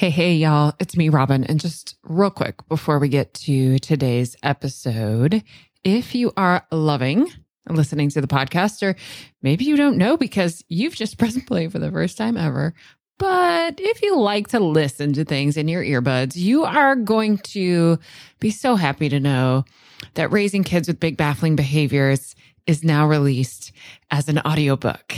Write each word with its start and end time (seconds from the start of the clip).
Hey, 0.00 0.08
hey, 0.08 0.32
y'all. 0.32 0.72
It's 0.78 0.96
me, 0.96 1.10
Robyn. 1.10 1.44
And 1.44 1.60
just 1.60 1.98
real 2.04 2.30
quick 2.30 2.66
before 2.68 2.98
we 2.98 3.10
get 3.10 3.34
to 3.34 3.78
today's 3.80 4.34
episode, 4.42 5.44
if 5.84 6.14
you 6.14 6.32
are 6.38 6.66
loving 6.72 7.30
listening 7.68 8.08
to 8.08 8.22
the 8.22 8.26
podcast, 8.26 8.82
or 8.82 8.96
maybe 9.42 9.66
you 9.66 9.76
don't 9.76 9.98
know 9.98 10.16
because 10.16 10.64
you've 10.68 10.94
just 10.94 11.18
pressed 11.18 11.44
play 11.46 11.68
for 11.68 11.78
the 11.78 11.90
first 11.90 12.16
time 12.16 12.38
ever, 12.38 12.72
but 13.18 13.74
if 13.78 14.00
you 14.00 14.18
like 14.18 14.48
to 14.48 14.58
listen 14.58 15.12
to 15.12 15.24
things 15.26 15.58
in 15.58 15.68
your 15.68 15.84
earbuds, 15.84 16.34
you 16.34 16.64
are 16.64 16.96
going 16.96 17.36
to 17.36 17.98
be 18.38 18.50
so 18.50 18.76
happy 18.76 19.10
to 19.10 19.20
know 19.20 19.66
that 20.14 20.32
Raising 20.32 20.64
Kids 20.64 20.88
with 20.88 20.98
Big 20.98 21.18
Baffling 21.18 21.56
Behaviors 21.56 22.34
is 22.66 22.82
now 22.82 23.06
released 23.06 23.72
as 24.10 24.30
an 24.30 24.38
audiobook. 24.38 25.14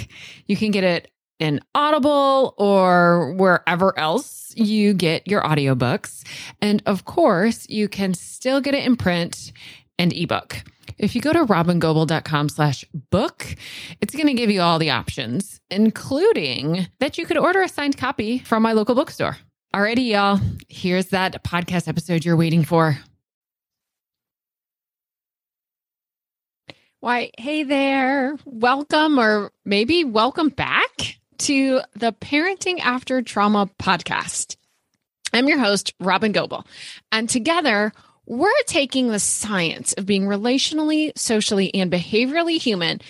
You 0.46 0.56
can 0.56 0.72
get 0.72 0.82
it 0.82 1.11
in 1.42 1.58
Audible 1.74 2.54
or 2.56 3.32
wherever 3.32 3.98
else 3.98 4.54
you 4.56 4.94
get 4.94 5.26
your 5.26 5.42
audiobooks. 5.42 6.22
And 6.60 6.80
of 6.86 7.04
course, 7.04 7.68
you 7.68 7.88
can 7.88 8.14
still 8.14 8.60
get 8.60 8.76
it 8.76 8.84
in 8.84 8.94
print 8.96 9.52
and 9.98 10.12
ebook. 10.12 10.62
If 10.98 11.16
you 11.16 11.20
go 11.20 11.32
to 11.32 11.44
robyngobbel.com 11.44 12.48
slash 12.48 12.84
book, 13.10 13.56
it's 14.00 14.14
going 14.14 14.28
to 14.28 14.34
give 14.34 14.50
you 14.50 14.60
all 14.60 14.78
the 14.78 14.90
options, 14.90 15.60
including 15.68 16.86
that 17.00 17.18
you 17.18 17.26
could 17.26 17.38
order 17.38 17.60
a 17.60 17.68
signed 17.68 17.98
copy 17.98 18.38
from 18.38 18.62
my 18.62 18.72
local 18.72 18.94
bookstore. 18.94 19.36
Alrighty, 19.74 20.10
y'all. 20.10 20.38
Here's 20.68 21.06
that 21.06 21.42
podcast 21.42 21.88
episode 21.88 22.24
you're 22.24 22.36
waiting 22.36 22.62
for. 22.62 22.98
Why, 27.00 27.32
hey 27.36 27.64
there. 27.64 28.36
Welcome, 28.44 29.18
or 29.18 29.50
maybe 29.64 30.04
welcome 30.04 30.50
back 30.50 31.18
to 31.42 31.80
the 31.96 32.12
Parenting 32.12 32.78
After 32.78 33.20
Trauma 33.20 33.68
podcast. 33.76 34.54
I'm 35.32 35.48
your 35.48 35.58
host, 35.58 35.92
Robyn 35.98 36.30
Gobbel, 36.30 36.64
and 37.10 37.28
together 37.28 37.92
we're 38.26 38.52
taking 38.68 39.08
the 39.08 39.18
science 39.18 39.92
of 39.94 40.06
being 40.06 40.22
relationally, 40.22 41.10
socially, 41.18 41.74
and 41.74 41.90
behaviorally 41.90 42.60
human 42.60 43.00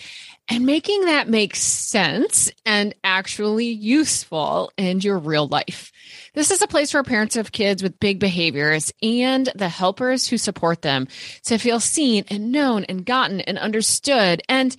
and 0.48 0.64
making 0.64 1.04
that 1.04 1.28
make 1.28 1.54
sense 1.54 2.50
and 2.64 2.94
actually 3.04 3.66
useful 3.66 4.72
in 4.78 5.00
your 5.00 5.18
real 5.18 5.46
life. 5.46 5.92
This 6.32 6.50
is 6.50 6.62
a 6.62 6.66
place 6.66 6.92
for 6.92 7.02
parents 7.02 7.36
of 7.36 7.52
kids 7.52 7.82
with 7.82 8.00
big 8.00 8.18
behaviors 8.18 8.94
and 9.02 9.46
the 9.54 9.68
helpers 9.68 10.26
who 10.26 10.38
support 10.38 10.80
them 10.80 11.06
to 11.44 11.58
feel 11.58 11.80
seen 11.80 12.24
and 12.28 12.50
known 12.50 12.84
and 12.84 13.04
gotten 13.04 13.42
and 13.42 13.58
understood 13.58 14.40
and 14.48 14.74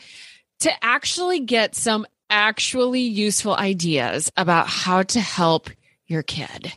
to 0.62 0.72
actually 0.84 1.42
get 1.42 1.76
some 1.76 2.08
actually 2.34 3.02
useful 3.02 3.56
ideas 3.56 4.31
about 4.36 4.67
how 4.67 5.03
to 5.03 5.20
help 5.20 5.70
your 6.08 6.23
kid. 6.23 6.73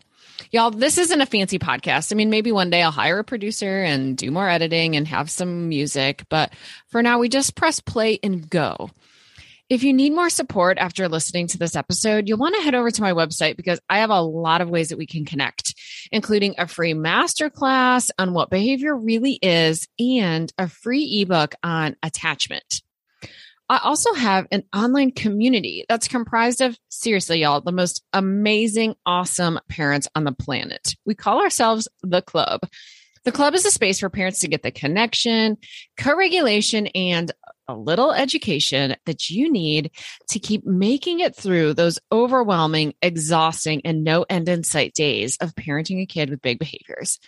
Y'all, 0.53 0.71
this 0.71 0.99
isn't 0.99 1.21
a 1.23 1.27
fancy 1.27 1.59
podcast. 1.59 2.13
I 2.13 2.15
mean, 2.15 2.29
maybe 2.29 2.53
one 2.53 2.69
day 2.69 2.83
I'll 2.83 2.91
hire 2.91 3.21
a 3.21 3.25
producer 3.25 3.83
and 3.83 4.19
do 4.19 4.31
more 4.31 4.49
editing 4.49 4.97
and 4.97 5.09
have 5.09 5.31
some 5.31 5.71
music, 5.71 6.25
but 6.29 6.53
for 6.89 7.03
now, 7.03 7.19
we 7.19 7.31
just 7.31 7.57
press 7.57 7.81
play 7.81 8.19
and 8.23 8.49
go. 8.49 8.91
If 9.71 9.83
you 9.83 9.95
need 9.95 10.13
more 10.13 10.29
support 10.29 10.77
after 10.77 11.09
listening 11.09 11.47
to 11.49 11.59
this 11.59 11.75
episode, 11.75 12.29
you'll 12.29 12.39
want 12.39 12.55
to 12.55 12.61
head 12.61 12.75
over 12.75 12.91
to 12.91 13.03
my 13.03 13.13
website 13.13 13.57
because 13.57 13.81
I 13.89 14.01
have 14.01 14.11
a 14.11 14.21
lot 14.21 14.61
of 14.61 14.69
ways 14.69 14.91
that 14.91 14.99
we 14.99 15.07
can 15.07 15.25
connect, 15.25 15.75
including 16.13 16.55
a 16.59 16.69
free 16.69 16.93
masterclass 16.93 18.11
on 18.19 18.35
what 18.35 18.51
behavior 18.51 18.95
really 18.95 19.39
is 19.41 19.89
and 19.99 20.53
a 20.59 20.69
free 20.69 21.23
ebook 21.23 21.55
on 21.63 21.97
attachment. 22.03 22.83
I 23.69 23.81
also 23.83 24.15
have 24.15 24.47
an 24.53 24.63
online 24.75 25.11
community 25.11 25.85
that's 25.89 26.07
comprised 26.07 26.61
of, 26.61 26.79
seriously, 26.89 27.41
y'all, 27.41 27.61
the 27.61 27.73
most 27.73 28.05
amazing, 28.13 28.95
awesome 29.05 29.59
parents 29.69 30.09
on 30.15 30.25
the 30.25 30.33
planet. 30.33 30.95
We 31.05 31.15
call 31.15 31.43
ourselves 31.43 31.89
the 32.03 32.23
club. 32.23 32.61
The 33.25 33.33
club 33.33 33.55
is 33.55 33.67
a 33.67 33.73
space 33.73 33.99
for 33.99 34.09
parents 34.09 34.39
to 34.41 34.49
get 34.49 34.63
the 34.63 34.71
connection, 34.71 35.57
co 35.97 36.17
regulation, 36.17 36.87
and 36.89 37.33
a 37.67 37.75
little 37.75 38.13
education 38.13 38.95
that 39.05 39.29
you 39.31 39.51
need 39.51 39.91
to 40.29 40.39
keep 40.39 40.65
making 40.65 41.19
it 41.19 41.35
through 41.35 41.75
those 41.75 41.99
overwhelming, 42.13 42.95
exhausting, 43.03 43.83
and 43.85 44.05
no 44.05 44.25
end 44.31 44.49
in 44.49 44.63
sight 44.63 44.95
days 44.95 45.37
of 45.41 45.57
parenting 45.57 46.01
a 46.01 46.07
kid 46.07 46.31
with 46.31 46.41
big 46.41 46.61
behaviors. 46.61 47.19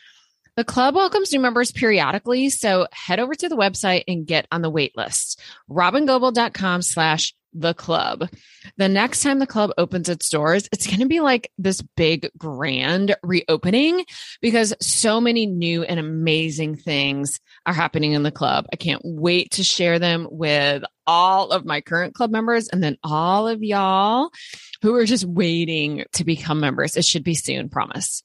The 0.58 0.64
club 0.64 0.96
welcomes 0.96 1.32
new 1.32 1.38
members 1.38 1.70
periodically, 1.70 2.50
so 2.50 2.88
head 2.90 3.20
over 3.20 3.32
to 3.32 3.48
the 3.48 3.54
website 3.54 4.02
and 4.08 4.26
get 4.26 4.48
on 4.50 4.60
the 4.60 4.68
wait 4.68 4.96
list. 4.96 5.40
robyngobbel.com 5.70 6.82
slash 6.82 7.32
the 7.52 7.74
club. 7.74 8.28
The 8.76 8.88
next 8.88 9.22
time 9.22 9.38
the 9.38 9.46
club 9.46 9.70
opens 9.78 10.08
its 10.08 10.28
doors, 10.28 10.68
it's 10.72 10.88
going 10.88 10.98
to 10.98 11.06
be 11.06 11.20
like 11.20 11.52
this 11.58 11.80
big 11.80 12.28
grand 12.36 13.14
reopening 13.22 14.04
because 14.42 14.74
so 14.80 15.20
many 15.20 15.46
new 15.46 15.84
and 15.84 16.00
amazing 16.00 16.74
things 16.74 17.38
are 17.64 17.72
happening 17.72 18.14
in 18.14 18.24
the 18.24 18.32
club. 18.32 18.66
I 18.72 18.76
can't 18.76 19.02
wait 19.04 19.52
to 19.52 19.62
share 19.62 20.00
them 20.00 20.26
with 20.28 20.82
all 21.06 21.52
of 21.52 21.66
my 21.66 21.82
current 21.82 22.14
club 22.14 22.32
members 22.32 22.66
and 22.66 22.82
then 22.82 22.98
all 23.04 23.46
of 23.46 23.62
y'all 23.62 24.30
who 24.82 24.96
are 24.96 25.06
just 25.06 25.24
waiting 25.24 26.04
to 26.14 26.24
become 26.24 26.58
members. 26.58 26.96
It 26.96 27.04
should 27.04 27.22
be 27.22 27.34
soon, 27.34 27.68
promise. 27.68 28.24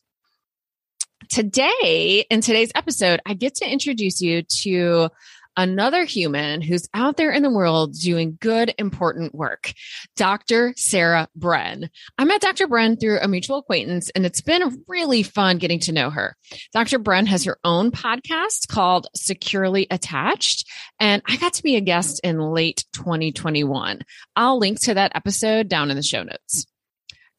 Today, 1.29 2.25
in 2.29 2.41
today's 2.41 2.72
episode, 2.75 3.22
I 3.25 3.34
get 3.34 3.56
to 3.56 3.69
introduce 3.69 4.22
you 4.22 4.44
to 4.61 5.09
another 5.56 6.03
human 6.03 6.61
who's 6.61 6.89
out 6.94 7.17
there 7.17 7.31
in 7.31 7.44
the 7.44 7.50
world 7.50 7.94
doing 7.94 8.38
good, 8.41 8.73
important 8.78 9.35
work, 9.35 9.73
Dr. 10.16 10.73
Sarah 10.75 11.28
Bren. 11.38 11.89
I 12.17 12.25
met 12.25 12.41
Dr. 12.41 12.67
Bren 12.67 13.00
through 13.00 13.19
a 13.19 13.28
mutual 13.28 13.59
acquaintance, 13.59 14.09
and 14.11 14.25
it's 14.25 14.41
been 14.41 14.84
really 14.88 15.23
fun 15.23 15.57
getting 15.57 15.79
to 15.81 15.91
know 15.91 16.09
her. 16.09 16.35
Dr. 16.73 17.00
Bren 17.00 17.28
has 17.28 17.44
her 17.44 17.57
own 17.63 17.91
podcast 17.91 18.67
called 18.67 19.07
Securely 19.16 19.88
Attached, 19.91 20.67
and 21.00 21.22
I 21.28 21.38
got 21.38 21.53
to 21.53 21.63
be 21.63 21.75
a 21.75 21.81
guest 21.81 22.19
in 22.23 22.40
late 22.40 22.85
2021. 22.94 24.01
I'll 24.35 24.57
link 24.57 24.79
to 24.81 24.95
that 24.95 25.11
episode 25.16 25.67
down 25.67 25.91
in 25.91 25.97
the 25.97 26.03
show 26.03 26.23
notes. 26.23 26.66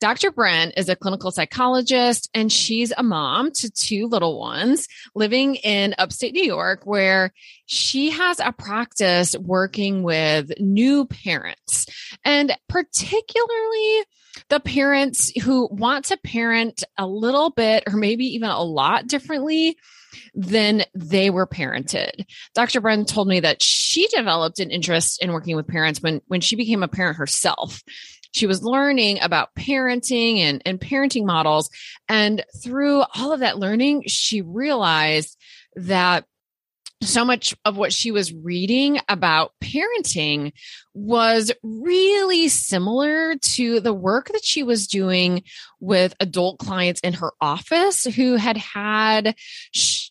Dr. 0.00 0.31
Bren 0.31 0.72
is 0.77 0.88
a 0.88 0.97
clinical 0.97 1.31
psychologist 1.31 2.28
and 2.34 2.53
she's 2.53 2.93
a 2.97 3.03
mom 3.03 3.53
to 3.53 3.71
two 3.71 4.06
little 4.06 4.38
ones 4.38 4.87
living 5.15 5.55
in 5.56 5.94
upstate 5.99 6.34
New 6.34 6.44
York, 6.44 6.82
where 6.84 7.32
she 7.66 8.10
has 8.10 8.41
a 8.41 8.53
practice 8.53 9.37
working 9.38 10.03
with 10.03 10.53
new 10.59 11.06
parents 11.06 11.87
and 12.25 12.53
particularly 12.69 14.05
the 14.49 14.60
parents 14.60 15.32
who 15.43 15.69
want 15.71 16.06
to 16.06 16.16
parent 16.19 16.84
a 16.99 17.06
little 17.06 17.50
bit 17.50 17.84
or 17.87 17.97
maybe 17.97 18.26
even 18.34 18.50
a 18.50 18.62
lot 18.62 19.06
differently 19.06 19.76
than 20.34 20.84
they 20.94 21.31
were 21.31 21.47
parented. 21.47 22.25
Dr. 22.55 22.81
Bren 22.81 23.06
told 23.06 23.28
me 23.28 23.41
that 23.41 23.62
she 23.62 24.06
developed 24.09 24.61
an 24.61 24.71
interest 24.71 25.22
in 25.22 25.32
working 25.32 25.56
with 25.56 25.66
parents 25.66 26.00
when, 26.03 26.21
when 26.26 26.41
she 26.41 26.56
became 26.56 26.82
a 26.82 26.88
parent 26.88 27.16
herself 27.16 27.82
she 28.34 28.46
was 28.46 28.64
learning 28.64 29.20
about 29.22 29.54
parenting 29.54 30.38
and, 30.38 30.60
and 30.66 30.80
parenting 30.80 31.24
models. 31.24 31.70
And 32.08 32.44
through 32.62 33.04
all 33.14 33.32
of 33.32 33.40
that 33.40 33.58
learning, 33.58 34.04
she 34.08 34.42
realized 34.42 35.38
that 35.76 36.24
so 37.00 37.24
much 37.24 37.54
of 37.64 37.76
what 37.76 37.92
she 37.92 38.10
was 38.10 38.32
reading 38.32 38.98
about 39.08 39.52
parenting 39.62 40.52
was 40.94 41.52
really 41.62 42.48
similar 42.48 43.36
to 43.36 43.80
the 43.80 43.92
work 43.92 44.28
that 44.28 44.44
she 44.44 44.62
was 44.62 44.86
doing 44.86 45.42
with 45.80 46.14
adult 46.18 46.58
clients 46.58 47.00
in 47.00 47.12
her 47.12 47.32
office 47.40 48.04
who 48.04 48.36
had 48.36 48.56
had 48.56 49.36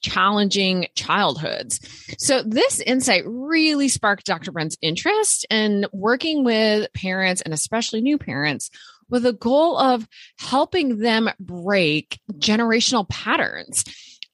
challenging 0.04 0.88
childhoods. 0.96 1.80
So 2.20 2.44
this 2.44 2.80
insight 2.80 3.24
really 3.26 3.88
sparked 3.88 4.26
Dr. 4.26 4.52
Bren's 4.52 4.78
interest 4.82 5.46
in 5.50 5.86
working 5.92 6.44
with 6.44 6.92
parents 6.94 7.42
and 7.42 7.54
especially 7.54 8.02
new 8.02 8.18
parents 8.18 8.70
with 9.10 9.26
a 9.26 9.34
goal 9.34 9.78
of 9.78 10.08
helping 10.40 11.00
them 11.00 11.30
break 11.40 12.20
generational 12.34 13.08
patterns 13.10 13.84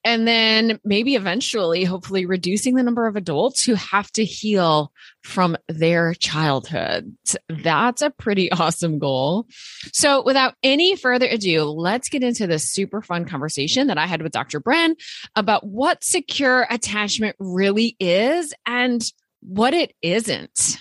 and 0.04 0.26
then 0.26 0.80
maybe 0.84 1.14
eventually, 1.14 1.84
hopefully, 1.84 2.24
reducing 2.24 2.74
the 2.74 2.82
number 2.82 3.06
of 3.06 3.16
adults 3.16 3.64
who 3.64 3.74
have 3.74 4.10
to 4.12 4.24
heal 4.24 4.92
from 5.22 5.56
their 5.68 6.14
childhood. 6.14 7.14
That's 7.48 8.00
a 8.02 8.10
pretty 8.10 8.50
awesome 8.52 8.98
goal. 8.98 9.46
So, 9.92 10.22
without 10.22 10.54
any 10.62 10.96
further 10.96 11.26
ado, 11.26 11.64
let's 11.64 12.08
get 12.08 12.22
into 12.22 12.46
this 12.46 12.70
super 12.70 13.02
fun 13.02 13.26
conversation 13.26 13.88
that 13.88 13.98
I 13.98 14.06
had 14.06 14.22
with 14.22 14.32
Dr. 14.32 14.60
Bren 14.60 14.94
about 15.36 15.66
what 15.66 16.02
secure 16.02 16.66
attachment 16.70 17.36
really 17.38 17.96
is 18.00 18.54
and 18.66 19.02
what 19.40 19.74
it 19.74 19.94
isn't. 20.02 20.78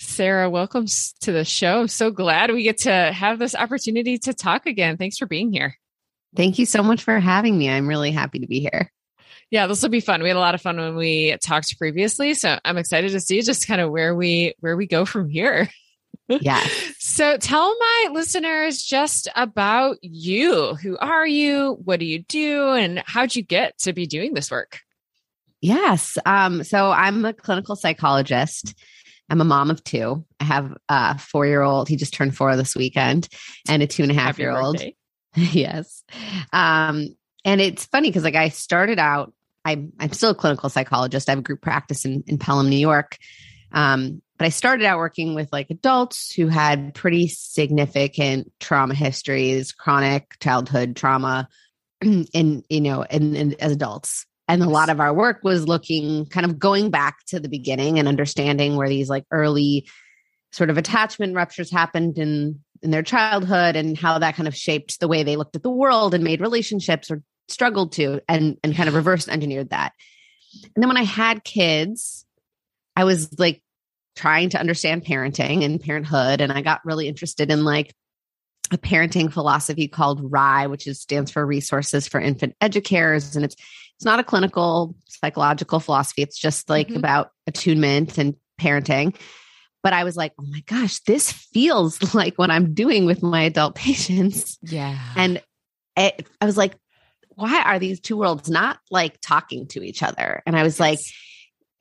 Sarah, 0.00 0.48
welcome 0.48 0.86
to 1.22 1.32
the 1.32 1.44
show. 1.44 1.86
So 1.86 2.12
glad 2.12 2.52
we 2.52 2.62
get 2.62 2.78
to 2.78 2.92
have 2.92 3.40
this 3.40 3.56
opportunity 3.56 4.18
to 4.18 4.32
talk 4.32 4.66
again. 4.66 4.96
Thanks 4.96 5.18
for 5.18 5.26
being 5.26 5.52
here. 5.52 5.76
Thank 6.36 6.58
you 6.58 6.66
so 6.66 6.82
much 6.82 7.02
for 7.02 7.18
having 7.18 7.56
me. 7.56 7.68
I'm 7.70 7.88
really 7.88 8.10
happy 8.10 8.40
to 8.40 8.46
be 8.46 8.60
here. 8.60 8.90
Yeah, 9.50 9.66
this 9.66 9.82
will 9.82 9.88
be 9.88 10.00
fun. 10.00 10.22
We 10.22 10.28
had 10.28 10.36
a 10.36 10.40
lot 10.40 10.54
of 10.54 10.60
fun 10.60 10.76
when 10.76 10.94
we 10.94 11.36
talked 11.42 11.78
previously, 11.78 12.34
so 12.34 12.58
I'm 12.64 12.76
excited 12.76 13.12
to 13.12 13.20
see 13.20 13.40
just 13.40 13.66
kind 13.66 13.80
of 13.80 13.90
where 13.90 14.14
we 14.14 14.54
where 14.60 14.76
we 14.76 14.86
go 14.86 15.04
from 15.04 15.28
here. 15.28 15.68
Yeah. 16.28 16.62
So 17.00 17.36
tell 17.36 17.74
my 17.76 18.08
listeners 18.12 18.80
just 18.80 19.26
about 19.34 19.96
you. 20.02 20.74
Who 20.76 20.96
are 20.98 21.26
you? 21.26 21.78
What 21.84 21.98
do 21.98 22.06
you 22.06 22.20
do? 22.22 22.68
And 22.74 23.02
how'd 23.06 23.34
you 23.34 23.42
get 23.42 23.76
to 23.78 23.92
be 23.92 24.06
doing 24.06 24.34
this 24.34 24.52
work? 24.52 24.78
Yes. 25.60 26.16
Um, 26.24 26.62
so 26.62 26.92
I'm 26.92 27.24
a 27.24 27.32
clinical 27.32 27.74
psychologist. 27.74 28.74
I'm 29.28 29.40
a 29.40 29.44
mom 29.44 29.70
of 29.70 29.82
two. 29.82 30.24
I 30.38 30.44
have 30.44 30.76
a 30.88 31.18
four 31.18 31.46
year 31.46 31.62
old. 31.62 31.88
He 31.88 31.96
just 31.96 32.14
turned 32.14 32.36
four 32.36 32.54
this 32.56 32.76
weekend, 32.76 33.28
and 33.68 33.82
a 33.82 33.88
two 33.88 34.04
and 34.04 34.12
a 34.12 34.14
half 34.14 34.36
Happy 34.36 34.42
year 34.42 34.56
old. 34.56 34.76
birthday. 34.76 34.94
yes. 35.36 36.04
Um, 36.52 37.16
and 37.44 37.60
it's 37.60 37.86
funny 37.86 38.08
because 38.08 38.24
like 38.24 38.34
I 38.34 38.48
started 38.48 38.98
out, 38.98 39.32
I'm 39.64 39.92
I'm 39.98 40.12
still 40.12 40.30
a 40.30 40.34
clinical 40.34 40.70
psychologist. 40.70 41.28
I 41.28 41.32
have 41.32 41.40
a 41.40 41.42
group 41.42 41.62
practice 41.62 42.04
in, 42.04 42.24
in 42.26 42.38
Pelham, 42.38 42.68
New 42.68 42.76
York. 42.76 43.18
Um, 43.72 44.22
but 44.38 44.46
I 44.46 44.50
started 44.50 44.86
out 44.86 44.98
working 44.98 45.34
with 45.34 45.52
like 45.52 45.68
adults 45.70 46.32
who 46.32 46.46
had 46.46 46.94
pretty 46.94 47.28
significant 47.28 48.52
trauma 48.60 48.94
histories, 48.94 49.72
chronic 49.72 50.36
childhood 50.40 50.96
trauma, 50.96 51.48
in 52.00 52.62
you 52.68 52.80
know, 52.80 53.02
and, 53.02 53.36
and 53.36 53.54
as 53.54 53.72
adults. 53.72 54.26
And 54.46 54.62
a 54.62 54.68
lot 54.68 54.88
of 54.88 55.00
our 55.00 55.12
work 55.12 55.40
was 55.42 55.68
looking 55.68 56.24
kind 56.26 56.46
of 56.46 56.58
going 56.58 56.90
back 56.90 57.18
to 57.26 57.38
the 57.38 57.50
beginning 57.50 57.98
and 57.98 58.08
understanding 58.08 58.76
where 58.76 58.88
these 58.88 59.10
like 59.10 59.24
early 59.30 59.86
sort 60.52 60.70
of 60.70 60.78
attachment 60.78 61.34
ruptures 61.34 61.70
happened 61.70 62.16
in 62.18 62.60
in 62.82 62.90
their 62.90 63.02
childhood 63.02 63.76
and 63.76 63.96
how 63.96 64.18
that 64.18 64.34
kind 64.36 64.48
of 64.48 64.54
shaped 64.56 65.00
the 65.00 65.08
way 65.08 65.22
they 65.22 65.36
looked 65.36 65.56
at 65.56 65.62
the 65.62 65.70
world 65.70 66.14
and 66.14 66.24
made 66.24 66.40
relationships 66.40 67.10
or 67.10 67.22
struggled 67.48 67.92
to 67.92 68.20
and 68.28 68.58
and 68.62 68.76
kind 68.76 68.88
of 68.88 68.94
reverse 68.94 69.28
engineered 69.28 69.70
that. 69.70 69.92
And 70.74 70.82
then 70.82 70.88
when 70.88 70.96
I 70.96 71.04
had 71.04 71.44
kids, 71.44 72.26
I 72.96 73.04
was 73.04 73.38
like 73.38 73.62
trying 74.16 74.50
to 74.50 74.58
understand 74.60 75.04
parenting 75.04 75.64
and 75.64 75.80
parenthood 75.80 76.40
and 76.40 76.52
I 76.52 76.60
got 76.62 76.84
really 76.84 77.08
interested 77.08 77.50
in 77.50 77.64
like 77.64 77.94
a 78.72 78.76
parenting 78.78 79.32
philosophy 79.32 79.88
called 79.88 80.20
RIE, 80.22 80.66
which 80.66 80.86
is 80.86 81.00
stands 81.00 81.30
for 81.30 81.44
Resources 81.46 82.06
for 82.08 82.20
Infant 82.20 82.54
Educators 82.60 83.36
and 83.36 83.44
it's 83.44 83.56
it's 83.96 84.04
not 84.04 84.20
a 84.20 84.24
clinical 84.24 84.94
psychological 85.08 85.80
philosophy. 85.80 86.22
It's 86.22 86.38
just 86.38 86.68
like 86.68 86.88
Mhm. 86.88 86.96
about 86.96 87.30
attunement 87.48 88.18
and 88.18 88.34
parenting. 88.60 89.16
But 89.82 89.92
I 89.92 90.04
was 90.04 90.16
like, 90.16 90.32
oh 90.38 90.44
my 90.48 90.60
gosh, 90.66 91.00
this 91.00 91.30
feels 91.30 92.14
like 92.14 92.36
what 92.36 92.50
I'm 92.50 92.74
doing 92.74 93.06
with 93.06 93.22
my 93.22 93.42
adult 93.42 93.74
patients. 93.76 94.58
Yeah. 94.62 94.98
And 95.16 95.42
it, 95.96 96.26
I 96.40 96.46
was 96.46 96.56
like, 96.56 96.74
why 97.34 97.62
are 97.62 97.78
these 97.78 98.00
two 98.00 98.16
worlds 98.16 98.50
not 98.50 98.78
like 98.90 99.20
talking 99.20 99.68
to 99.68 99.82
each 99.82 100.02
other? 100.02 100.42
And 100.44 100.56
I 100.56 100.64
was 100.64 100.80
like, 100.80 100.98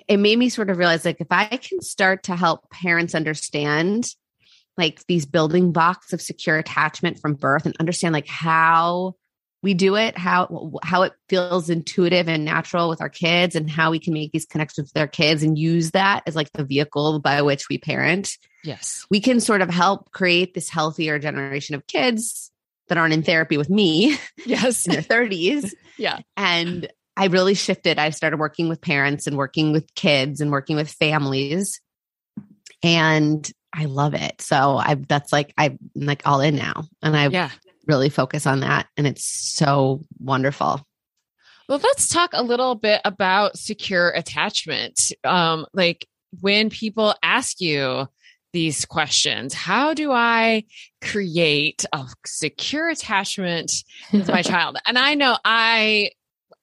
it 0.07 0.17
made 0.17 0.38
me 0.38 0.49
sort 0.49 0.69
of 0.69 0.77
realize 0.77 1.03
like 1.03 1.19
if 1.19 1.27
I 1.31 1.45
can 1.45 1.81
start 1.81 2.23
to 2.23 2.35
help 2.35 2.69
parents 2.69 3.15
understand 3.15 4.07
like 4.77 5.05
these 5.07 5.25
building 5.25 5.71
blocks 5.71 6.13
of 6.13 6.21
secure 6.21 6.57
attachment 6.57 7.19
from 7.19 7.33
birth 7.33 7.65
and 7.65 7.75
understand 7.79 8.13
like 8.13 8.27
how 8.27 9.15
we 9.63 9.74
do 9.74 9.95
it, 9.95 10.18
how 10.18 10.71
how 10.83 11.01
it 11.04 11.13
feels 11.30 11.69
intuitive 11.69 12.30
and 12.30 12.45
natural 12.45 12.89
with 12.89 13.01
our 13.01 13.09
kids 13.09 13.56
and 13.56 13.69
how 13.69 13.92
we 13.92 14.00
can 14.00 14.13
make 14.13 14.31
these 14.31 14.45
connections 14.45 14.92
with 14.94 15.01
our 15.01 15.07
kids 15.07 15.44
and 15.44 15.57
use 15.57 15.92
that 15.92 16.24
as 16.27 16.36
like 16.36 16.51
the 16.54 16.63
vehicle 16.63 17.19
by 17.19 17.42
which 17.42 17.68
we 17.69 17.77
parent 17.77 18.38
yes. 18.63 19.06
we 19.09 19.19
can 19.19 19.39
sort 19.39 19.62
of 19.62 19.69
help 19.69 20.12
create 20.12 20.54
this 20.54 20.69
healthier 20.69 21.18
generation 21.19 21.74
of 21.75 21.88
kids 21.88 22.51
that 22.88 22.98
aren't 22.98 23.13
in 23.13 23.24
therapy 23.24 23.57
with 23.57 23.69
me 23.69 24.18
Yes. 24.45 24.86
in 24.88 24.94
their 24.94 25.01
30s. 25.01 25.74
Yeah. 25.98 26.19
And 26.38 26.88
I 27.18 27.25
really 27.25 27.56
shifted. 27.56 27.98
I 27.98 28.12
started 28.12 28.38
working 28.38 28.69
with 28.69 28.80
parents 28.80 29.25
and 29.25 29.36
working 29.36 29.71
with 29.71 29.92
kids 29.95 30.39
and 30.42 30.51
working 30.51 30.75
with 30.75 30.92
families. 30.92 31.81
And 32.83 33.50
I 33.74 33.86
love 33.86 34.13
it. 34.13 34.39
So 34.42 34.77
I 34.77 34.94
that's 34.95 35.33
like 35.33 35.54
I'm 35.57 35.80
like 35.95 36.21
all 36.25 36.42
in 36.42 36.56
now. 36.56 36.83
And 37.01 37.18
I 37.18 37.27
Yeah. 37.30 37.50
Really 37.88 38.10
focus 38.10 38.45
on 38.45 38.62
that. 38.62 38.88
And 38.98 39.07
it's 39.07 39.25
so 39.25 40.04
wonderful. 40.19 40.86
Well, 41.68 41.80
let's 41.84 42.07
talk 42.07 42.31
a 42.34 42.44
little 42.44 42.75
bit 42.75 43.01
about 43.04 43.57
secure 43.57 44.10
attachment. 44.10 45.12
Um, 45.24 45.66
like 45.74 46.07
when 46.39 46.69
people 46.69 47.13
ask 47.22 47.60
you 47.60 48.07
these 48.54 48.86
questions, 48.86 49.54
how 49.54 49.94
do 49.94 50.12
I 50.12 50.63
create 51.01 51.86
a 51.92 52.06
secure 52.25 52.89
attachment 52.89 53.72
with 54.13 54.30
my 54.30 54.42
child? 54.44 54.78
And 54.86 54.98
I 54.98 55.16
know 55.16 55.38
I 55.44 56.12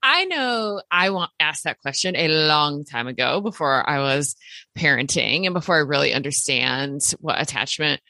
I 0.03 0.27
know 0.27 0.83
I 0.91 1.11
want 1.11 1.31
asked 1.41 1.65
that 1.65 1.81
question 1.81 2.15
a 2.15 2.29
long 2.29 2.85
time 2.85 3.07
ago 3.07 3.41
before 3.41 3.89
I 3.89 4.01
was 4.01 4.37
parenting 4.77 5.47
and 5.47 5.55
before 5.55 5.77
I 5.77 5.81
really 5.81 6.13
understand 6.13 7.01
what 7.21 7.41
attachment 7.41 8.03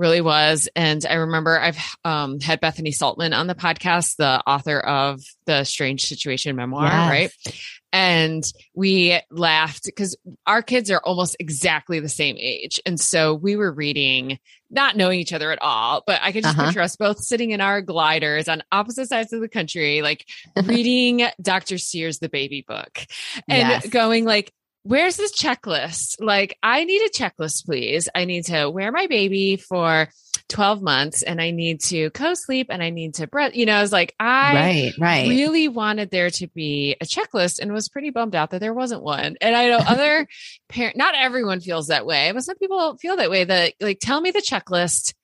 really 0.00 0.20
was. 0.22 0.68
And 0.74 1.04
I 1.08 1.14
remember 1.14 1.60
I've 1.60 1.78
um, 2.04 2.40
had 2.40 2.58
Bethany 2.60 2.90
Saltman 2.90 3.36
on 3.36 3.46
the 3.46 3.54
podcast, 3.54 4.16
the 4.16 4.42
author 4.46 4.80
of 4.80 5.20
the 5.44 5.62
Strange 5.64 6.06
Situation 6.06 6.56
memoir, 6.56 6.86
Yes. 6.86 7.08
right? 7.10 7.30
And 7.92 8.44
we 8.74 9.18
laughed 9.30 9.84
because 9.84 10.16
our 10.46 10.62
kids 10.62 10.90
are 10.90 11.00
almost 11.04 11.36
exactly 11.38 12.00
the 12.00 12.08
same 12.08 12.36
age. 12.38 12.80
And 12.86 12.98
so 12.98 13.34
we 13.34 13.56
were 13.56 13.70
reading, 13.72 14.38
not 14.70 14.96
knowing 14.96 15.18
each 15.20 15.32
other 15.32 15.50
at 15.52 15.60
all, 15.60 16.02
but 16.06 16.20
I 16.22 16.32
could 16.32 16.44
just 16.44 16.56
Uh-huh. 16.56 16.66
picture 16.68 16.80
us 16.80 16.96
both 16.96 17.18
sitting 17.22 17.50
in 17.50 17.60
our 17.60 17.82
gliders 17.82 18.48
on 18.48 18.62
opposite 18.72 19.08
sides 19.08 19.32
of 19.32 19.40
the 19.40 19.48
country, 19.48 20.02
like 20.02 20.24
reading 20.64 21.26
Dr. 21.42 21.78
Sears' 21.78 22.20
The 22.20 22.28
Baby 22.28 22.64
Book 22.66 23.06
and 23.48 23.68
Yes. 23.68 23.88
going 23.88 24.24
like, 24.24 24.52
where's 24.82 25.16
this 25.16 25.32
checklist? 25.32 26.16
Like, 26.20 26.56
I 26.62 26.84
need 26.84 27.02
a 27.02 27.10
checklist, 27.10 27.66
please. 27.66 28.08
I 28.14 28.24
need 28.24 28.46
to 28.46 28.68
wear 28.70 28.90
my 28.92 29.06
baby 29.06 29.56
for 29.56 30.08
12 30.48 30.82
months 30.82 31.22
and 31.22 31.40
I 31.40 31.50
need 31.52 31.80
to 31.82 32.10
co-sleep 32.10 32.68
and 32.70 32.82
I 32.82 32.90
need 32.90 33.14
to 33.16 33.26
breath. 33.26 33.54
You 33.54 33.66
know, 33.66 33.74
I 33.76 33.82
was 33.82 33.92
like, 33.92 34.14
I 34.18 34.54
right, 34.54 34.92
right. 34.98 35.28
really 35.28 35.68
wanted 35.68 36.10
there 36.10 36.30
to 36.30 36.46
be 36.48 36.96
a 37.00 37.04
checklist 37.04 37.58
and 37.60 37.72
was 37.72 37.88
pretty 37.88 38.10
bummed 38.10 38.34
out 38.34 38.50
that 38.50 38.60
there 38.60 38.74
wasn't 38.74 39.02
one. 39.02 39.36
And 39.40 39.54
I 39.54 39.68
know 39.68 39.78
other 39.78 40.26
parent, 40.68 40.96
not 40.96 41.14
everyone 41.16 41.60
feels 41.60 41.88
that 41.88 42.06
way, 42.06 42.32
but 42.32 42.42
some 42.42 42.56
people 42.56 42.96
feel 42.98 43.16
that 43.16 43.30
way 43.30 43.44
that 43.44 43.74
like, 43.80 43.98
tell 44.00 44.20
me 44.20 44.30
the 44.32 44.40
checklist 44.42 45.14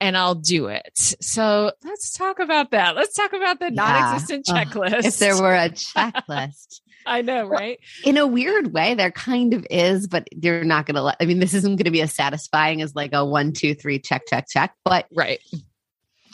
and 0.00 0.16
I'll 0.16 0.36
do 0.36 0.66
it. 0.68 0.92
So 1.20 1.72
let's 1.82 2.12
talk 2.12 2.38
about 2.38 2.70
that. 2.70 2.94
Let's 2.94 3.16
talk 3.16 3.32
about 3.32 3.58
the 3.58 3.72
Yeah. 3.72 3.82
non-existent 3.82 4.46
Ugh, 4.48 4.56
checklist. 4.68 5.04
if 5.06 5.18
there 5.18 5.40
were 5.42 5.54
a 5.56 5.70
checklist. 5.70 6.80
I 7.08 7.22
know, 7.22 7.46
right? 7.48 7.78
in 8.04 8.16
a 8.16 8.26
weird 8.26 8.72
way, 8.72 8.94
there 8.94 9.10
kind 9.10 9.54
of 9.54 9.66
is, 9.70 10.06
but 10.06 10.28
you're 10.32 10.64
not 10.64 10.86
going 10.86 10.94
to 10.96 11.02
let, 11.02 11.16
I 11.20 11.24
mean, 11.24 11.38
this 11.40 11.54
isn't 11.54 11.76
going 11.76 11.84
to 11.86 11.90
be 11.90 12.02
as 12.02 12.14
satisfying 12.14 12.82
as 12.82 12.94
like 12.94 13.12
a 13.12 13.24
one, 13.24 13.52
two, 13.52 13.74
three, 13.74 13.98
check, 13.98 14.22
check, 14.28 14.46
check. 14.48 14.74
But 14.84 15.06
Right. 15.14 15.40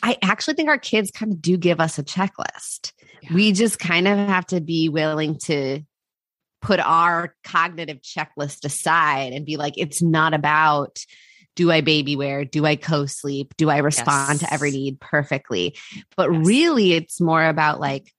I 0.02 0.18
actually 0.22 0.54
think 0.54 0.68
our 0.68 0.78
kids 0.78 1.10
kind 1.10 1.32
of 1.32 1.40
do 1.40 1.56
give 1.56 1.80
us 1.80 1.98
a 1.98 2.02
checklist. 2.02 2.92
Yeah. 3.22 3.34
We 3.34 3.52
just 3.52 3.78
kind 3.78 4.06
of 4.06 4.18
have 4.18 4.46
to 4.48 4.60
be 4.60 4.88
willing 4.90 5.38
to 5.44 5.80
put 6.60 6.80
our 6.80 7.34
cognitive 7.44 8.00
checklist 8.02 8.64
aside 8.64 9.32
and 9.32 9.46
be 9.46 9.56
like, 9.56 9.74
it's 9.76 10.02
not 10.02 10.34
about, 10.34 10.98
do 11.56 11.70
I 11.70 11.80
baby 11.82 12.16
wear? 12.16 12.44
Do 12.44 12.66
I 12.66 12.76
co 12.76 13.06
sleep? 13.06 13.54
Do 13.56 13.70
I 13.70 13.78
respond 13.78 14.40
to 14.40 14.52
every 14.52 14.72
need 14.72 15.00
perfectly? 15.00 15.76
But 16.16 16.32
Yes. 16.32 16.46
really, 16.46 16.92
it's 16.94 17.20
more 17.20 17.44
about 17.44 17.80
like, 17.80 18.12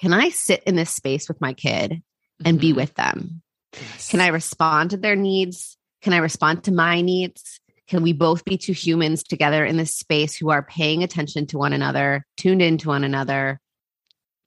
can 0.00 0.12
I 0.12 0.30
sit 0.30 0.62
in 0.64 0.76
this 0.76 0.90
space 0.90 1.28
with 1.28 1.40
my 1.40 1.52
kid 1.52 2.02
and 2.44 2.60
be 2.60 2.72
Mhm. 2.72 2.76
with 2.76 2.94
them? 2.94 3.42
Yes. 3.74 4.10
Can 4.10 4.20
I 4.20 4.28
respond 4.28 4.90
to 4.90 4.96
their 4.96 5.16
needs? 5.16 5.76
Can 6.02 6.12
I 6.12 6.18
respond 6.18 6.64
to 6.64 6.72
my 6.72 7.00
needs? 7.00 7.60
Can 7.88 8.02
we 8.02 8.12
both 8.12 8.44
be 8.44 8.56
two 8.58 8.72
humans 8.72 9.22
together 9.22 9.64
in 9.64 9.76
this 9.76 9.94
space 9.94 10.36
who 10.36 10.50
are 10.50 10.62
paying 10.62 11.02
attention 11.02 11.46
to 11.48 11.58
one 11.58 11.72
another, 11.72 12.24
tuned 12.36 12.62
into 12.62 12.88
one 12.88 13.02
another, 13.04 13.60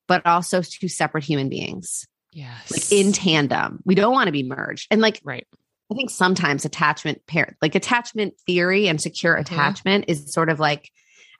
but 0.08 0.26
also 0.26 0.62
two 0.62 0.88
separate 0.88 1.24
human 1.24 1.50
beings, 1.50 2.06
Yes. 2.32 2.72
like 2.72 2.92
in 2.92 3.12
tandem? 3.12 3.82
We 3.86 3.96
don't 3.96 4.14
want 4.14 4.28
to 4.28 4.32
be 4.32 4.44
merged. 4.44 4.88
And 4.92 5.02
like, 5.02 5.20
right. 5.24 5.48
I 5.92 5.96
think 5.96 6.10
sometimes 6.10 6.64
attachment 6.66 7.26
parent, 7.26 7.58
like 7.62 7.76
attachment 7.76 8.36
theory 8.48 8.88
and 8.88 9.02
secure 9.02 9.36
Mhm. 9.36 9.42
attachment 9.42 10.06
is 10.08 10.32
sort 10.32 10.50
of 10.50 10.60
like, 10.60 10.90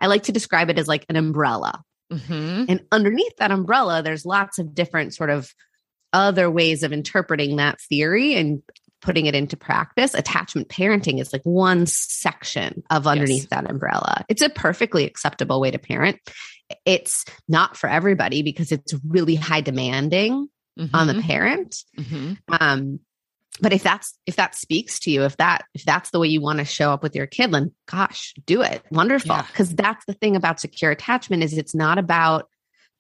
I 0.02 0.08
like 0.08 0.24
to 0.24 0.32
describe 0.32 0.70
it 0.70 0.78
as 0.80 0.88
like 0.88 1.06
an 1.08 1.16
umbrella. 1.16 1.84
Hmm 2.12 2.66
And 2.68 2.82
underneath 2.92 3.36
that 3.38 3.52
umbrella, 3.52 4.02
there's 4.04 4.26
lots 4.26 4.60
of 4.60 4.74
different 4.76 5.14
sort 5.14 5.30
of 5.30 5.54
other 6.14 6.50
ways 6.52 6.84
of 6.84 6.92
interpreting 6.92 7.56
that 7.56 7.80
theory 7.82 8.36
and 8.36 8.62
putting 9.02 9.26
it 9.26 9.34
into 9.34 9.58
practice. 9.58 10.14
Attachment 10.14 10.68
parenting 10.70 11.20
is 11.20 11.32
like 11.34 11.42
one 11.44 11.86
section 11.88 12.84
of 12.90 13.08
underneath 13.08 13.44
Yes. 13.44 13.50
that 13.50 13.70
umbrella. 13.70 14.26
It's 14.30 14.42
a 14.42 14.50
perfectly 14.50 15.06
acceptable 15.06 15.60
way 15.62 15.72
to 15.72 15.80
parent. 15.80 16.20
It's 16.86 17.26
not 17.48 17.78
for 17.78 17.90
everybody 17.90 18.44
because 18.44 18.72
it's 18.72 18.94
really 19.08 19.36
high 19.36 19.62
demanding 19.62 20.48
on 20.94 21.08
the 21.08 21.22
parent. 21.22 21.76
hmm 21.98 22.34
Um, 22.50 23.00
but 23.60 23.74
if 23.74 23.84
that's 23.84 24.18
if 24.26 24.38
that 24.38 24.56
speaks 24.56 25.00
to 25.02 25.12
you, 25.12 25.24
if 25.24 25.38
that 25.38 25.66
if 25.74 25.84
that's 25.84 26.12
the 26.12 26.20
way 26.20 26.28
you 26.28 26.42
want 26.42 26.60
to 26.60 26.66
show 26.66 26.92
up 26.92 27.04
with 27.04 27.16
your 27.16 27.28
kid, 27.28 27.52
then 27.52 27.74
gosh, 27.86 28.34
do 28.46 28.62
it. 28.62 28.82
Wonderful. 28.92 29.36
Yeah. 29.36 29.46
Because 29.48 29.76
that's 29.76 30.06
the 30.06 30.14
thing 30.14 30.36
about 30.36 30.60
secure 30.60 30.92
attachment 30.92 31.44
is 31.44 31.58
it's 31.58 31.76
not 31.76 31.98
about 31.98 32.48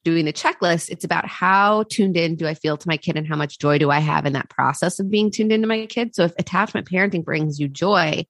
doing 0.04 0.26
the 0.26 0.34
checklist. 0.34 0.90
It's 0.90 1.06
about 1.06 1.28
how 1.28 1.84
tuned 1.84 2.18
in 2.18 2.36
do 2.36 2.48
I 2.48 2.56
feel 2.56 2.76
to 2.76 2.88
my 2.88 2.98
kid 2.98 3.18
and 3.18 3.28
how 3.28 3.36
much 3.36 3.60
joy 3.60 3.78
do 3.78 3.92
I 3.92 4.00
have 4.00 4.26
in 4.26 4.34
that 4.34 4.50
process 4.50 5.00
of 5.00 5.10
being 5.10 5.32
tuned 5.32 5.52
into 5.52 5.68
my 5.68 5.86
kid. 5.86 6.16
So 6.16 6.24
if 6.26 6.34
attachment 6.38 6.90
parenting 6.90 7.24
brings 7.24 7.60
you 7.60 7.68
joy, 7.68 8.26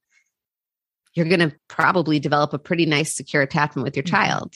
you're 1.14 1.28
going 1.28 1.40
to 1.40 1.56
probably 1.68 2.20
develop 2.20 2.54
a 2.54 2.60
pretty 2.60 2.86
nice 2.86 3.16
secure 3.16 3.42
attachment 3.42 3.86
with 3.86 3.96
your 3.96 4.04
Mhm. 4.04 4.10
child. 4.10 4.54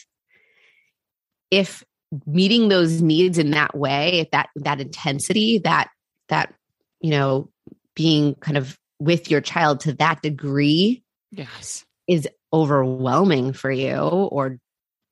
If 1.51 1.83
meeting 2.25 2.69
those 2.69 3.01
needs 3.01 3.37
in 3.37 3.51
that 3.51 3.75
way, 3.75 4.19
if 4.19 4.31
that 4.31 4.49
that 4.57 4.81
intensity, 4.81 5.59
that 5.59 5.89
that 6.29 6.53
you 7.01 7.11
know, 7.11 7.49
being 7.95 8.35
kind 8.35 8.57
of 8.57 8.77
with 8.99 9.29
your 9.31 9.41
child 9.41 9.81
to 9.81 9.93
that 9.93 10.21
degree 10.21 11.03
Yes. 11.31 11.85
is 12.07 12.27
overwhelming 12.53 13.53
for 13.53 13.71
you 13.71 13.97
or 13.97 14.57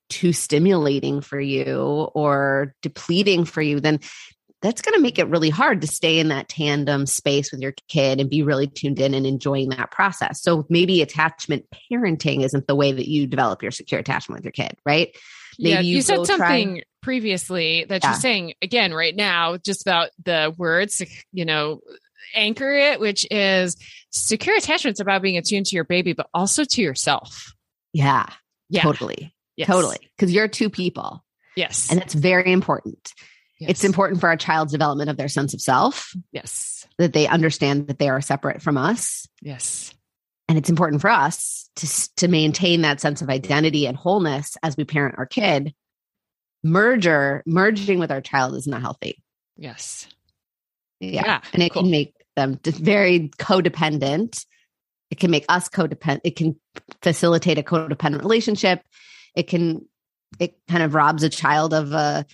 too 0.08 0.32
stimulating 0.32 1.20
for 1.20 1.40
you 1.40 1.76
or 2.14 2.74
depleting 2.82 3.44
for 3.44 3.60
you, 3.62 3.80
then 3.80 4.00
that's 4.62 4.80
going 4.80 4.94
to 4.94 5.00
make 5.00 5.18
it 5.18 5.28
really 5.28 5.50
hard 5.50 5.82
to 5.82 5.86
stay 5.86 6.18
in 6.18 6.28
that 6.28 6.48
tandem 6.48 7.04
space 7.04 7.52
with 7.52 7.60
your 7.60 7.74
kid 7.88 8.18
and 8.20 8.30
be 8.30 8.42
really 8.42 8.66
tuned 8.66 8.98
in 8.98 9.12
and 9.12 9.26
enjoying 9.26 9.68
that 9.70 9.90
process. 9.90 10.40
So 10.40 10.64
maybe 10.70 11.02
attachment 11.02 11.66
parenting 11.92 12.42
isn't 12.44 12.66
the 12.66 12.74
way 12.74 12.92
that 12.92 13.06
you 13.08 13.26
develop 13.26 13.62
your 13.62 13.72
secure 13.72 14.00
attachment 14.00 14.38
with 14.38 14.44
your 14.44 14.52
kid, 14.66 14.74
right? 14.86 15.14
yeah, 15.58 15.76
Maybe 15.76 15.88
you, 15.88 15.96
you 15.96 16.02
said 16.02 16.16
will 16.18 16.24
try- 16.26 16.36
something 16.36 16.82
previously 17.02 17.84
that 17.84 18.02
Yeah. 18.02 18.10
you're 18.12 18.20
saying 18.20 18.54
again 18.62 18.94
right 18.94 19.14
now, 19.14 19.58
just 19.58 19.82
about 19.82 20.08
the 20.24 20.54
words, 20.56 21.02
you 21.32 21.44
know, 21.44 21.80
anchor 22.34 22.72
it, 22.72 23.00
which 23.00 23.26
is 23.30 23.76
secure 24.10 24.56
attachment's 24.56 25.00
about 25.00 25.22
being 25.22 25.36
attuned 25.36 25.66
to 25.66 25.74
your 25.76 25.84
baby, 25.84 26.12
but 26.12 26.28
also 26.34 26.64
to 26.64 26.82
yourself. 26.82 27.52
Yeah, 27.92 28.26
Yeah. 28.68 28.82
totally. 28.82 29.34
Yes. 29.56 29.68
Totally. 29.68 29.98
Because 30.16 30.32
you're 30.32 30.48
two 30.48 30.68
people. 30.70 31.24
Yes. 31.56 31.90
And 31.90 32.00
that's 32.00 32.14
very 32.14 32.50
important. 32.52 33.12
yes. 33.60 33.70
It's 33.70 33.84
important 33.84 34.20
for 34.20 34.28
our 34.28 34.36
child's 34.36 34.72
development 34.72 35.10
of 35.10 35.16
their 35.16 35.28
sense 35.28 35.54
of 35.54 35.60
self 35.60 36.12
Yes. 36.32 36.86
that 36.98 37.12
they 37.12 37.28
understand 37.28 37.86
that 37.86 37.98
they 38.00 38.08
are 38.08 38.20
separate 38.20 38.62
from 38.62 38.76
us. 38.76 39.28
Yes. 39.40 39.94
And 40.48 40.58
it's 40.58 40.68
important 40.68 41.00
for 41.00 41.08
us 41.10 41.70
to, 41.76 42.14
to 42.16 42.28
maintain 42.28 42.82
that 42.82 43.00
sense 43.00 43.22
of 43.22 43.30
identity 43.30 43.86
and 43.86 43.96
wholeness 43.96 44.56
as 44.62 44.76
we 44.76 44.84
parent 44.84 45.14
our 45.18 45.26
kid. 45.26 45.72
Merger, 46.62 47.42
merging 47.46 47.98
with 47.98 48.10
our 48.10 48.20
child 48.20 48.54
is 48.54 48.66
not 48.66 48.80
healthy. 48.80 49.22
Yes. 49.56 50.08
Yeah. 51.00 51.22
Yeah, 51.24 51.40
and 51.52 51.62
it 51.62 51.72
cool. 51.72 51.82
can 51.82 51.90
make 51.90 52.14
them 52.36 52.58
very 52.64 53.30
codependent. 53.38 54.44
It 55.10 55.20
can 55.20 55.30
make 55.30 55.44
us 55.48 55.68
codependent. 55.68 56.20
It 56.24 56.36
can 56.36 56.58
facilitate 57.02 57.58
a 57.58 57.62
codependent 57.62 58.20
relationship. 58.20 58.82
It 59.36 59.44
can, 59.44 59.86
it 60.38 60.56
kind 60.68 60.82
of 60.82 60.94
robs 60.94 61.22
a 61.22 61.28
child 61.28 61.74
of 61.74 61.92
uh, 61.92 62.24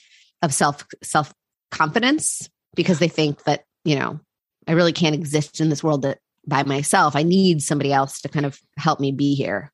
of 0.42 0.54
self 0.54 0.86
self 1.02 1.34
confidence 1.70 2.48
because 2.74 2.98
they 2.98 3.08
think 3.08 3.44
that 3.44 3.64
you 3.84 3.98
know 3.98 4.20
I 4.66 4.72
really 4.72 4.92
can't 4.92 5.14
exist 5.14 5.60
in 5.60 5.68
this 5.68 5.82
world 5.82 6.02
that 6.02 6.18
by 6.46 6.62
myself. 6.62 7.16
I 7.16 7.22
need 7.22 7.62
somebody 7.62 7.92
else 7.92 8.20
to 8.22 8.28
kind 8.28 8.46
of 8.46 8.58
help 8.76 9.00
me 9.00 9.12
be 9.12 9.34
here. 9.34 9.72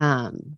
Um, 0.00 0.56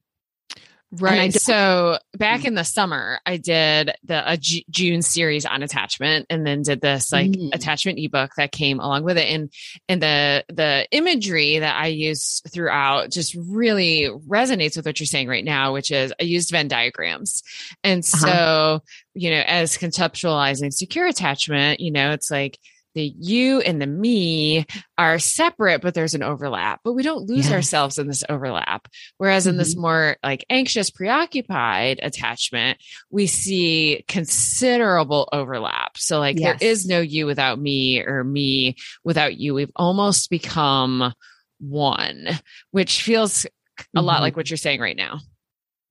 Right. 1.00 1.32
So 1.32 1.98
back 2.16 2.44
in 2.44 2.54
the 2.54 2.64
summer, 2.64 3.18
I 3.26 3.36
did 3.36 3.92
the 4.04 4.22
a 4.32 4.36
June 4.36 5.02
series 5.02 5.44
on 5.46 5.62
attachment, 5.62 6.26
and 6.30 6.46
then 6.46 6.62
did 6.62 6.80
this 6.80 7.12
like 7.12 7.30
Mm. 7.30 7.54
attachment 7.54 7.98
ebook 7.98 8.32
that 8.36 8.52
came 8.52 8.80
along 8.80 9.04
with 9.04 9.18
it. 9.18 9.28
And 9.28 9.50
and 9.88 10.02
the 10.02 10.44
the 10.48 10.86
imagery 10.90 11.58
that 11.58 11.76
I 11.76 11.88
use 11.88 12.42
throughout 12.52 13.10
just 13.10 13.34
really 13.34 14.10
resonates 14.28 14.76
with 14.76 14.86
what 14.86 15.00
you're 15.00 15.06
saying 15.06 15.28
right 15.28 15.44
now, 15.44 15.72
which 15.72 15.90
is 15.90 16.12
I 16.20 16.24
used 16.24 16.50
Venn 16.50 16.68
diagrams, 16.68 17.42
and 17.82 18.04
so 18.04 18.28
Uh-huh. 18.28 18.78
you 19.14 19.30
know, 19.30 19.42
as 19.46 19.76
conceptualizing 19.78 20.72
secure 20.72 21.06
attachment, 21.06 21.80
you 21.80 21.90
know, 21.90 22.12
it's 22.12 22.30
like 22.30 22.58
the 22.94 23.12
you 23.18 23.60
and 23.60 23.80
the 23.80 23.86
me 23.86 24.66
are 24.96 25.18
separate, 25.18 25.82
but 25.82 25.94
there's 25.94 26.14
an 26.14 26.22
overlap, 26.22 26.80
but 26.84 26.92
we 26.92 27.02
don't 27.02 27.28
lose 27.28 27.46
Yes. 27.46 27.52
ourselves 27.52 27.98
in 27.98 28.06
this 28.06 28.24
overlap. 28.28 28.88
Whereas 29.18 29.46
in 29.46 29.56
this 29.56 29.76
more 29.76 30.16
like 30.22 30.44
anxious, 30.48 30.90
preoccupied 30.90 32.00
attachment, 32.02 32.78
we 33.10 33.26
see 33.26 34.04
considerable 34.08 35.28
overlap. 35.32 35.98
So, 35.98 36.18
like, 36.18 36.38
Yes. 36.38 36.60
there 36.60 36.68
is 36.70 36.86
no 36.86 37.00
you 37.00 37.26
without 37.26 37.58
me 37.58 38.00
or 38.00 38.24
me 38.24 38.76
without 39.02 39.36
you. 39.36 39.54
We've 39.54 39.70
almost 39.76 40.30
become 40.30 41.12
one, 41.58 42.28
which 42.70 43.02
feels 43.02 43.46
a 43.94 44.02
lot 44.02 44.18
Mhm. 44.18 44.20
like 44.20 44.36
what 44.36 44.50
you're 44.50 44.56
saying 44.56 44.80
right 44.80 44.96
now. 44.96 45.20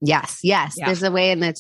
Yes, 0.01 0.39
yes. 0.43 0.75
Yeah. 0.77 0.86
There's 0.88 1.03
a 1.03 1.12
way 1.12 1.31
in 1.31 1.39
that 1.41 1.57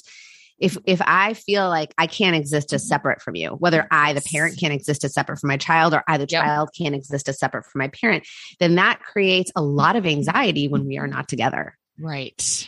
if 0.63 0.77
if 0.85 1.01
I 1.05 1.33
feel 1.33 1.67
like 1.67 1.93
I 1.97 2.07
can't 2.07 2.37
exist 2.37 2.71
as 2.71 2.87
separate 2.87 3.21
from 3.21 3.35
you, 3.35 3.49
whether 3.49 3.85
I 3.91 4.13
the 4.13 4.21
parent 4.21 4.57
can't 4.57 4.73
exist 4.73 5.03
as 5.03 5.13
separate 5.13 5.39
from 5.39 5.49
my 5.49 5.57
child 5.57 5.93
or 5.93 6.03
I 6.07 6.17
the 6.17 6.25
Yep. 6.29 6.43
child 6.43 6.69
can't 6.75 6.95
exist 6.95 7.27
as 7.27 7.37
separate 7.37 7.65
from 7.65 7.79
my 7.79 7.89
parent, 7.89 8.25
then 8.59 8.75
that 8.75 9.01
creates 9.01 9.51
a 9.57 9.61
lot 9.61 9.97
of 9.97 10.05
anxiety 10.05 10.69
when 10.69 10.87
we 10.87 10.97
are 10.97 11.07
not 11.07 11.27
together. 11.27 11.77
Right. 11.99 12.67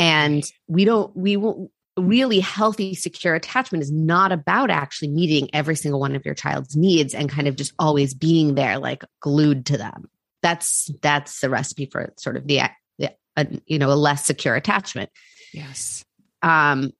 And 0.00 0.44
we 0.66 0.84
don't 0.84 1.16
we 1.16 1.36
won't 1.36 1.70
really 1.96 2.40
healthy 2.40 2.94
secure 2.94 3.34
attachment 3.34 3.82
is 3.82 3.92
not 3.92 4.32
about 4.32 4.70
actually 4.70 5.08
meeting 5.08 5.48
every 5.52 5.76
single 5.76 6.00
one 6.00 6.16
of 6.16 6.24
your 6.24 6.34
child's 6.34 6.76
needs 6.76 7.14
and 7.14 7.30
kind 7.30 7.46
of 7.48 7.56
just 7.56 7.72
always 7.78 8.12
being 8.12 8.54
there 8.56 8.78
like 8.78 9.04
glued 9.20 9.66
to 9.66 9.78
them. 9.78 10.08
That's 10.42 10.90
that's 11.00 11.40
the 11.40 11.48
recipe 11.48 11.86
for 11.86 12.12
sort 12.18 12.36
of 12.36 12.46
the, 12.46 12.62
the 12.98 13.12
uh, 13.36 13.44
you 13.66 13.78
know 13.78 13.92
a 13.92 13.94
less 13.94 14.26
secure 14.26 14.56
attachment 14.56 15.10
Yes. 15.52 16.04
Um 16.42 16.90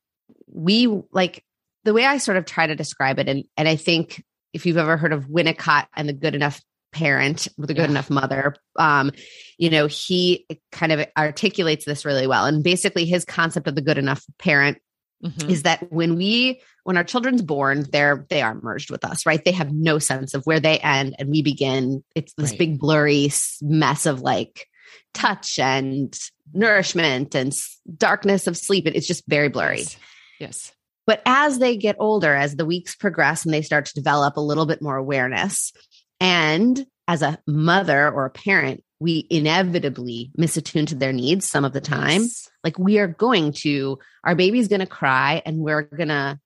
we 0.47 0.87
like 1.12 1.45
the 1.85 1.92
way 1.92 2.04
i 2.04 2.18
sort 2.18 2.37
of 2.37 2.45
try 2.45 2.66
to 2.66 2.75
describe 2.75 3.18
it 3.18 3.28
and 3.28 3.45
and 3.57 3.68
i 3.68 3.76
think 3.76 4.25
if 4.52 4.64
you've 4.66 4.76
ever 4.76 4.97
heard 4.97 5.12
of 5.12 5.26
winnicott 5.26 5.87
and 5.97 6.09
the 6.09 6.12
good 6.12 6.35
enough 6.35 6.61
parent 6.92 7.49
with 7.59 7.71
a 7.71 7.75
good 7.75 7.83
Yeah. 7.85 7.90
enough 7.90 8.11
mother 8.11 8.54
um 8.78 9.11
you 9.59 9.68
know 9.71 9.87
he 9.87 10.47
kind 10.73 10.90
of 10.92 11.07
articulates 11.16 11.85
this 11.85 12.04
really 12.04 12.26
well 12.26 12.47
and 12.47 12.64
basically 12.64 13.04
his 13.04 13.25
concept 13.25 13.68
of 13.68 13.75
the 13.75 13.83
good 13.83 13.99
enough 13.99 14.25
parent 14.38 14.78
Mhm. 15.23 15.50
is 15.50 15.64
that 15.64 15.90
when 15.92 16.14
we 16.14 16.61
when 16.85 16.97
our 16.97 17.02
children's 17.02 17.42
born 17.42 17.85
they're 17.90 18.25
they 18.30 18.40
are 18.40 18.54
merged 18.62 18.88
with 18.90 19.04
us 19.04 19.26
right 19.26 19.45
they 19.45 19.50
have 19.52 19.73
no 19.73 19.99
sense 19.99 20.33
of 20.33 20.45
where 20.45 20.61
they 20.61 20.78
end 20.78 21.16
and 21.18 21.28
we 21.28 21.42
begin 21.42 22.04
it's 22.14 22.33
this 22.35 22.50
Right. 22.50 22.59
big 22.59 22.78
blurry 22.78 23.28
mess 23.61 24.07
of 24.07 24.21
like 24.23 24.66
touch 25.14 25.59
and 25.59 26.16
nourishment 26.52 27.35
and 27.35 27.52
darkness 27.97 28.47
of 28.47 28.57
sleep 28.57 28.87
it's 28.87 29.07
just 29.07 29.25
very 29.26 29.49
blurry 29.49 29.78
Yes. 29.81 29.97
Yes. 30.40 30.73
but 31.07 31.21
as 31.26 31.59
they 31.59 31.76
get 31.76 31.97
older, 31.99 32.35
as 32.35 32.57
the 32.57 32.67
weeks 32.67 32.95
progress 32.95 33.45
and 33.45 33.52
they 33.52 33.62
start 33.62 33.87
to 33.87 33.95
develop 33.95 34.37
a 34.37 34.40
little 34.40 34.67
bit 34.67 34.81
more 34.81 34.97
awareness, 34.97 35.73
and 36.21 36.87
as 37.09 37.23
a 37.23 37.38
mother 37.47 38.11
or 38.11 38.26
a 38.26 38.31
parent, 38.31 38.85
we 39.00 39.26
inevitably 39.31 40.31
misattune 40.38 40.87
to 40.88 40.95
their 40.95 41.12
needs 41.12 41.49
some 41.49 41.64
of 41.64 41.73
the 41.73 41.81
time. 41.81 42.23
Yes. 42.23 42.49
Like 42.62 42.78
we 42.78 42.99
are 42.99 43.07
going 43.07 43.52
to, 43.64 43.99
our 44.25 44.35
baby's 44.35 44.69
going 44.69 44.81
to 44.81 44.87
cry 44.87 45.40
and 45.47 45.59
we're 45.59 45.83
going 45.83 46.09
to 46.09 46.38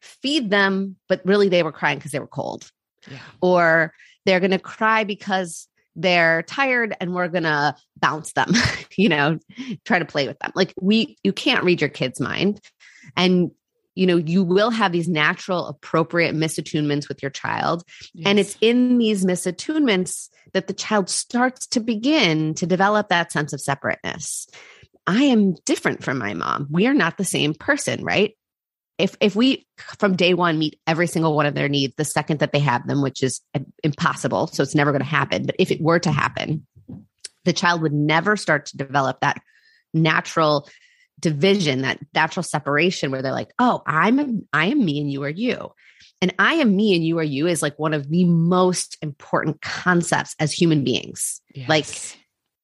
feed 0.00 0.50
them, 0.50 0.96
but 1.08 1.20
really 1.24 1.48
they 1.48 1.62
were 1.62 1.72
crying 1.72 1.98
because 1.98 2.12
they 2.12 2.20
were 2.20 2.26
cold. 2.26 2.70
Yeah. 3.10 3.18
Or 3.40 3.92
they're 4.24 4.40
going 4.40 4.50
to 4.52 4.58
cry 4.58 5.04
because 5.04 5.66
they're 5.96 6.42
tired 6.42 6.94
and 7.00 7.14
we're 7.14 7.28
going 7.28 7.44
to 7.44 7.74
bounce 7.98 8.32
them, 8.32 8.52
you 8.96 9.08
know, 9.08 9.38
try 9.84 9.98
to 9.98 10.04
play 10.04 10.28
with 10.28 10.38
them. 10.38 10.52
Like 10.54 10.72
we, 10.80 11.16
you 11.24 11.32
can't 11.32 11.64
read 11.64 11.80
your 11.80 11.90
kid's 11.90 12.20
mind. 12.20 12.60
And, 13.16 13.50
you 13.94 14.06
know, 14.06 14.18
you 14.18 14.44
will 14.44 14.70
have 14.70 14.92
these 14.92 15.08
natural, 15.08 15.66
appropriate 15.66 16.34
misattunements 16.34 17.08
with 17.08 17.22
your 17.22 17.30
child. 17.30 17.82
And 18.24 18.38
it's 18.38 18.56
in 18.60 18.98
these 18.98 19.24
misattunements 19.24 20.28
that 20.52 20.66
the 20.66 20.74
child 20.74 21.08
starts 21.08 21.66
to 21.68 21.80
begin 21.80 22.54
to 22.54 22.66
develop 22.66 23.08
that 23.08 23.32
sense 23.32 23.54
of 23.54 23.60
separateness. 23.60 24.48
I 25.06 25.22
am 25.24 25.54
different 25.64 26.04
from 26.04 26.18
my 26.18 26.34
mom. 26.34 26.66
We 26.70 26.86
are 26.86 26.94
not 26.94 27.16
the 27.16 27.24
same 27.24 27.54
person, 27.54 28.04
right? 28.04 28.36
If 28.98 29.16
if 29.20 29.36
we 29.36 29.66
from 29.98 30.16
day 30.16 30.34
one 30.34 30.58
meet 30.58 30.78
every 30.86 31.06
single 31.06 31.36
one 31.36 31.46
of 31.46 31.54
their 31.54 31.68
needs 31.68 31.94
the 31.96 32.04
second 32.04 32.40
that 32.40 32.52
they 32.52 32.60
have 32.60 32.86
them, 32.86 33.02
which 33.02 33.22
is 33.22 33.40
impossible, 33.82 34.46
so 34.46 34.62
it's 34.62 34.74
never 34.74 34.92
going 34.92 35.02
to 35.02 35.06
happen. 35.06 35.44
But 35.44 35.56
if 35.58 35.70
it 35.70 35.80
were 35.80 35.98
to 35.98 36.10
happen, 36.10 36.66
the 37.44 37.52
child 37.52 37.82
would 37.82 37.92
never 37.92 38.36
start 38.36 38.66
to 38.66 38.76
develop 38.76 39.20
that 39.20 39.40
natural 39.92 40.68
division, 41.20 41.82
that 41.82 41.98
natural 42.14 42.42
separation 42.42 43.10
where 43.10 43.22
they're 43.22 43.32
like, 43.32 43.52
"Oh, 43.58 43.82
I'm 43.86 44.46
I 44.52 44.66
am 44.66 44.84
me 44.84 45.00
and 45.00 45.10
you 45.10 45.22
are 45.24 45.30
you." 45.30 45.72
And 46.22 46.34
I 46.38 46.54
am 46.54 46.74
me 46.74 46.94
and 46.94 47.04
you 47.04 47.18
are 47.18 47.24
you 47.24 47.46
is 47.46 47.60
like 47.60 47.78
one 47.78 47.92
of 47.92 48.08
the 48.08 48.24
most 48.24 48.96
important 49.02 49.60
concepts 49.60 50.34
as 50.38 50.52
human 50.52 50.82
beings. 50.82 51.42
Like 51.68 51.86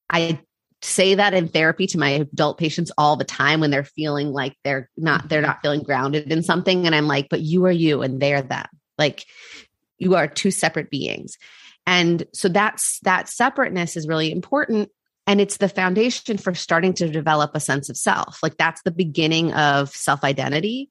I 0.09 0.41
say 0.83 1.15
that 1.15 1.33
in 1.33 1.49
therapy 1.49 1.87
to 1.87 1.99
my 1.99 2.11
adult 2.11 2.59
patients 2.59 2.91
all 2.99 3.17
the 3.17 3.25
time 3.25 3.61
when 3.61 3.71
they're 3.71 3.85
feeling 3.85 4.33
like 4.33 4.57
they're 4.65 4.91
not 4.97 5.29
they're 5.29 5.41
not 5.41 5.63
feeling 5.63 5.83
grounded 5.83 6.33
in 6.33 6.43
something 6.43 6.87
and 6.87 6.95
I'm 6.95 7.07
like, 7.07 7.29
"But 7.31 7.41
you 7.41 7.65
are 7.67 7.73
you 7.73 8.03
and 8.03 8.21
they're 8.21 8.43
them." 8.43 8.67
Like 8.99 9.25
you 9.99 10.17
are 10.17 10.27
two 10.27 10.51
separate 10.51 10.91
beings. 10.91 11.39
And 11.87 12.25
so 12.33 12.49
that's 12.49 12.99
that 13.01 13.29
separateness 13.29 13.97
is 13.97 14.09
really 14.09 14.31
important 14.33 14.91
and 15.27 15.41
it's 15.41 15.59
the 15.59 15.69
foundation 15.69 16.37
for 16.37 16.55
starting 16.55 16.95
to 16.95 17.09
develop 17.09 17.53
a 17.55 17.61
sense 17.61 17.89
of 17.89 17.97
self. 17.97 18.41
Like 18.43 18.57
that's 18.57 18.83
the 18.83 18.91
beginning 18.91 19.53
of 19.53 19.91
self-identity 19.91 20.91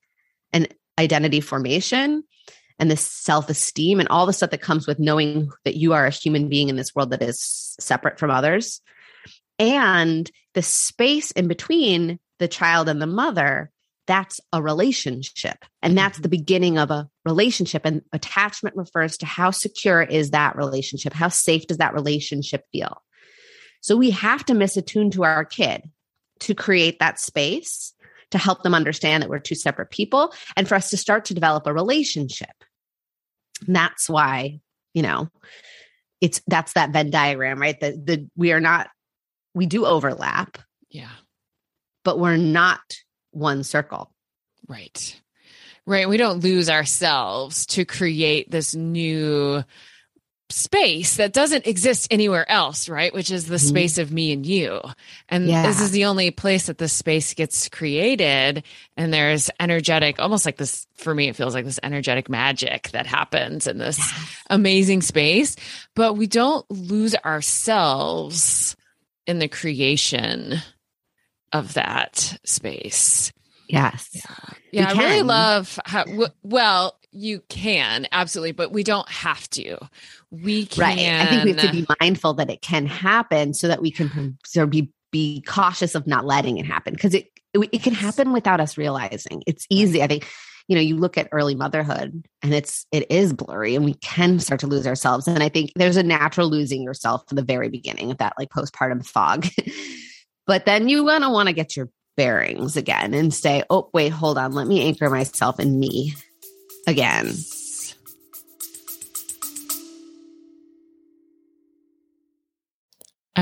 and 0.53 0.74
identity 0.98 1.41
formation. 1.41 2.24
and 2.79 2.89
this 2.89 3.05
self 3.05 3.50
esteem 3.50 4.00
and 4.00 4.10
all 4.10 4.25
the 4.25 4.33
stuff 4.33 4.50
that 4.50 4.62
comes 4.62 4.88
with 4.88 5.00
knowing 5.00 5.51
that 5.65 5.75
you 5.75 5.93
are 5.93 6.07
a 6.07 6.12
human 6.12 6.50
being 6.50 6.67
in 6.67 6.75
this 6.77 6.95
world 6.95 7.12
that 7.12 7.21
is 7.21 7.39
separate 7.79 8.17
from 8.17 8.31
others. 8.31 8.81
And 9.62 10.30
the 10.56 10.63
space 10.63 11.30
in 11.30 11.48
between 11.48 12.20
the 12.39 12.48
child 12.48 12.89
and 12.89 13.00
the 13.00 13.06
mother, 13.06 13.70
that's 14.08 14.41
a 14.51 14.60
relationship. 14.60 15.63
And 15.84 15.96
that's 15.96 16.15
mm-hmm. 16.15 16.24
the 16.24 16.30
beginning 16.30 16.77
of 16.80 16.89
a 16.89 17.08
relationship. 17.25 17.84
And 17.86 18.01
attachment 18.12 18.75
refers 18.75 19.18
to 19.18 19.27
how 19.27 19.51
secure 19.51 20.01
is 20.01 20.32
that 20.32 20.56
relationship? 20.56 21.13
How 21.13 21.27
safe 21.27 21.68
does 21.68 21.77
that 21.77 21.94
relationship 21.94 22.65
feel? 22.72 23.03
So 23.82 23.96
we 23.96 24.10
have 24.10 24.44
to 24.46 24.53
misattune 24.53 25.12
to 25.12 25.25
our 25.25 25.46
kid 25.46 25.84
to 26.39 26.56
create 26.56 26.98
that 26.98 27.20
space 27.20 27.94
to 28.32 28.39
help 28.39 28.63
them 28.63 28.74
understand 28.74 29.22
that 29.22 29.30
we're 29.30 29.38
two 29.38 29.53
separate 29.53 29.91
people 29.91 30.34
and 30.58 30.68
for 30.68 30.74
us 30.74 30.89
to 30.89 30.98
start 30.98 31.25
to 31.25 31.36
develop 31.36 31.68
a 31.68 31.74
relationship. 31.74 32.50
And 33.68 33.75
that's 33.75 34.10
why, 34.10 34.60
you 34.96 35.03
know, 35.03 35.30
it's 36.20 36.41
that's 36.48 36.74
that 36.74 36.91
Venn 36.91 37.12
diagram, 37.12 37.62
right? 37.62 37.80
That 37.80 38.03
the 38.03 38.27
we 38.36 38.53
are 38.53 38.60
not 38.60 38.89
we 39.53 39.65
do 39.65 39.86
overlap. 39.86 40.58
Yeah. 40.89 41.10
But 42.03 42.20
we're 42.20 42.38
not 42.38 42.81
one 43.31 43.63
circle. 43.63 44.12
Right. 44.67 45.20
Right. 45.86 46.08
We 46.08 46.17
don't 46.17 46.43
lose 46.43 46.70
ourselves 46.70 47.65
to 47.67 47.86
create 47.86 48.50
this 48.50 48.75
new 48.75 49.63
space 50.51 51.17
that 51.17 51.34
doesn't 51.34 51.65
exist 51.65 52.08
anywhere 52.12 52.50
else, 52.50 52.89
right? 52.89 53.13
Which 53.13 53.31
is 53.31 53.48
the 53.48 53.55
mm-hmm. 53.55 53.67
space 53.67 53.98
of 53.98 54.12
me 54.12 54.31
and 54.31 54.46
you. 54.46 54.81
And 55.29 55.48
yeah. 55.48 55.65
this 55.65 55.79
is 55.79 55.91
the 55.91 56.05
only 56.05 56.29
place 56.31 56.67
that 56.67 56.77
this 56.77 56.93
space 56.93 57.34
gets 57.34 57.70
created. 57.70 58.63
And 58.98 59.13
there's 59.13 59.50
energetic, 59.60 60.20
almost 60.20 60.46
like 60.46 60.58
this, 60.58 60.88
for 60.96 61.15
me, 61.15 61.29
it 61.29 61.36
feels 61.36 61.55
like 61.55 61.65
this 61.65 61.79
energetic 61.81 62.29
magic 62.29 62.91
that 62.91 63.08
happens 63.08 63.67
in 63.67 63.77
this 63.77 64.00
amazing 64.50 65.01
space. 65.01 65.55
But 65.96 66.13
we 66.13 66.27
don't 66.27 66.70
lose 66.70 67.15
ourselves 67.15 68.75
in 69.31 69.39
the 69.39 69.47
creation 69.47 70.57
of 71.51 71.73
that 71.73 72.38
space. 72.45 73.31
Yes. 73.67 74.09
Yeah. 74.13 74.21
Yeah. 74.71 74.89
I 74.91 74.93
really 74.93 75.21
love 75.23 75.79
how, 75.85 76.05
well, 76.43 77.00
you 77.11 77.41
can 77.50 78.05
absolutely, 78.11 78.51
but 78.51 78.71
we 78.71 78.83
don't 78.83 79.09
have 79.09 79.50
to. 79.51 79.77
We 80.29 80.65
can. 80.65 80.81
Right. 80.81 81.00
I 81.00 81.25
think 81.25 81.43
we 81.45 81.53
have 81.53 81.61
to 81.61 81.71
be 81.71 81.88
mindful 82.00 82.35
that 82.35 82.50
it 82.50 82.61
can 82.61 82.85
happen 82.85 83.53
so 83.53 83.67
that 83.67 83.81
we 83.81 83.91
can 83.91 84.38
so 84.45 84.67
be, 84.67 84.91
be 85.11 85.41
cautious 85.41 85.95
of 85.95 86.05
not 86.05 86.25
letting 86.25 86.57
it 86.57 86.65
happen 86.65 86.93
because 86.93 87.13
it, 87.13 87.27
it, 87.53 87.69
it 87.71 87.83
can 87.83 87.93
happen 87.93 88.31
without 88.31 88.59
us 88.59 88.77
realizing. 88.77 89.43
It's 89.47 89.65
easy. 89.69 90.03
I 90.03 90.07
think, 90.07 90.27
you 90.71 90.75
know, 90.75 90.81
you 90.81 90.95
look 90.95 91.17
at 91.17 91.27
early 91.33 91.53
motherhood 91.53 92.25
and 92.41 92.53
it's, 92.53 92.85
it 92.93 93.11
is 93.11 93.33
blurry 93.33 93.75
and 93.75 93.83
we 93.83 93.95
can 93.95 94.39
start 94.39 94.61
to 94.61 94.67
lose 94.67 94.87
ourselves. 94.87 95.27
And 95.27 95.43
I 95.43 95.49
think 95.49 95.73
there's 95.75 95.97
a 95.97 96.01
natural 96.01 96.49
losing 96.49 96.81
yourself 96.81 97.27
from 97.27 97.35
the 97.35 97.43
very 97.43 97.67
beginning 97.67 98.09
of 98.09 98.19
that 98.19 98.35
like 98.39 98.51
postpartum 98.51 99.05
fog. 99.05 99.47
but 100.47 100.63
then 100.65 100.87
you 100.87 101.03
want 101.03 101.25
to 101.25 101.29
want 101.29 101.47
to 101.49 101.53
get 101.53 101.75
your 101.75 101.89
bearings 102.15 102.77
again 102.77 103.13
and 103.13 103.33
say, 103.33 103.63
oh, 103.69 103.89
wait, 103.93 104.13
hold 104.13 104.37
on. 104.37 104.53
Let 104.53 104.65
me 104.65 104.81
anchor 104.87 105.09
myself 105.09 105.59
in 105.59 105.77
me 105.77 106.13
again. 106.87 107.33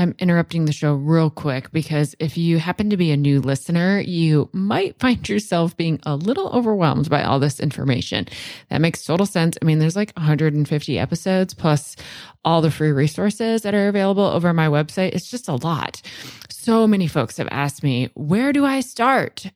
I'm 0.00 0.14
interrupting 0.18 0.64
the 0.64 0.72
show 0.72 0.94
real 0.94 1.28
quick 1.28 1.70
because 1.72 2.16
if 2.18 2.38
you 2.38 2.58
happen 2.58 2.88
to 2.88 2.96
be 2.96 3.10
a 3.10 3.16
new 3.18 3.40
listener, 3.40 4.00
you 4.00 4.48
might 4.52 4.98
find 4.98 5.28
yourself 5.28 5.76
being 5.76 6.00
a 6.06 6.16
little 6.16 6.48
overwhelmed 6.48 7.10
by 7.10 7.22
all 7.22 7.38
this 7.38 7.60
information. 7.60 8.26
That 8.70 8.80
makes 8.80 9.04
total 9.04 9.26
sense. 9.26 9.58
I 9.60 9.64
mean, 9.66 9.78
there's 9.78 9.96
like 9.96 10.12
150 10.16 10.98
episodes 10.98 11.52
plus 11.52 11.96
all 12.44 12.62
the 12.62 12.70
free 12.70 12.92
resources 12.92 13.60
that 13.62 13.74
are 13.74 13.88
available 13.88 14.24
over 14.24 14.54
my 14.54 14.68
website. 14.68 15.12
It's 15.12 15.30
just 15.30 15.48
a 15.48 15.56
lot. 15.56 16.00
So 16.48 16.86
many 16.86 17.06
folks 17.06 17.36
have 17.36 17.48
asked 17.50 17.82
me, 17.82 18.08
where 18.14 18.54
do 18.54 18.64
I 18.64 18.80
start? 18.80 19.46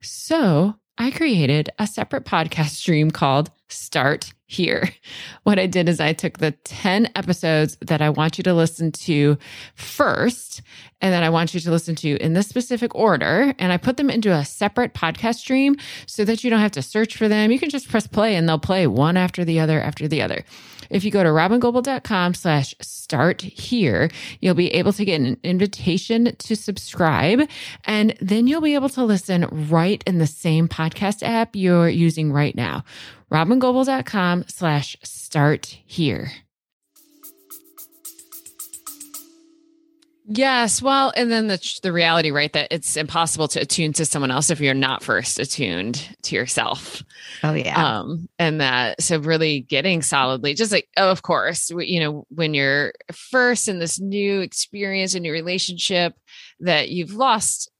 So 0.00 0.76
I 0.96 1.10
created 1.10 1.70
a 1.78 1.88
separate 1.88 2.24
podcast 2.24 2.70
stream 2.70 3.10
called 3.10 3.50
Start 3.68 4.32
Here. 4.46 4.90
What 5.44 5.58
I 5.58 5.66
did 5.66 5.88
is 5.88 5.98
I 5.98 6.12
took 6.12 6.38
the 6.38 6.50
10 6.50 7.10
episodes 7.16 7.78
that 7.80 8.02
I 8.02 8.10
want 8.10 8.36
you 8.36 8.44
to 8.44 8.52
listen 8.52 8.92
to 8.92 9.38
first, 9.74 10.60
and 11.00 11.12
then 11.12 11.22
I 11.22 11.30
want 11.30 11.54
you 11.54 11.60
to 11.60 11.70
listen 11.70 11.94
to 11.96 12.16
in 12.18 12.34
this 12.34 12.48
specific 12.48 12.94
order, 12.94 13.54
and 13.58 13.72
I 13.72 13.78
put 13.78 13.96
them 13.96 14.10
into 14.10 14.30
a 14.30 14.44
separate 14.44 14.92
podcast 14.92 15.36
stream 15.36 15.76
so 16.06 16.24
that 16.26 16.44
you 16.44 16.50
don't 16.50 16.60
have 16.60 16.72
to 16.72 16.82
search 16.82 17.16
for 17.16 17.28
them. 17.28 17.50
You 17.50 17.58
can 17.58 17.70
just 17.70 17.88
press 17.88 18.06
play 18.06 18.36
and 18.36 18.46
they'll 18.46 18.58
play 18.58 18.86
one 18.86 19.16
after 19.16 19.42
the 19.42 19.58
other 19.60 19.80
after 19.80 20.06
the 20.06 20.20
other. 20.20 20.44
If 20.90 21.04
you 21.04 21.10
go 21.10 21.22
to 21.22 21.28
robyngobbel.com 21.28 22.34
slash 22.34 22.74
start 22.80 23.42
here, 23.42 24.10
you'll 24.40 24.54
be 24.54 24.72
able 24.72 24.92
to 24.94 25.04
get 25.04 25.20
an 25.20 25.38
invitation 25.42 26.34
to 26.36 26.56
subscribe 26.56 27.48
and 27.84 28.14
then 28.20 28.46
you'll 28.46 28.60
be 28.60 28.74
able 28.74 28.88
to 28.90 29.04
listen 29.04 29.46
right 29.70 30.02
in 30.06 30.18
the 30.18 30.26
same 30.26 30.68
podcast 30.68 31.22
app 31.22 31.54
you're 31.54 31.88
using 31.88 32.32
right 32.32 32.54
now. 32.54 32.84
robyngobbel.com 33.30 34.44
slash 34.48 34.96
start 35.02 35.78
here. 35.84 36.30
Yes, 40.30 40.82
well, 40.82 41.10
and 41.16 41.32
then 41.32 41.46
the 41.46 41.78
the 41.82 41.90
reality, 41.90 42.30
right, 42.30 42.52
that 42.52 42.68
it's 42.70 42.98
impossible 42.98 43.48
to 43.48 43.60
attune 43.60 43.94
to 43.94 44.04
someone 44.04 44.30
else 44.30 44.50
if 44.50 44.60
you're 44.60 44.74
not 44.74 45.02
first 45.02 45.38
attuned 45.38 46.06
to 46.24 46.34
yourself. 46.34 47.02
Oh 47.42 47.54
yeah. 47.54 48.00
Um, 48.00 48.28
and 48.38 48.60
that 48.60 49.00
so 49.00 49.18
really 49.20 49.60
getting 49.60 50.02
solidly, 50.02 50.52
just 50.52 50.70
like 50.70 50.86
oh, 50.98 51.10
of 51.10 51.22
course, 51.22 51.70
you 51.70 51.98
know, 52.00 52.26
when 52.28 52.52
you're 52.52 52.92
first 53.10 53.68
in 53.68 53.78
this 53.78 53.98
new 53.98 54.40
experience 54.40 55.14
a 55.14 55.20
new 55.20 55.32
relationship, 55.32 56.14
that 56.60 56.90
you've 56.90 57.14
lost 57.14 57.70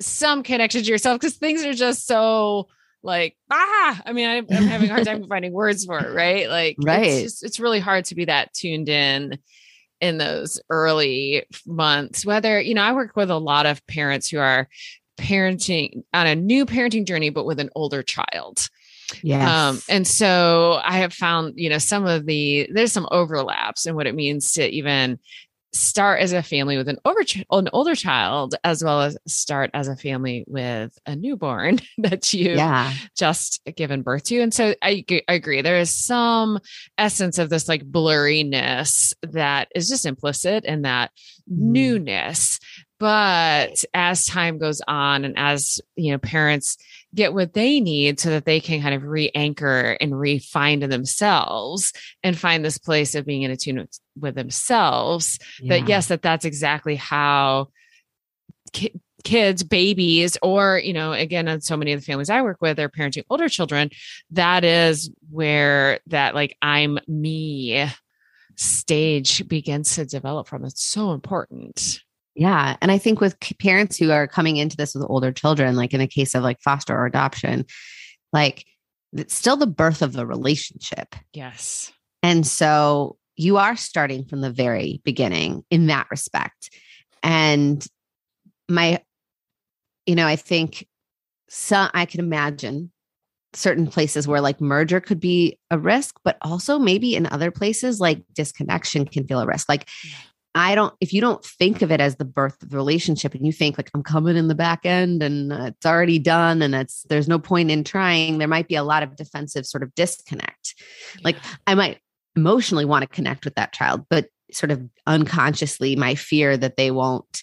some 0.00 0.42
connection 0.42 0.82
to 0.82 0.90
yourself 0.90 1.20
because 1.20 1.36
things 1.36 1.64
are 1.64 1.74
just 1.74 2.08
so 2.08 2.66
like 3.08 3.36
ah. 3.50 4.00
I 4.06 4.12
mean, 4.12 4.28
I, 4.28 4.36
I'm 4.36 4.66
having 4.66 4.90
a 4.90 4.92
hard 4.92 5.06
time 5.06 5.24
finding 5.28 5.52
words 5.52 5.84
for 5.84 5.98
it, 5.98 6.14
right? 6.14 6.48
Like, 6.48 6.76
right. 6.80 7.04
It's, 7.04 7.22
just, 7.22 7.44
it's 7.44 7.58
really 7.58 7.80
hard 7.80 8.04
to 8.06 8.14
be 8.14 8.26
that 8.26 8.52
tuned 8.54 8.88
in 8.88 9.38
in 10.00 10.18
those 10.18 10.60
early 10.70 11.44
months 11.66 12.24
whether 12.24 12.60
you 12.60 12.72
know 12.72 12.82
i 12.82 12.92
work 12.92 13.16
with 13.16 13.30
a 13.30 13.36
lot 13.38 13.66
of 13.66 13.84
parents 13.86 14.28
who 14.28 14.38
are 14.38 14.68
parenting 15.18 16.02
on 16.14 16.26
a 16.26 16.36
new 16.36 16.64
parenting 16.64 17.04
journey 17.04 17.30
but 17.30 17.44
with 17.44 17.58
an 17.58 17.70
older 17.74 18.02
child 18.02 18.68
yeah 19.22 19.70
um, 19.70 19.80
and 19.88 20.06
so 20.06 20.80
i 20.84 20.98
have 20.98 21.12
found 21.12 21.54
you 21.56 21.68
know 21.68 21.78
some 21.78 22.06
of 22.06 22.26
the 22.26 22.68
there's 22.72 22.92
some 22.92 23.08
overlaps 23.10 23.86
in 23.86 23.96
what 23.96 24.06
it 24.06 24.14
means 24.14 24.52
to 24.52 24.68
even 24.68 25.18
start 25.72 26.20
as 26.20 26.32
a 26.32 26.42
family 26.42 26.76
with 26.76 26.88
an 26.88 26.98
over 27.04 27.20
an 27.50 27.68
older 27.72 27.94
child 27.94 28.54
as 28.64 28.82
well 28.82 29.02
as 29.02 29.18
start 29.26 29.70
as 29.74 29.86
a 29.86 29.96
family 29.96 30.44
with 30.46 30.98
a 31.06 31.14
newborn 31.14 31.78
that 31.98 32.32
you 32.32 32.52
yeah. 32.52 32.92
just 33.16 33.60
given 33.76 34.02
birth 34.02 34.24
to 34.24 34.40
and 34.40 34.54
so 34.54 34.74
I, 34.82 35.04
I 35.28 35.34
agree 35.34 35.60
there 35.60 35.78
is 35.78 35.90
some 35.90 36.58
essence 36.96 37.38
of 37.38 37.50
this 37.50 37.68
like 37.68 37.84
blurriness 37.84 39.12
that 39.22 39.68
is 39.74 39.88
just 39.88 40.06
implicit 40.06 40.64
in 40.64 40.82
that 40.82 41.10
mm. 41.50 41.58
newness 41.58 42.58
but 42.98 43.84
as 43.94 44.26
time 44.26 44.58
goes 44.58 44.80
on 44.88 45.24
and 45.24 45.34
as 45.38 45.80
you 45.96 46.12
know 46.12 46.18
parents 46.18 46.78
get 47.18 47.34
what 47.34 47.52
they 47.52 47.80
need 47.80 48.18
so 48.18 48.30
that 48.30 48.44
they 48.44 48.60
can 48.60 48.80
kind 48.80 48.94
of 48.94 49.04
re-anchor 49.04 49.96
and 50.00 50.18
re-find 50.18 50.82
themselves 50.82 51.92
and 52.22 52.38
find 52.38 52.64
this 52.64 52.78
place 52.78 53.14
of 53.14 53.26
being 53.26 53.42
in 53.42 53.50
attune 53.50 53.78
with, 53.78 54.00
with 54.18 54.34
themselves. 54.34 55.38
Yeah. 55.60 55.78
that 55.78 55.88
yes 55.88 56.06
that 56.06 56.22
that's 56.22 56.44
exactly 56.44 56.96
how 56.96 57.68
ki- 58.72 59.00
kids 59.24 59.62
babies 59.62 60.38
or 60.42 60.78
you 60.78 60.92
know 60.92 61.12
again 61.12 61.48
on 61.48 61.60
so 61.60 61.76
many 61.76 61.92
of 61.92 62.00
the 62.00 62.06
families 62.06 62.30
i 62.30 62.40
work 62.40 62.58
with 62.60 62.76
they're 62.76 62.88
parenting 62.88 63.24
older 63.28 63.48
children 63.48 63.90
that 64.30 64.62
is 64.62 65.10
where 65.28 65.98
that 66.06 66.36
like 66.36 66.56
i'm 66.62 67.00
me 67.08 67.90
stage 68.58 69.46
begins 69.48 69.94
to 69.94 70.04
develop 70.04 70.48
from. 70.48 70.64
It's 70.64 70.84
so 70.84 71.12
important 71.12 72.00
yeah. 72.38 72.76
And 72.80 72.92
I 72.92 72.98
think 72.98 73.20
with 73.20 73.36
parents 73.60 73.96
who 73.96 74.12
are 74.12 74.28
coming 74.28 74.58
into 74.58 74.76
this 74.76 74.94
with 74.94 75.04
older 75.08 75.32
children, 75.32 75.74
like 75.74 75.92
in 75.92 75.98
the 75.98 76.06
case 76.06 76.36
of 76.36 76.44
like 76.44 76.60
foster 76.60 76.96
or 76.96 77.04
adoption, 77.04 77.64
like 78.32 78.64
it's 79.12 79.34
still 79.34 79.56
the 79.56 79.66
birth 79.66 80.02
of 80.02 80.12
the 80.12 80.24
relationship. 80.24 81.16
Yes. 81.32 81.90
And 82.22 82.46
so 82.46 83.16
you 83.34 83.56
are 83.56 83.74
starting 83.74 84.24
from 84.24 84.40
the 84.40 84.52
very 84.52 85.02
beginning 85.04 85.64
in 85.68 85.88
that 85.88 86.06
respect. 86.12 86.70
And 87.24 87.84
my, 88.68 89.02
you 90.06 90.14
know, 90.14 90.26
I 90.26 90.36
think 90.36 90.86
so 91.48 91.88
I 91.92 92.04
can 92.04 92.20
imagine 92.20 92.92
certain 93.52 93.88
places 93.88 94.28
where 94.28 94.40
like 94.40 94.60
merger 94.60 95.00
could 95.00 95.18
be 95.18 95.58
a 95.72 95.78
risk, 95.78 96.20
but 96.22 96.36
also 96.42 96.78
maybe 96.78 97.16
in 97.16 97.26
other 97.26 97.50
places 97.50 97.98
like 97.98 98.22
disconnection 98.32 99.06
can 99.06 99.26
feel 99.26 99.40
a 99.40 99.46
risk. 99.46 99.68
Like 99.68 99.88
I 100.58 100.74
don't, 100.74 100.94
if 101.00 101.12
you 101.12 101.20
don't 101.20 101.44
think 101.44 101.82
of 101.82 101.90
it 101.90 102.00
as 102.00 102.16
the 102.16 102.24
birth 102.24 102.62
of 102.62 102.70
the 102.70 102.76
relationship 102.76 103.34
and 103.34 103.46
you 103.46 103.52
think 103.52 103.78
like 103.78 103.90
I'm 103.94 104.02
coming 104.02 104.36
in 104.36 104.48
the 104.48 104.54
back 104.54 104.84
end 104.84 105.22
and 105.22 105.52
uh, 105.52 105.64
it's 105.66 105.86
already 105.86 106.18
done 106.18 106.62
and 106.62 106.74
it's, 106.74 107.04
there's 107.08 107.28
no 107.28 107.38
point 107.38 107.70
in 107.70 107.84
trying, 107.84 108.38
there 108.38 108.48
might 108.48 108.68
be 108.68 108.74
a 108.76 108.82
lot 108.82 109.02
of 109.02 109.16
defensive 109.16 109.66
sort 109.66 109.82
of 109.82 109.94
disconnect. 109.94 110.74
Yeah. 111.16 111.20
Like 111.24 111.36
I 111.66 111.74
might 111.74 112.00
emotionally 112.36 112.84
want 112.84 113.02
to 113.02 113.08
connect 113.08 113.44
with 113.44 113.54
that 113.56 113.72
child, 113.72 114.06
but 114.08 114.28
sort 114.52 114.70
of 114.70 114.82
unconsciously, 115.06 115.96
my 115.96 116.14
fear 116.14 116.56
that 116.56 116.76
they 116.76 116.90
won't 116.90 117.42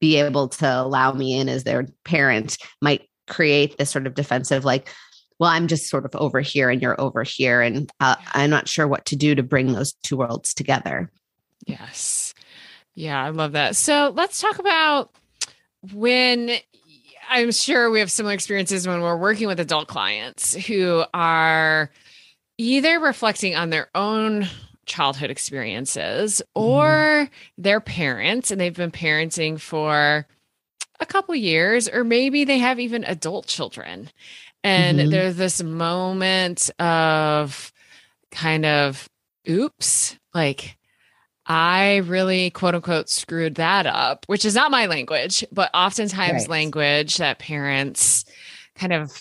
be 0.00 0.16
able 0.16 0.48
to 0.48 0.66
allow 0.66 1.12
me 1.12 1.38
in 1.38 1.48
as 1.48 1.64
their 1.64 1.86
parent 2.04 2.58
might 2.82 3.08
create 3.28 3.78
this 3.78 3.90
sort 3.90 4.06
of 4.06 4.14
defensive, 4.14 4.64
like, 4.64 4.92
well, 5.38 5.50
I'm 5.50 5.68
just 5.68 5.88
sort 5.88 6.04
of 6.04 6.14
over 6.16 6.40
here 6.40 6.68
and 6.68 6.82
you're 6.82 7.00
over 7.00 7.22
here. 7.22 7.62
And 7.62 7.90
uh, 8.00 8.16
I'm 8.32 8.50
not 8.50 8.68
sure 8.68 8.86
what 8.86 9.06
to 9.06 9.16
do 9.16 9.34
to 9.34 9.42
bring 9.42 9.72
those 9.72 9.94
two 10.02 10.18
worlds 10.18 10.52
together. 10.52 11.10
Yes. 11.66 12.34
Yeah, 12.94 13.22
I 13.22 13.30
love 13.30 13.52
that. 13.52 13.76
So 13.76 14.12
let's 14.14 14.40
talk 14.40 14.58
about 14.58 15.10
when 15.92 16.56
I'm 17.28 17.52
sure 17.52 17.90
we 17.90 18.00
have 18.00 18.10
similar 18.10 18.34
experiences 18.34 18.86
when 18.86 19.00
we're 19.00 19.16
working 19.16 19.46
with 19.46 19.60
adult 19.60 19.88
clients 19.88 20.54
who 20.54 21.04
are 21.14 21.90
either 22.58 22.98
reflecting 22.98 23.54
on 23.54 23.70
their 23.70 23.88
own 23.94 24.48
childhood 24.84 25.30
experiences 25.30 26.42
mm-hmm. 26.56 26.68
or 26.68 26.86
mm. 26.86 27.30
their 27.56 27.80
parents 27.80 28.50
and 28.50 28.60
they've 28.60 28.74
been 28.74 28.90
parenting 28.90 29.60
for 29.60 30.26
a 30.98 31.06
couple 31.06 31.34
years 31.34 31.88
or 31.88 32.02
maybe 32.02 32.44
they 32.44 32.58
have 32.58 32.80
even 32.80 33.04
adult 33.04 33.46
children 33.46 34.10
and 34.64 34.98
mm-hmm. 34.98 35.10
there's 35.10 35.36
this 35.36 35.62
moment 35.62 36.68
of 36.80 37.72
kind 38.30 38.66
of 38.66 39.08
oops 39.48 40.18
like 40.34 40.76
I 41.50 41.96
really 41.96 42.50
quote 42.50 42.76
unquote 42.76 43.08
screwed 43.08 43.56
that 43.56 43.84
up, 43.84 44.24
which 44.28 44.44
is 44.44 44.54
not 44.54 44.70
my 44.70 44.86
language, 44.86 45.44
but 45.50 45.68
oftentimes 45.74 46.42
right. 46.42 46.48
language 46.48 47.16
that 47.16 47.40
parents 47.40 48.24
kind 48.76 48.92
of 48.92 49.20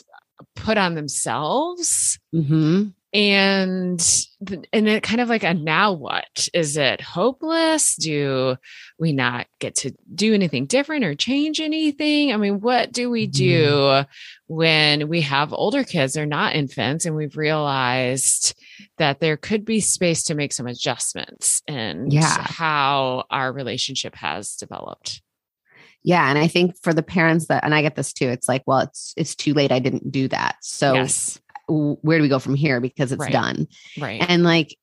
put 0.56 0.78
on 0.78 0.94
themselves. 0.94 2.20
Mm-hmm 2.32 2.90
and 3.12 4.28
and 4.72 4.88
it 4.88 5.02
kind 5.02 5.20
of 5.20 5.30
like 5.30 5.44
a 5.44 5.52
now 5.56 5.94
what 5.94 6.48
is 6.54 6.78
it 6.78 7.02
hopeless 7.02 7.96
do 7.96 8.56
we 9.00 9.14
not 9.14 9.48
get 9.58 9.74
to 9.74 9.92
do 10.14 10.36
anything 10.36 10.68
different 10.68 11.04
or 11.04 11.16
change 11.16 11.60
anything 11.60 12.32
i 12.32 12.38
mean 12.38 12.60
what 12.60 12.92
do 12.92 13.10
we 13.10 13.26
do 13.26 13.66
mm. 13.66 14.08
when 14.46 15.08
we 15.08 15.22
have 15.22 15.54
older 15.54 15.84
kids 15.84 16.14
they're 16.14 16.28
not 16.28 16.54
infants 16.54 17.08
and 17.08 17.16
we've 17.16 17.36
realized 17.36 18.54
that 18.98 19.20
there 19.20 19.38
could 19.38 19.66
be 19.66 19.80
space 19.80 20.24
to 20.24 20.36
make 20.36 20.54
some 20.54 20.68
adjustments 20.68 21.62
in 21.68 22.12
yeah. 22.12 22.42
how 22.42 23.26
our 23.30 23.52
relationship 23.52 24.16
has 24.16 24.56
developed. 24.56 25.22
Yeah 26.04 26.30
and 26.30 26.38
i 26.38 26.48
think 26.48 26.76
for 26.82 26.94
the 26.94 27.04
parents 27.04 27.48
that 27.48 27.64
and 27.66 27.76
i 27.76 27.82
get 27.82 27.98
this 27.98 28.14
too 28.14 28.30
it's 28.30 28.48
like 28.48 28.64
well 28.66 28.80
it's 28.80 29.14
it's 29.18 29.36
too 29.36 29.54
late 29.54 29.72
i 29.72 29.80
didn't 29.80 30.12
do 30.12 30.30
that. 30.30 30.56
So 30.62 30.94
yes. 30.94 31.40
where 31.68 32.18
do 32.18 32.22
we 32.22 32.30
go 32.30 32.40
from 32.40 32.56
here? 32.56 32.80
Because 32.80 33.12
it's 33.12 33.20
right. 33.20 33.32
done. 33.32 33.68
Right. 34.00 34.24
And 34.28 34.44
like 34.44 34.76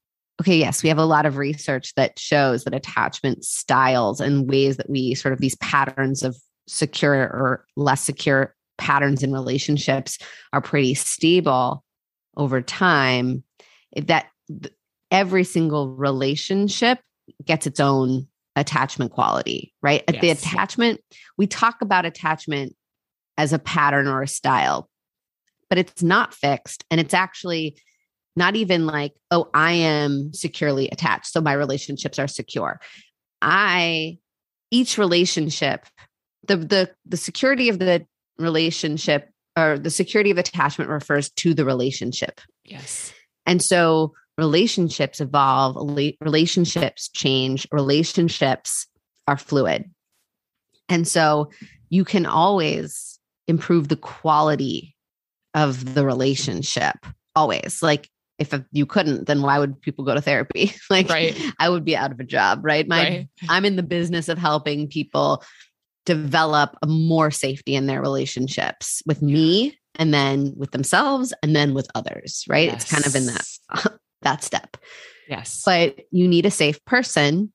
okay 0.42 0.58
yes 0.58 0.82
we 0.82 0.90
have 0.90 0.98
a 0.98 1.04
lot 1.04 1.24
of 1.24 1.38
research 1.38 1.94
that 1.94 2.18
shows 2.18 2.64
that 2.64 2.74
attachment 2.74 3.44
styles 3.44 4.20
and 4.20 4.48
ways 4.48 4.76
that 4.76 4.90
we 4.90 5.14
sort 5.14 5.32
of 5.32 5.40
these 5.40 5.56
patterns 5.56 6.22
of 6.22 6.36
secure 6.66 7.14
or 7.14 7.64
less 7.76 8.02
secure 8.02 8.54
patterns 8.76 9.22
in 9.22 9.32
relationships 9.32 10.18
are 10.52 10.60
pretty 10.60 10.94
stable 10.94 11.82
over 12.36 12.60
time 12.60 13.42
that 13.94 14.26
every 15.10 15.44
single 15.44 15.90
relationship 15.90 16.98
gets 17.44 17.66
its 17.66 17.80
own 17.80 18.26
attachment 18.56 19.12
quality 19.12 19.74
right 19.82 20.02
yes. 20.10 20.20
the 20.20 20.30
attachment 20.30 21.00
we 21.36 21.46
talk 21.46 21.82
about 21.82 22.06
attachment 22.06 22.74
as 23.36 23.52
a 23.52 23.58
pattern 23.58 24.06
or 24.06 24.22
a 24.22 24.28
style 24.28 24.88
but 25.68 25.78
it's 25.78 26.02
not 26.02 26.34
fixed. 26.34 26.84
And 26.90 27.00
it's 27.00 27.14
actually 27.14 27.76
not 28.34 28.56
even 28.56 28.86
like, 28.86 29.14
oh, 29.30 29.48
I 29.54 29.72
am 29.72 30.32
securely 30.32 30.88
attached. 30.88 31.26
So 31.26 31.40
my 31.40 31.52
relationships 31.52 32.18
are 32.18 32.28
secure. 32.28 32.80
I, 33.42 34.18
each 34.70 34.98
relationship, 34.98 35.86
the, 36.46 36.56
the, 36.56 36.90
the 37.06 37.16
security 37.16 37.68
of 37.68 37.78
the 37.78 38.06
relationship 38.38 39.30
or 39.56 39.78
the 39.78 39.90
security 39.90 40.30
of 40.30 40.38
attachment 40.38 40.90
refers 40.90 41.30
to 41.30 41.54
the 41.54 41.64
relationship. 41.64 42.40
Yes. 42.64 43.12
And 43.46 43.62
so 43.62 44.12
relationships 44.36 45.20
evolve, 45.20 45.76
relationships 46.20 47.08
change, 47.08 47.66
relationships 47.72 48.86
are 49.26 49.36
fluid. 49.36 49.90
And 50.88 51.06
so 51.08 51.50
you 51.88 52.04
can 52.04 52.26
always 52.26 53.18
improve 53.48 53.88
the 53.88 53.96
quality 53.96 54.94
of 55.54 55.94
the 55.94 56.04
relationship 56.04 56.96
always 57.34 57.82
like 57.82 58.08
if 58.38 58.52
you 58.72 58.84
couldn't 58.84 59.26
then 59.26 59.40
why 59.40 59.58
would 59.58 59.80
people 59.80 60.04
go 60.04 60.14
to 60.14 60.20
therapy 60.20 60.72
like 60.90 61.08
right. 61.08 61.40
i 61.58 61.68
would 61.68 61.84
be 61.84 61.96
out 61.96 62.12
of 62.12 62.20
a 62.20 62.24
job 62.24 62.60
right 62.62 62.86
my 62.88 63.02
right. 63.02 63.28
i'm 63.48 63.64
in 63.64 63.76
the 63.76 63.82
business 63.82 64.28
of 64.28 64.36
helping 64.36 64.88
people 64.88 65.42
develop 66.04 66.76
a 66.82 66.86
more 66.86 67.30
safety 67.30 67.74
in 67.74 67.86
their 67.86 68.00
relationships 68.00 69.02
with 69.06 69.22
me 69.22 69.78
and 69.98 70.12
then 70.12 70.52
with 70.56 70.70
themselves 70.70 71.32
and 71.42 71.54
then 71.54 71.74
with 71.74 71.88
others 71.94 72.44
right 72.48 72.68
yes. 72.68 72.82
it's 72.82 72.90
kind 72.90 73.06
of 73.06 73.14
in 73.14 73.26
that 73.26 73.98
that 74.22 74.42
step 74.42 74.76
yes 75.28 75.62
but 75.64 76.00
you 76.10 76.28
need 76.28 76.46
a 76.46 76.50
safe 76.50 76.84
person 76.84 77.52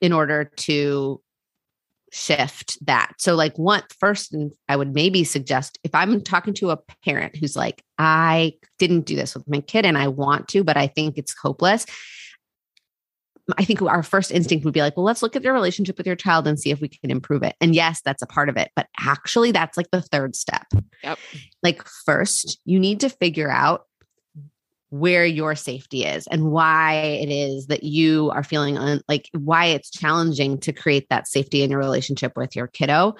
in 0.00 0.12
order 0.12 0.44
to 0.44 1.20
shift 2.12 2.76
that. 2.86 3.14
So, 3.18 3.34
like, 3.34 3.58
one 3.58 3.82
first, 3.98 4.32
and 4.32 4.52
I 4.68 4.76
would 4.76 4.94
maybe 4.94 5.24
suggest 5.24 5.78
if 5.82 5.94
I'm 5.94 6.20
talking 6.20 6.54
to 6.54 6.70
a 6.70 6.78
parent 7.04 7.36
who's 7.36 7.56
like, 7.56 7.82
I 7.98 8.54
didn't 8.78 9.06
do 9.06 9.16
this 9.16 9.34
with 9.34 9.48
my 9.48 9.60
kid 9.60 9.86
and 9.86 9.98
I 9.98 10.08
want 10.08 10.48
to, 10.48 10.62
but 10.62 10.76
I 10.76 10.86
think 10.86 11.16
it's 11.16 11.34
hopeless. 11.34 11.86
I 13.58 13.64
think 13.64 13.82
our 13.82 14.02
first 14.02 14.30
instinct 14.30 14.64
would 14.64 14.74
be 14.74 14.80
like, 14.80 14.96
well, 14.96 15.04
let's 15.04 15.22
look 15.22 15.34
at 15.34 15.42
your 15.42 15.52
relationship 15.52 15.98
with 15.98 16.06
your 16.06 16.16
child 16.16 16.46
and 16.46 16.58
see 16.60 16.70
if 16.70 16.80
we 16.80 16.88
can 16.88 17.10
improve 17.10 17.42
it. 17.42 17.56
And 17.60 17.74
yes, 17.74 18.00
that's 18.04 18.22
a 18.22 18.26
part 18.26 18.48
of 18.48 18.56
it. 18.56 18.70
But 18.76 18.86
actually, 19.00 19.50
that's 19.50 19.76
like 19.76 19.90
the 19.90 20.00
third 20.00 20.36
step. 20.36 20.66
Yep. 21.02 21.18
Like, 21.62 21.84
first, 21.84 22.60
you 22.64 22.78
need 22.78 23.00
to 23.00 23.08
figure 23.08 23.50
out 23.50 23.86
where 24.92 25.24
your 25.24 25.54
safety 25.54 26.04
is 26.04 26.26
and 26.26 26.50
why 26.52 26.96
it 26.96 27.30
is 27.30 27.66
that 27.68 27.82
you 27.82 28.30
are 28.34 28.44
feeling 28.44 28.76
un- 28.76 29.00
like 29.08 29.30
why 29.32 29.64
it's 29.64 29.90
challenging 29.90 30.58
to 30.58 30.70
create 30.70 31.06
that 31.08 31.26
safety 31.26 31.62
in 31.62 31.70
your 31.70 31.80
relationship 31.80 32.36
with 32.36 32.54
your 32.54 32.66
kiddo 32.66 33.14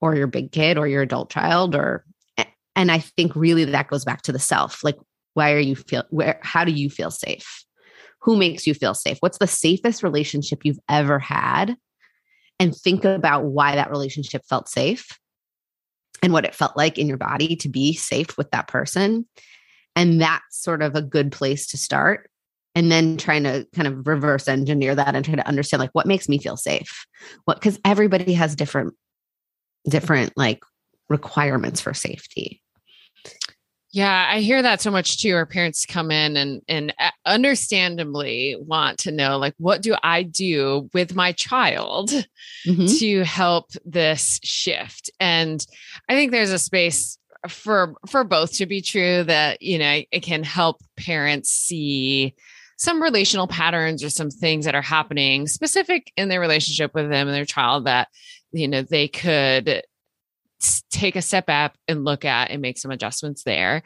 or 0.00 0.16
your 0.16 0.26
big 0.26 0.50
kid 0.50 0.76
or 0.76 0.88
your 0.88 1.02
adult 1.02 1.30
child 1.30 1.76
or 1.76 2.04
and 2.74 2.90
i 2.90 2.98
think 2.98 3.36
really 3.36 3.64
that 3.64 3.86
goes 3.86 4.04
back 4.04 4.22
to 4.22 4.32
the 4.32 4.38
self 4.40 4.82
like 4.82 4.98
why 5.34 5.52
are 5.52 5.60
you 5.60 5.76
feel 5.76 6.02
where 6.10 6.40
how 6.42 6.64
do 6.64 6.72
you 6.72 6.90
feel 6.90 7.12
safe 7.12 7.64
who 8.26 8.36
makes 8.36 8.66
you 8.66 8.74
feel 8.74 8.92
safe 8.92 9.16
what's 9.20 9.38
the 9.38 9.46
safest 9.46 10.02
relationship 10.02 10.60
you've 10.64 10.78
ever 10.88 11.18
had 11.18 11.76
and 12.60 12.74
think 12.76 13.04
about 13.04 13.44
why 13.46 13.76
that 13.76 13.90
relationship 13.90 14.42
felt 14.46 14.68
safe 14.68 15.18
and 16.22 16.32
what 16.32 16.44
it 16.44 16.54
felt 16.54 16.76
like 16.76 16.98
in 16.98 17.08
your 17.08 17.16
body 17.16 17.56
to 17.56 17.68
be 17.68 17.94
safe 17.94 18.36
with 18.36 18.50
that 18.50 18.68
person 18.68 19.26
and 19.96 20.20
that's 20.20 20.62
sort 20.62 20.82
of 20.82 20.94
a 20.94 21.02
good 21.02 21.32
place 21.32 21.66
to 21.68 21.78
start. 21.78 22.30
And 22.74 22.92
then 22.92 23.16
trying 23.16 23.44
to 23.44 23.66
kind 23.74 23.88
of 23.88 24.06
reverse 24.06 24.46
engineer 24.46 24.94
that 24.94 25.16
and 25.16 25.24
try 25.24 25.34
to 25.34 25.48
understand 25.48 25.80
like 25.80 25.94
what 25.94 26.06
makes 26.06 26.28
me 26.28 26.38
feel 26.38 26.58
safe. 26.58 27.06
What 27.46 27.58
because 27.58 27.80
everybody 27.86 28.34
has 28.34 28.54
different, 28.54 28.92
different 29.88 30.34
like 30.36 30.60
requirements 31.08 31.80
for 31.80 31.94
safety. 31.94 32.62
Yeah, 33.96 34.28
I 34.30 34.40
hear 34.40 34.60
that 34.60 34.82
so 34.82 34.90
much 34.90 35.22
too. 35.22 35.34
Our 35.34 35.46
parents 35.46 35.86
come 35.86 36.10
in 36.10 36.36
and 36.36 36.60
and 36.68 36.92
uh, 36.98 37.12
understandably 37.24 38.54
want 38.60 38.98
to 38.98 39.10
know 39.10 39.38
like 39.38 39.54
what 39.56 39.80
do 39.80 39.96
I 40.02 40.22
do 40.22 40.90
with 40.92 41.14
my 41.14 41.32
child 41.32 42.10
mm-hmm. 42.66 42.84
to 42.98 43.24
help 43.24 43.70
this 43.86 44.38
shift? 44.44 45.08
And 45.18 45.66
I 46.10 46.14
think 46.14 46.30
there's 46.30 46.50
a 46.50 46.58
space 46.58 47.16
for 47.48 47.94
for 48.06 48.22
both 48.22 48.52
to 48.58 48.66
be 48.66 48.82
true 48.82 49.24
that 49.24 49.62
you 49.62 49.78
know 49.78 50.02
it 50.12 50.20
can 50.20 50.42
help 50.42 50.82
parents 50.98 51.48
see 51.48 52.34
some 52.76 53.02
relational 53.02 53.46
patterns 53.46 54.04
or 54.04 54.10
some 54.10 54.28
things 54.28 54.66
that 54.66 54.74
are 54.74 54.82
happening 54.82 55.46
specific 55.46 56.12
in 56.18 56.28
their 56.28 56.40
relationship 56.40 56.92
with 56.94 57.08
them 57.08 57.28
and 57.28 57.34
their 57.34 57.46
child 57.46 57.86
that 57.86 58.08
you 58.52 58.68
know 58.68 58.82
they 58.82 59.08
could 59.08 59.82
take 60.90 61.16
a 61.16 61.22
step 61.22 61.46
back 61.46 61.74
and 61.88 62.04
look 62.04 62.24
at 62.24 62.50
and 62.50 62.62
make 62.62 62.78
some 62.78 62.90
adjustments 62.90 63.42
there 63.42 63.82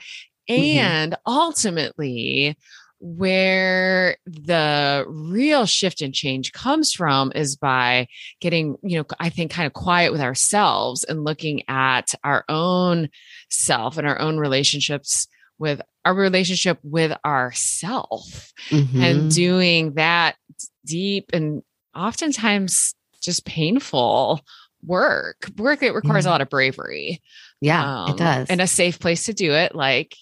mm-hmm. 0.49 0.79
and 0.79 1.17
ultimately 1.27 2.57
where 3.01 4.17
the 4.27 5.05
real 5.09 5.65
shift 5.65 6.03
and 6.03 6.15
change 6.15 6.53
comes 6.53 6.93
from 6.93 7.33
is 7.35 7.57
by 7.57 8.07
getting, 8.41 8.77
you 8.83 8.99
know, 8.99 9.07
I 9.19 9.31
think 9.31 9.51
kind 9.51 9.67
of 9.67 9.73
quiet 9.73 10.13
with 10.13 10.21
ourselves 10.21 11.03
and 11.05 11.25
looking 11.25 11.63
at 11.67 12.15
our 12.23 12.45
own 12.51 13.09
self 13.49 13.97
and 13.97 14.07
our 14.07 14.21
own 14.21 14.37
relationships 14.37 15.29
with 15.59 15.81
our 16.05 16.15
relationship 16.15 16.79
with 16.83 17.17
ourself 17.25 18.53
Mhm. 18.69 19.03
and 19.03 19.31
doing 19.31 19.95
that 19.95 20.37
deep 20.85 21.31
and 21.33 21.63
oftentimes 21.95 22.95
just 23.23 23.45
painful 23.47 24.41
work 24.85 25.51
work 25.59 25.81
that 25.81 25.95
requires 25.95 26.27
a 26.27 26.31
lot 26.31 26.41
of 26.41 26.49
bravery 26.49 27.21
yeah, 27.61 28.05
um, 28.05 28.11
it 28.13 28.17
does. 28.17 28.49
and 28.49 28.61
a 28.61 28.67
safe 28.67 28.99
place 28.99 29.27
to 29.27 29.35
do 29.35 29.53
it 29.53 29.75
like 29.75 30.15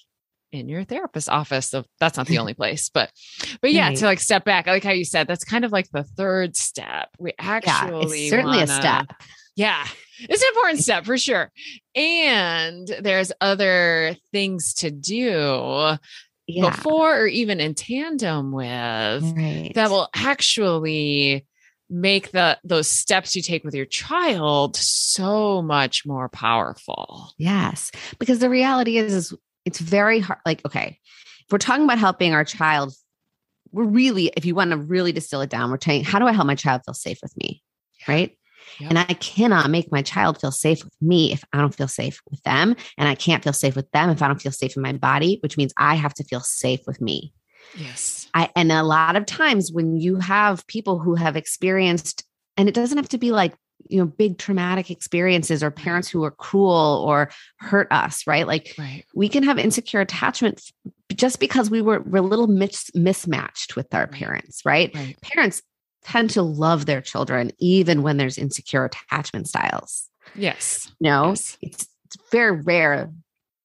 in 0.51 0.68
your 0.68 0.83
therapist's 0.83 1.29
office 1.29 1.68
so 1.71 1.85
that's 2.01 2.16
not 2.16 2.27
the 2.27 2.38
only 2.38 2.55
place 2.55 2.88
but 2.88 3.11
but 3.61 3.73
yeah 3.73 3.88
Right. 3.88 3.97
to 3.99 4.05
like 4.07 4.18
step 4.21 4.44
back 4.44 4.66
I 4.66 4.73
like 4.73 4.85
how 4.85 4.92
you 4.92 5.05
said 5.05 5.27
that's 5.29 5.44
kind 5.44 5.64
of 5.64 5.73
like 5.73 5.88
the 5.92 6.03
third 6.05 6.57
step 6.57 7.09
we 7.18 7.33
yeah, 7.38 7.44
actually 7.47 8.23
it's 8.23 8.31
certainly 8.31 8.57
a 8.59 8.61
wanna- 8.62 8.73
step. 8.81 9.07
yeah 9.57 9.87
it's 10.21 10.42
an 10.42 10.49
important 10.55 10.81
step 10.81 11.05
for 11.05 11.16
sure 11.18 11.53
and 11.94 12.88
there's 13.01 13.31
other 13.40 14.16
things 14.33 14.75
to 14.75 14.90
do 14.90 15.97
Yeah. 16.49 16.71
before 16.71 17.21
or 17.23 17.27
even 17.27 17.61
in 17.61 17.75
tandem 17.75 18.51
with 18.51 18.66
right. 19.37 19.71
that 19.75 19.90
will 19.90 20.09
actually 20.14 21.47
make 21.90 22.33
the 22.33 22.59
those 22.64 22.88
steps 22.88 23.35
you 23.35 23.42
take 23.42 23.64
with 23.64 23.74
your 23.74 23.87
child 23.87 24.77
so 24.77 25.62
much 25.62 26.05
more 26.07 26.29
powerful. 26.29 27.33
Yes, 27.38 27.90
because 28.18 28.38
the 28.38 28.51
reality 28.51 28.98
is, 28.98 29.14
is 29.14 29.35
it's 29.64 29.79
very 29.79 30.20
hard. 30.20 30.40
Like, 30.44 30.64
okay, 30.66 30.98
if 31.40 31.53
we're 31.53 31.59
talking 31.59 31.85
about 31.85 31.98
helping 31.98 32.35
our 32.35 32.44
child, 32.44 32.92
we're 33.72 33.85
really, 33.85 34.33
if 34.37 34.44
you 34.44 34.55
want 34.55 34.70
to 34.70 34.77
really 34.77 35.12
distill 35.12 35.40
it 35.40 35.51
down, 35.51 35.70
we're 35.70 35.79
saying, 35.81 36.05
how 36.05 36.18
do 36.18 36.27
I 36.27 36.33
help 36.33 36.46
my 36.46 36.55
child 36.55 36.83
feel 36.85 36.94
safe 36.94 37.18
with 37.22 37.37
me? 37.37 37.62
Right. 38.07 38.37
Yep. 38.81 38.90
And 38.90 38.98
I 38.98 39.14
cannot 39.14 39.70
make 39.70 39.90
my 39.90 40.03
child 40.03 40.40
feel 40.40 40.53
safe 40.53 40.85
with 40.85 40.94
me 41.01 41.33
if 41.33 41.42
I 41.53 41.59
don't 41.59 41.74
feel 41.74 41.88
safe 41.88 42.20
with 42.31 42.42
them. 42.42 42.77
And 42.96 43.09
I 43.09 43.14
can't 43.14 43.42
feel 43.42 43.53
safe 43.53 43.74
with 43.77 43.90
them 43.92 44.11
if 44.11 44.22
I 44.22 44.29
don't 44.29 44.40
feel 44.40 44.53
safe 44.53 44.77
in 44.77 44.83
my 44.83 44.92
body, 44.92 45.38
which 45.42 45.57
means 45.57 45.72
I 45.77 45.94
have 45.94 46.14
to 46.14 46.24
feel 46.24 46.40
safe 46.40 46.81
with 46.87 47.01
me. 47.01 47.33
Yes. 47.77 48.29
I, 48.35 48.51
and 48.57 48.71
a 48.73 48.83
lot 48.83 49.17
of 49.17 49.27
times 49.27 49.73
when 49.73 49.97
you 49.97 50.17
have 50.17 50.67
people 50.67 50.99
who 50.99 51.15
have 51.15 51.37
experienced, 51.37 52.25
and 52.57 52.69
it 52.69 52.75
doesn't 52.75 52.97
have 52.99 53.09
to 53.11 53.19
be 53.19 53.31
like, 53.33 53.55
you 53.89 53.99
know, 53.99 54.07
big 54.07 54.39
traumatic 54.39 54.91
experiences 54.91 55.63
or 55.63 55.71
parents 55.71 56.09
who 56.09 56.25
are 56.25 56.31
cruel 56.33 57.05
or 57.07 57.31
hurt 57.59 57.87
us, 57.91 58.27
right? 58.27 58.47
Like 58.47 58.75
Right. 58.79 59.05
we 59.15 59.29
can 59.29 59.43
have 59.45 59.59
insecure 59.59 60.01
attachments 60.01 60.73
just 61.15 61.39
because 61.41 61.71
we 61.71 61.81
were, 61.81 62.01
we're 62.01 62.19
a 62.19 62.23
little 62.23 62.49
mis- 62.49 62.91
mismatched 62.95 63.77
with 63.77 63.95
our 63.95 64.07
parents, 64.07 64.63
right? 64.65 64.95
Right. 64.95 65.17
Parents 65.23 65.63
tend 66.05 66.31
to 66.31 66.43
love 66.43 66.87
their 66.87 67.01
children 67.01 67.53
even 67.59 68.03
when 68.03 68.17
there's 68.17 68.37
insecure 68.39 68.85
attachment 68.85 69.49
styles. 69.49 70.09
Yes. 70.35 70.91
You 71.01 71.11
know, 71.11 71.29
Yes. 71.31 71.57
it's, 71.63 71.87
it's 72.07 72.17
very 72.33 72.61
rare. 72.61 73.11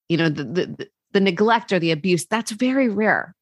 You 0.10 0.18
know, 0.18 0.30
the, 0.30 0.44
the 0.44 0.88
the- 1.14 1.20
neglect 1.22 1.72
or 1.72 1.80
the 1.80 1.92
abuse 1.92 2.26
that's 2.26 2.52
very 2.52 2.90
rare, 2.90 3.36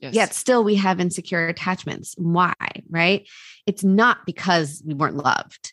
Yes. 0.00 0.14
yet 0.14 0.34
still 0.34 0.62
we 0.62 0.76
have 0.76 1.00
insecure 1.00 1.48
attachments. 1.48 2.14
Why? 2.18 2.54
Right? 2.88 3.28
It's 3.66 3.82
not 3.82 4.18
because 4.26 4.82
we 4.86 4.94
weren't 4.94 5.16
loved. 5.16 5.72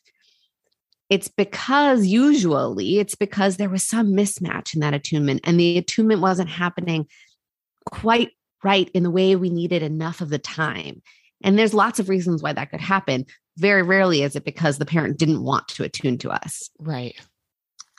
It's 1.10 1.28
because 1.28 2.08
usually 2.08 2.98
it's 2.98 3.14
because 3.14 3.58
there 3.58 3.70
was 3.70 3.84
some 3.84 4.14
mismatch 4.14 4.74
in 4.74 4.80
that 4.80 4.96
attunement 4.96 5.42
and 5.44 5.60
the 5.60 5.78
attunement 5.78 6.22
wasn't 6.22 6.50
happening 6.50 7.06
quite 7.86 8.32
right 8.64 8.90
in 8.96 9.04
the 9.04 9.12
way 9.12 9.36
we 9.36 9.52
needed 9.52 9.84
enough 9.84 10.22
of 10.22 10.30
the 10.30 10.40
time. 10.40 11.04
And 11.44 11.60
there's 11.60 11.76
lots 11.76 12.00
of 12.00 12.10
reasons 12.10 12.42
why 12.42 12.54
that 12.54 12.72
could 12.72 12.82
happen. 12.82 13.26
Very 13.58 13.84
rarely 13.84 14.24
is 14.24 14.36
it 14.36 14.44
because 14.44 14.80
the 14.80 14.86
parent 14.86 15.20
didn't 15.20 15.44
want 15.44 15.68
to 15.70 15.84
attune 15.84 16.18
to 16.20 16.32
us. 16.32 16.72
Right. 16.80 17.16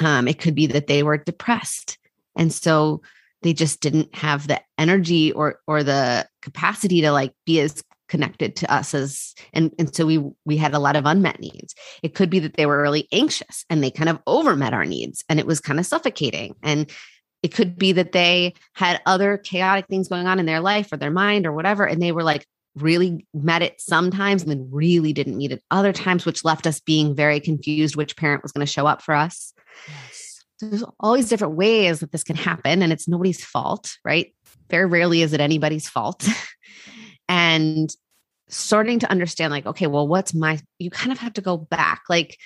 Um, 0.00 0.26
it 0.26 0.40
could 0.40 0.56
be 0.56 0.66
that 0.66 0.88
they 0.88 1.04
were 1.04 1.16
depressed. 1.16 1.98
And 2.36 2.52
so 2.52 3.02
they 3.42 3.52
just 3.52 3.80
didn't 3.80 4.14
have 4.14 4.48
the 4.48 4.60
energy 4.78 5.32
or 5.32 5.60
or 5.66 5.82
the 5.82 6.26
capacity 6.42 7.00
to 7.02 7.12
like 7.12 7.32
be 7.44 7.60
as 7.60 7.82
connected 8.08 8.54
to 8.56 8.72
us 8.72 8.94
as 8.94 9.34
and 9.52 9.72
and 9.78 9.94
so 9.94 10.06
we 10.06 10.24
we 10.44 10.56
had 10.56 10.74
a 10.74 10.78
lot 10.78 10.96
of 10.96 11.06
unmet 11.06 11.40
needs. 11.40 11.74
It 12.02 12.14
could 12.14 12.30
be 12.30 12.38
that 12.40 12.56
they 12.56 12.66
were 12.66 12.80
really 12.80 13.08
anxious 13.12 13.64
and 13.68 13.82
they 13.82 13.90
kind 13.90 14.08
of 14.08 14.24
overmet 14.24 14.72
our 14.72 14.84
needs 14.84 15.24
and 15.28 15.38
it 15.38 15.46
was 15.46 15.60
kind 15.60 15.78
of 15.78 15.86
suffocating. 15.86 16.54
And 16.62 16.90
it 17.42 17.54
could 17.54 17.78
be 17.78 17.92
that 17.92 18.12
they 18.12 18.54
had 18.74 19.00
other 19.06 19.36
chaotic 19.38 19.86
things 19.86 20.08
going 20.08 20.26
on 20.26 20.40
in 20.40 20.46
their 20.46 20.60
life 20.60 20.92
or 20.92 20.96
their 20.96 21.10
mind 21.10 21.46
or 21.46 21.52
whatever 21.52 21.84
and 21.84 22.00
they 22.00 22.12
were 22.12 22.22
like 22.24 22.46
really 22.76 23.26
met 23.32 23.62
it 23.62 23.80
sometimes 23.80 24.42
and 24.42 24.50
then 24.50 24.68
really 24.70 25.12
didn't 25.12 25.36
meet 25.36 25.50
it 25.52 25.62
other 25.70 25.92
times 25.92 26.26
which 26.26 26.44
left 26.44 26.66
us 26.66 26.78
being 26.80 27.14
very 27.14 27.40
confused 27.40 27.96
which 27.96 28.16
parent 28.16 28.42
was 28.42 28.52
going 28.52 28.66
to 28.66 28.72
show 28.72 28.86
up 28.86 29.02
for 29.02 29.14
us. 29.14 29.52
Yes. 29.88 30.25
There's 30.60 30.84
all 31.00 31.14
these 31.14 31.28
different 31.28 31.54
ways 31.54 32.00
that 32.00 32.12
this 32.12 32.24
can 32.24 32.36
happen 32.36 32.82
and 32.82 32.92
it's 32.92 33.08
nobody's 33.08 33.44
fault 33.44 33.96
right 34.04 34.34
very 34.70 34.86
rarely 34.86 35.22
is 35.22 35.32
it 35.32 35.40
anybody's 35.40 35.88
fault 35.88 36.26
and 37.28 37.90
starting 38.48 38.98
to 39.00 39.10
understand 39.10 39.50
like 39.50 39.66
okay 39.66 39.86
well 39.86 40.06
what's 40.06 40.32
my 40.34 40.58
you 40.78 40.90
kind 40.90 41.12
of 41.12 41.18
have 41.18 41.32
to 41.32 41.40
go 41.40 41.56
back 41.56 42.02
like 42.08 42.38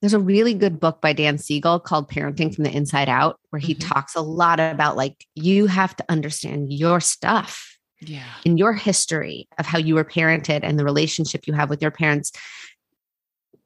there's 0.00 0.14
a 0.14 0.18
really 0.18 0.52
good 0.54 0.80
book 0.80 1.00
by 1.00 1.12
Dan 1.12 1.38
Siegel 1.38 1.78
called 1.78 2.10
Parenting 2.10 2.52
from 2.52 2.64
the 2.64 2.74
Inside 2.76 3.08
Out 3.08 3.38
where 3.50 3.60
he 3.60 3.74
Mhm. 3.76 3.88
talks 3.88 4.16
a 4.16 4.20
lot 4.20 4.58
about 4.58 4.96
like 4.96 5.24
you 5.36 5.66
have 5.66 5.94
to 5.96 6.04
understand 6.08 6.72
your 6.72 7.00
stuff 7.00 7.78
Yeah. 8.00 8.24
in 8.44 8.56
your 8.56 8.72
history 8.72 9.46
of 9.58 9.66
how 9.66 9.78
you 9.78 9.94
were 9.94 10.04
parented 10.04 10.60
and 10.64 10.78
the 10.78 10.84
relationship 10.84 11.46
you 11.46 11.52
have 11.54 11.70
with 11.70 11.82
your 11.82 11.92
parents 11.92 12.32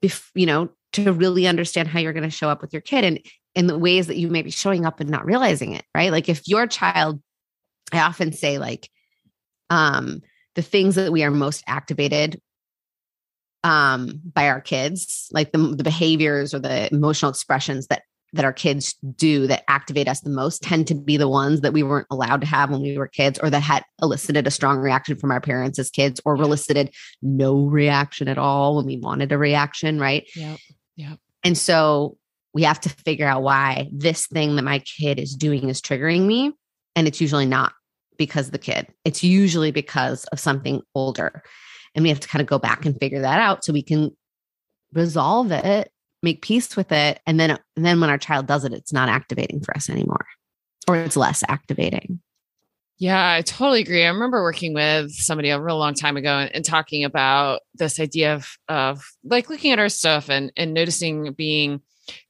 bef- 0.03 0.31
you 0.35 0.47
know 0.47 0.69
to 0.93 1.13
really 1.13 1.47
understand 1.47 1.89
how 1.89 2.01
you're 2.01 2.13
going 2.13 2.23
to 2.23 2.31
show 2.31 2.49
up 2.49 2.61
with 2.63 2.73
your 2.73 2.83
kid 2.83 3.05
and 3.05 3.21
in 3.57 3.67
the 3.67 3.79
ways 3.79 4.07
that 4.07 4.19
you 4.19 4.29
may 4.29 4.43
be 4.43 4.51
showing 4.51 4.87
up 4.87 5.01
and 5.01 5.11
not 5.11 5.27
realizing 5.27 5.73
it 5.73 5.85
right? 5.95 6.13
Like 6.13 6.29
if 6.29 6.47
your 6.47 6.67
child 6.67 7.21
i 7.93 8.01
often 8.01 8.33
say 8.33 8.59
like 8.59 8.91
um 9.71 10.21
the 10.55 10.63
things 10.63 10.97
that 10.97 11.13
we 11.13 11.23
are 11.23 11.31
most 11.31 11.63
activated 11.67 12.41
um 13.65 14.21
by 14.25 14.49
our 14.49 14.61
kids 14.61 15.29
like 15.33 15.53
the, 15.53 15.59
the 15.59 15.85
behaviors 15.85 16.53
or 16.53 16.59
the 16.59 16.93
emotional 16.93 17.31
expressions 17.31 17.87
that 17.87 18.03
that 18.33 18.45
our 18.45 18.53
kids 18.53 18.95
do 19.15 19.47
that 19.47 19.63
activate 19.69 20.09
us 20.09 20.21
the 20.21 20.31
most 20.31 20.63
tend 20.63 20.87
to 20.89 20.95
be 20.95 21.17
the 21.17 21.29
ones 21.29 21.61
that 21.61 21.73
we 21.73 21.83
weren't 21.83 22.09
allowed 22.11 22.41
to 22.41 22.47
have 22.47 22.71
when 22.71 22.83
we 22.83 22.99
were 22.99 23.07
kids 23.07 23.39
or 23.39 23.49
that 23.49 23.63
had 23.63 23.85
elicited 24.03 24.47
a 24.47 24.51
strong 24.51 24.79
reaction 24.79 25.17
from 25.17 25.31
our 25.31 25.41
parents 25.41 25.79
as 25.79 25.91
kids 25.91 26.21
or 26.25 26.35
elicited 26.35 26.93
no 27.23 27.67
reaction 27.67 28.27
at 28.27 28.37
all 28.37 28.77
when 28.77 28.85
we 28.85 28.97
wanted 28.99 29.31
a 29.31 29.39
reaction 29.39 30.01
right? 30.01 30.29
Yeah 30.35 30.57
Yeah. 30.97 31.17
And 31.45 31.57
so 31.57 32.19
we 32.57 32.63
have 32.63 32.81
to 32.81 32.89
figure 32.89 33.27
out 33.27 33.43
why 33.43 33.87
this 33.93 34.27
thing 34.29 34.57
that 34.57 34.63
my 34.63 34.79
kid 34.79 35.19
is 35.19 35.35
doing 35.35 35.69
is 35.69 35.83
triggering 35.83 36.25
me. 36.25 36.55
And 36.95 37.07
it's 37.07 37.21
usually 37.21 37.45
not 37.45 37.75
because 38.17 38.47
of 38.47 38.53
the 38.53 38.59
kid, 38.59 38.87
it's 39.05 39.23
usually 39.23 39.73
because 39.73 40.25
of 40.33 40.41
something 40.41 40.81
older. 40.95 41.43
And 41.95 42.03
we 42.03 42.09
have 42.09 42.21
to 42.21 42.29
kind 42.29 42.41
of 42.41 42.49
go 42.49 42.59
back 42.59 42.87
and 42.87 42.99
figure 42.99 43.21
that 43.21 43.41
out 43.41 43.63
so 43.63 43.75
we 43.75 43.83
can 43.83 44.17
resolve 44.95 45.53
it, 45.53 45.93
make 46.23 46.41
peace 46.41 46.79
with 46.79 46.93
it. 46.93 47.21
And 47.27 47.39
then, 47.39 47.51
and 47.51 47.85
then 47.85 48.01
when 48.01 48.09
our 48.09 48.17
child 48.17 48.47
does 48.47 48.65
it, 48.65 48.73
it's 48.73 48.93
not 48.93 49.11
activating 49.11 49.61
for 49.61 49.77
us 49.77 49.91
anymore 49.91 50.25
or 50.89 50.97
it's 50.97 51.15
less 51.15 51.45
activating. 51.49 52.21
Yeah, 52.97 53.35
I 53.35 53.43
totally 53.43 53.83
agree. 53.83 54.03
I 54.03 54.09
remember 54.09 54.43
working 54.43 54.73
with 54.73 55.13
somebody 55.13 55.51
a 55.51 55.61
real 55.61 55.77
long 55.77 55.93
time 55.93 56.17
ago 56.17 56.39
and, 56.39 56.55
and 56.55 56.65
talking 56.65 57.05
about 57.05 57.61
this 57.75 58.01
idea 58.01 58.35
of 58.35 58.57
of 58.69 59.05
like 59.25 59.51
looking 59.51 59.73
at 59.73 59.79
our 59.79 59.91
stuff 59.91 60.31
and 60.31 60.51
and 60.57 60.73
noticing 60.73 61.35
being 61.35 61.83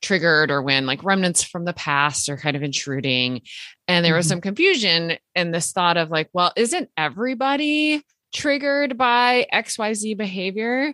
triggered 0.03 0.51
or 0.51 0.63
when 0.63 0.87
like 0.87 1.05
remnants 1.05 1.43
from 1.43 1.65
the 1.65 1.73
past 1.73 2.29
are 2.29 2.37
kind 2.37 2.57
of 2.57 2.63
intruding. 2.63 3.43
And 3.89 4.05
there 4.05 4.15
was 4.15 4.27
Mhm. 4.27 4.31
some 4.31 4.41
confusion 4.41 5.19
and 5.35 5.53
this 5.55 5.73
thought 5.73 5.97
of 5.97 6.11
like, 6.11 6.29
well, 6.33 6.53
isn't 6.57 6.91
everybody 6.97 8.03
triggered 8.35 8.99
by 8.99 9.47
XYZ 9.53 10.15
behavior? 10.17 10.93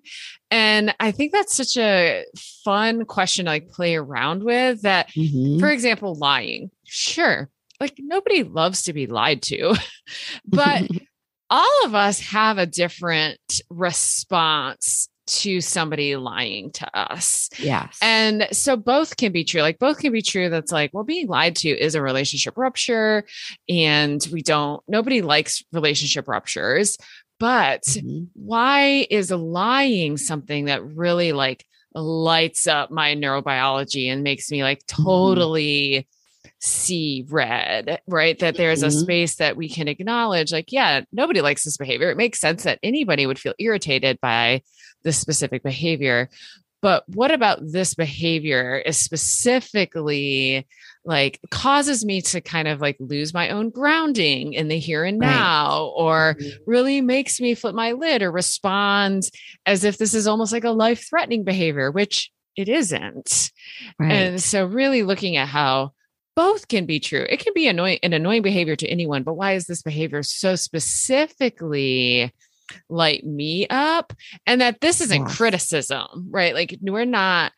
And 0.51 0.95
I 1.01 1.11
think 1.11 1.33
that's 1.33 1.55
such 1.55 1.77
a 1.77 2.25
fun 2.65 3.05
question 3.05 3.47
to 3.47 3.51
like 3.51 3.69
play 3.71 3.97
around 3.97 4.45
with 4.45 4.83
that 4.83 5.11
Mhm. 5.13 5.59
for 5.59 5.71
example, 5.71 6.15
lying. 6.15 6.71
Sure. 6.85 7.49
Like 7.81 7.95
nobody 7.99 8.45
loves 8.45 8.83
to 8.83 8.93
be 8.93 9.07
lied 9.07 9.43
to, 9.43 9.75
but 10.47 10.83
all 11.51 11.85
of 11.85 11.95
us 11.95 12.21
have 12.21 12.59
a 12.59 12.67
different 12.67 13.41
response 13.71 15.09
to 15.41 15.61
somebody 15.61 16.17
lying 16.17 16.71
to 16.73 16.99
us. 16.99 17.49
yes. 17.59 17.99
And 18.03 18.47
so 18.53 18.77
both 18.77 19.17
can 19.17 19.33
be 19.33 19.45
true. 19.45 19.63
Like 19.63 19.79
both 19.79 19.99
can 19.99 20.13
be 20.13 20.23
true. 20.23 20.49
That's 20.51 20.73
like, 20.73 20.91
well, 20.93 21.05
being 21.05 21.27
lied 21.29 21.57
to 21.57 21.69
is 21.69 21.95
a 21.95 22.03
relationship 22.03 22.57
rupture. 22.57 23.25
And 23.69 24.27
we 24.33 24.43
don't, 24.43 24.83
nobody 24.89 25.23
likes 25.23 25.63
relationship 25.73 26.29
ruptures. 26.29 26.99
But 27.39 27.83
Mhm. 27.83 28.29
why 28.35 29.07
is 29.11 29.31
lying 29.31 30.17
something 30.17 30.67
that 30.67 30.85
really 30.85 31.33
like 31.33 31.65
lights 31.95 32.67
up 32.67 32.91
my 32.91 33.15
neurobiology 33.15 34.07
and 34.13 34.23
makes 34.23 34.51
me 34.51 34.63
like 34.63 34.81
Mm-hmm. 34.87 35.05
totally 35.05 36.09
see 36.61 37.25
red, 37.29 38.01
right? 38.07 38.39
That 38.39 38.57
there's 38.57 38.85
a 38.85 38.89
Mhm. 38.89 39.01
space 39.03 39.35
that 39.37 39.57
we 39.57 39.69
can 39.69 39.89
acknowledge. 39.89 40.53
Like, 40.53 40.71
yeah, 40.71 41.03
nobody 41.13 41.41
likes 41.41 41.65
this 41.65 41.77
behavior. 41.77 42.11
It 42.11 42.17
makes 42.17 42.39
sense 42.39 42.63
that 42.63 42.79
anybody 42.85 43.27
would 43.27 43.39
feel 43.39 43.55
irritated 43.59 44.21
by 44.21 44.63
this 45.05 45.19
specific 45.19 45.63
behavior. 45.63 46.29
but 46.81 47.05
what 47.09 47.31
about 47.31 47.61
this 47.63 47.95
behavior 47.95 48.77
is 48.85 48.99
specifically 48.99 50.67
like 51.05 51.41
causes 51.51 52.05
me 52.05 52.21
to 52.21 52.41
kind 52.41 52.69
of 52.69 52.81
like 52.81 52.97
lose 53.01 53.35
my 53.35 53.51
own 53.51 53.71
grounding 53.71 54.53
in 54.53 54.69
the 54.69 54.79
here 54.79 55.05
and 55.05 55.19
now 55.19 55.85
right. 55.87 55.93
or 55.97 56.35
mm-hmm. 56.35 56.49
really 56.67 57.01
makes 57.01 57.41
me 57.41 57.55
flip 57.55 57.75
my 57.75 57.93
lid 57.93 58.23
or 58.23 58.31
respond 58.31 59.29
as 59.67 59.85
if 59.85 59.99
this 59.99 60.15
is 60.15 60.27
almost 60.27 60.53
like 60.53 60.65
a 60.65 60.71
life 60.71 61.09
threatening 61.09 61.45
behavior 61.45 61.91
which 61.91 62.31
it 62.57 62.69
isn't 62.69 63.51
right. 63.99 64.13
and 64.13 64.43
so 64.43 64.65
really 64.65 65.03
looking 65.03 65.37
at 65.37 65.49
how 65.49 65.93
both 66.37 66.69
can 66.69 66.87
be 66.87 67.01
true 67.01 67.27
it 67.29 67.41
can 67.41 67.53
be 67.55 67.67
annoying 67.67 67.99
an 68.03 68.13
annoying 68.13 68.43
behavior 68.43 68.77
to 68.77 68.89
anyone 68.89 69.23
but 69.23 69.35
why 69.35 69.53
is 69.55 69.67
this 69.67 69.83
behavior 69.83 70.23
so 70.23 70.55
specifically 70.55 72.33
light 72.89 73.25
me 73.25 73.67
up 73.69 74.13
and 74.47 74.61
that 74.61 74.81
this 74.81 75.01
isn't 75.01 75.27
criticism 75.27 76.29
right 76.31 76.55
like 76.55 76.79
we're 76.83 77.05
not 77.05 77.53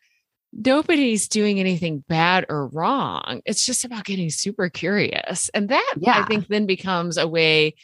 nobody's 0.55 1.27
doing 1.27 1.59
anything 1.59 2.03
bad 2.07 2.45
or 2.49 2.67
wrong. 2.67 3.41
It's 3.45 3.65
just 3.65 3.83
about 3.83 4.05
getting 4.05 4.29
super 4.29 4.69
curious. 4.69 5.49
And 5.53 5.69
that 5.69 5.95
yeah. 5.97 6.21
I 6.21 6.25
think 6.25 6.47
then 6.47 6.65
becomes 6.65 7.17
a 7.17 7.27
way 7.27 7.75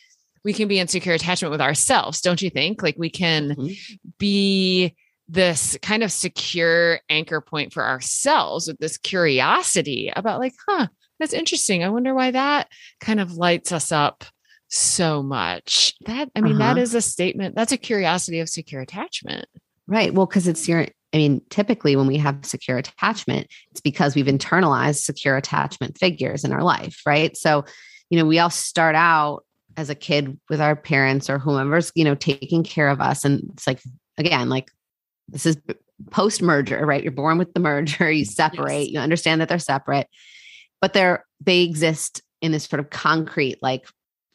we 0.44 0.54
can 0.54 0.68
be 0.68 0.80
in 0.80 0.88
secure 0.88 1.14
attachment 1.14 1.52
with 1.52 1.62
ourselves, 1.62 2.22
don't 2.22 2.42
you 2.42 2.50
think? 2.50 2.82
Like 2.82 2.96
we 2.98 3.10
can 3.10 3.50
mm-hmm. 3.50 3.74
be 4.18 4.96
this 5.28 5.78
kind 5.82 6.04
of 6.04 6.12
secure 6.12 7.00
anchor 7.10 7.42
point 7.42 7.74
for 7.74 7.86
ourselves 7.86 8.68
with 8.68 8.78
this 8.80 8.98
curiosity 8.98 10.12
about 10.16 10.40
like, 10.40 10.54
huh, 10.68 10.88
that's 11.20 11.34
interesting. 11.34 11.84
I 11.84 11.90
wonder 11.90 12.16
why 12.16 12.32
that 12.32 12.70
kind 13.00 13.20
of 13.20 13.34
lights 13.34 13.72
us 13.72 13.92
up 13.92 14.26
so 14.72 15.22
much. 15.22 15.94
That 16.06 16.30
I 16.36 16.42
mean, 16.42 16.62
uh-huh. 16.62 16.74
that 16.74 16.82
is 16.82 16.96
a 16.96 17.02
statement. 17.02 17.56
That's 17.56 17.72
a 17.72 17.78
curiosity 17.78 18.40
of 18.40 18.50
secure 18.50 18.82
attachment. 18.82 19.46
Right. 19.88 20.14
Well, 20.14 20.26
because 20.26 20.48
it's 20.48 20.68
your 20.68 20.88
I 21.14 21.18
mean, 21.18 21.42
typically 21.50 21.96
when 21.98 22.08
we 22.08 22.18
have 22.18 22.46
secure 22.46 22.78
attachment, 22.78 23.48
it's 23.72 23.82
because 23.82 24.16
we've 24.16 24.26
internalized 24.28 25.04
secure 25.04 25.36
attachment 25.36 25.98
figures 25.98 26.46
in 26.46 26.54
our 26.54 26.64
life, 26.64 27.02
right? 27.06 27.36
So, 27.36 27.66
you 28.10 28.18
know, 28.18 28.26
we 28.26 28.40
all 28.40 28.50
start 28.50 28.96
out 28.96 29.44
as 29.76 29.90
a 29.90 29.96
kid 29.96 30.40
with 30.50 30.62
our 30.62 30.76
parents 30.76 31.30
or 31.30 31.38
whomever's, 31.38 31.92
you 31.96 32.06
know, 32.06 32.16
taking 32.16 32.64
care 32.64 32.88
of 32.88 33.02
us. 33.02 33.26
And 33.26 33.50
it's 33.54 33.68
like, 33.68 33.82
again, 34.18 34.48
like 34.48 34.72
this 35.28 35.46
is 35.46 35.58
post 36.12 36.42
merger, 36.42 36.86
right? 36.86 37.04
You're 37.04 37.12
born 37.12 37.38
with 37.38 37.54
the 37.54 37.60
merger, 37.60 38.10
you 38.12 38.24
separate, 38.24 38.84
yes. 38.84 38.92
you 38.92 39.00
understand 39.00 39.42
that 39.42 39.50
they're 39.50 39.60
separate, 39.60 40.08
but 40.80 40.94
they're, 40.94 41.26
they 41.42 41.64
exist 41.64 42.22
in 42.42 42.54
this 42.54 42.64
sort 42.64 42.80
of 42.80 42.90
concrete, 42.90 43.58
like, 43.62 43.86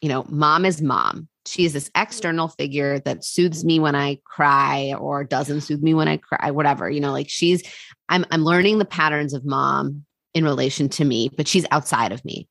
you 0.01 0.09
know, 0.09 0.25
mom 0.29 0.65
is 0.65 0.81
mom, 0.81 1.27
she's 1.45 1.73
this 1.73 1.89
mm-hmm. 1.89 2.03
external 2.03 2.47
figure 2.49 2.99
that 2.99 3.23
soothes 3.23 3.63
me 3.65 3.79
when 3.79 3.95
I 3.95 4.19
cry 4.25 4.93
or 4.93 5.23
doesn't 5.23 5.61
soothe 5.61 5.81
me 5.81 5.93
when 5.93 6.07
I 6.07 6.17
cry, 6.17 6.51
whatever, 6.51 6.89
you 6.89 6.99
know, 6.99 7.11
like 7.11 7.29
she's, 7.29 7.63
I'm, 8.09 8.25
I'm 8.31 8.43
learning 8.43 8.79
the 8.79 8.85
patterns 8.85 9.33
of 9.33 9.45
mom 9.45 10.05
in 10.33 10.43
relation 10.43 10.89
to 10.89 11.05
me, 11.05 11.29
but 11.35 11.47
she's 11.47 11.65
outside 11.71 12.11
of 12.11 12.23
me. 12.23 12.47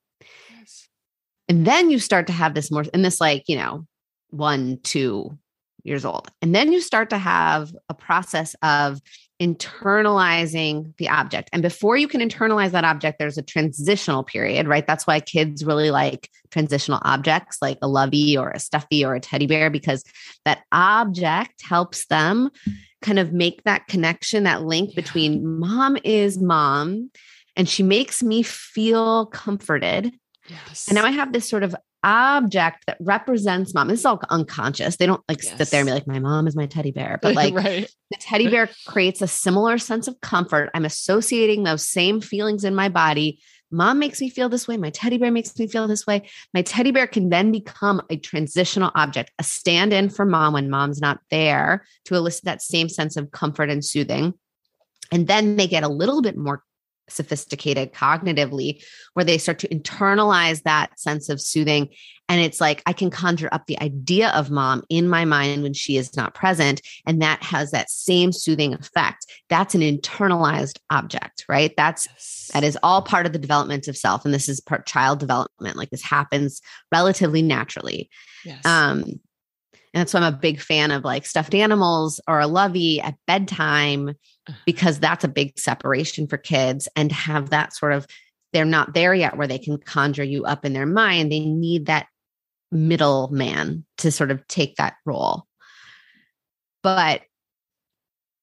Yes. 0.58 0.88
And 1.48 1.66
then 1.66 1.90
you 1.90 1.98
start 1.98 2.26
to 2.28 2.32
have 2.32 2.54
this 2.54 2.70
more, 2.70 2.84
and 2.92 3.04
this 3.04 3.20
like, 3.20 3.44
you 3.46 3.56
know, 3.56 3.86
one, 4.30 4.80
two 4.82 5.38
years 5.84 6.04
old. 6.04 6.28
And 6.42 6.54
then 6.54 6.72
you 6.72 6.80
start 6.80 7.10
to 7.10 7.18
have 7.18 7.72
a 7.88 7.94
process 7.94 8.56
of 8.62 9.00
internalizing 9.40 10.96
the 10.96 11.08
object. 11.08 11.50
And 11.52 11.62
before 11.62 11.96
you 11.96 12.08
can 12.08 12.20
internalize 12.20 12.70
that 12.70 12.84
object, 12.84 13.18
there's 13.18 13.38
a 13.38 13.42
transitional 13.42 14.24
period, 14.24 14.66
right? 14.66 14.86
That's 14.86 15.06
why 15.06 15.20
kids 15.20 15.64
really 15.64 15.90
like 15.90 16.30
transitional 16.50 17.00
objects 17.02 17.58
like 17.60 17.78
a 17.82 17.88
lovey 17.88 18.36
or 18.36 18.50
a 18.50 18.58
stuffy 18.58 19.04
or 19.04 19.14
a 19.14 19.20
teddy 19.20 19.46
bear, 19.46 19.68
because 19.68 20.02
that 20.44 20.60
object 20.72 21.62
helps 21.62 22.06
them 22.06 22.50
kind 23.02 23.18
of 23.18 23.32
make 23.32 23.62
that 23.64 23.86
connection, 23.88 24.44
that 24.44 24.62
link 24.62 24.94
between 24.94 25.58
mom 25.58 25.98
is 26.02 26.38
mom 26.38 27.10
and 27.56 27.68
she 27.68 27.82
makes 27.82 28.22
me 28.22 28.42
feel 28.42 29.26
comforted. 29.26 30.12
Yes. 30.48 30.88
And 30.88 30.96
now 30.96 31.04
I 31.04 31.10
have 31.10 31.32
this 31.32 31.48
sort 31.48 31.62
of 31.62 31.74
object 32.06 32.86
that 32.86 32.96
represents 33.00 33.74
mom. 33.74 33.88
This 33.88 34.00
is 34.00 34.06
all 34.06 34.20
unconscious. 34.30 34.96
They 34.96 35.06
don't 35.06 35.22
like 35.28 35.42
yes. 35.42 35.58
sit 35.58 35.70
there 35.70 35.80
and 35.80 35.88
be 35.88 35.92
like, 35.92 36.06
my 36.06 36.20
mom 36.20 36.46
is 36.46 36.56
my 36.56 36.66
teddy 36.66 36.92
bear. 36.92 37.18
But 37.26 37.34
like 37.34 37.54
right. 37.54 37.90
the 38.10 38.16
teddy 38.18 38.48
bear 38.48 38.70
creates 38.86 39.20
a 39.20 39.26
similar 39.26 39.78
sense 39.78 40.06
of 40.06 40.20
comfort. 40.20 40.70
I'm 40.72 40.84
associating 40.84 41.64
those 41.64 41.86
same 41.86 42.20
feelings 42.20 42.62
in 42.64 42.74
my 42.74 42.88
body. 42.88 43.40
Mom 43.72 43.98
makes 43.98 44.20
me 44.20 44.30
feel 44.30 44.48
this 44.48 44.68
way. 44.68 44.76
My 44.76 44.90
teddy 44.90 45.18
bear 45.18 45.32
makes 45.32 45.58
me 45.58 45.66
feel 45.66 45.88
this 45.88 46.06
way. 46.06 46.22
My 46.54 46.62
teddy 46.62 46.92
bear 46.92 47.08
can 47.08 47.30
then 47.30 47.50
become 47.50 48.00
a 48.08 48.16
transitional 48.16 48.92
object, 48.94 49.32
a 49.40 49.42
stand 49.42 49.92
in 49.92 50.08
for 50.08 50.24
mom 50.24 50.52
when 50.52 50.70
mom's 50.70 51.00
not 51.00 51.18
there 51.30 51.84
to 52.04 52.14
elicit 52.14 52.44
that 52.44 52.62
same 52.62 52.88
sense 52.88 53.16
of 53.16 53.32
comfort 53.32 53.68
and 53.68 53.84
soothing. 53.84 54.34
And 55.10 55.26
then 55.26 55.56
they 55.56 55.66
get 55.66 55.82
a 55.82 55.88
little 55.88 56.22
bit 56.22 56.36
more 56.36 56.62
sophisticated 57.08 57.92
cognitively 57.92 58.82
where 59.14 59.24
they 59.24 59.38
start 59.38 59.58
to 59.58 59.68
internalize 59.68 60.62
that 60.62 60.98
sense 60.98 61.28
of 61.28 61.40
soothing 61.40 61.88
and 62.28 62.40
it's 62.40 62.60
like 62.60 62.82
i 62.86 62.92
can 62.92 63.10
conjure 63.10 63.48
up 63.52 63.66
the 63.66 63.80
idea 63.80 64.30
of 64.30 64.50
mom 64.50 64.82
in 64.88 65.08
my 65.08 65.24
mind 65.24 65.62
when 65.62 65.72
she 65.72 65.96
is 65.96 66.16
not 66.16 66.34
present 66.34 66.82
and 67.06 67.22
that 67.22 67.42
has 67.42 67.70
that 67.70 67.90
same 67.90 68.32
soothing 68.32 68.74
effect 68.74 69.26
that's 69.48 69.74
an 69.74 69.80
internalized 69.80 70.78
object 70.90 71.44
right 71.48 71.74
that's 71.76 72.06
yes. 72.06 72.50
that 72.52 72.64
is 72.64 72.78
all 72.82 73.02
part 73.02 73.26
of 73.26 73.32
the 73.32 73.38
development 73.38 73.88
of 73.88 73.96
self 73.96 74.24
and 74.24 74.34
this 74.34 74.48
is 74.48 74.60
part 74.60 74.86
child 74.86 75.18
development 75.18 75.76
like 75.76 75.90
this 75.90 76.02
happens 76.02 76.60
relatively 76.92 77.42
naturally 77.42 78.10
yes. 78.44 78.64
um 78.66 79.04
and 79.96 80.02
that's 80.02 80.12
why 80.12 80.20
I'm 80.20 80.34
a 80.34 80.36
big 80.36 80.60
fan 80.60 80.90
of 80.90 81.04
like 81.04 81.24
stuffed 81.24 81.54
animals 81.54 82.20
or 82.28 82.38
a 82.38 82.46
lovey 82.46 83.00
at 83.00 83.14
bedtime 83.26 84.10
uh-huh. 84.10 84.58
because 84.66 84.98
that's 84.98 85.24
a 85.24 85.28
big 85.28 85.58
separation 85.58 86.26
for 86.26 86.36
kids 86.36 86.86
and 86.94 87.10
have 87.10 87.48
that 87.48 87.74
sort 87.74 87.94
of 87.94 88.06
they're 88.52 88.66
not 88.66 88.92
there 88.92 89.14
yet 89.14 89.38
where 89.38 89.46
they 89.46 89.58
can 89.58 89.78
conjure 89.78 90.22
you 90.22 90.44
up 90.44 90.66
in 90.66 90.74
their 90.74 90.84
mind. 90.84 91.32
They 91.32 91.40
need 91.40 91.86
that 91.86 92.08
middle 92.70 93.28
man 93.28 93.86
to 93.96 94.12
sort 94.12 94.30
of 94.30 94.46
take 94.48 94.76
that 94.76 94.96
role. 95.06 95.46
But 96.82 97.22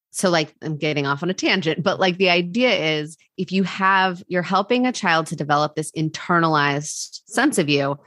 so 0.09 0.31
like 0.31 0.55
I'm 0.63 0.77
getting 0.77 1.05
off 1.05 1.21
on 1.21 1.29
a 1.29 1.35
tangent, 1.35 1.83
but 1.83 1.99
like 1.99 2.17
the 2.17 2.31
idea 2.31 2.97
is 2.97 3.15
if 3.37 3.51
you 3.51 3.61
have 3.61 4.23
you're 4.27 4.41
helping 4.41 4.87
a 4.87 4.91
child 4.91 5.27
to 5.27 5.35
develop 5.35 5.75
this 5.75 5.91
internalized 5.91 7.21
sense 7.27 7.59
of 7.59 7.69
you, 7.69 7.99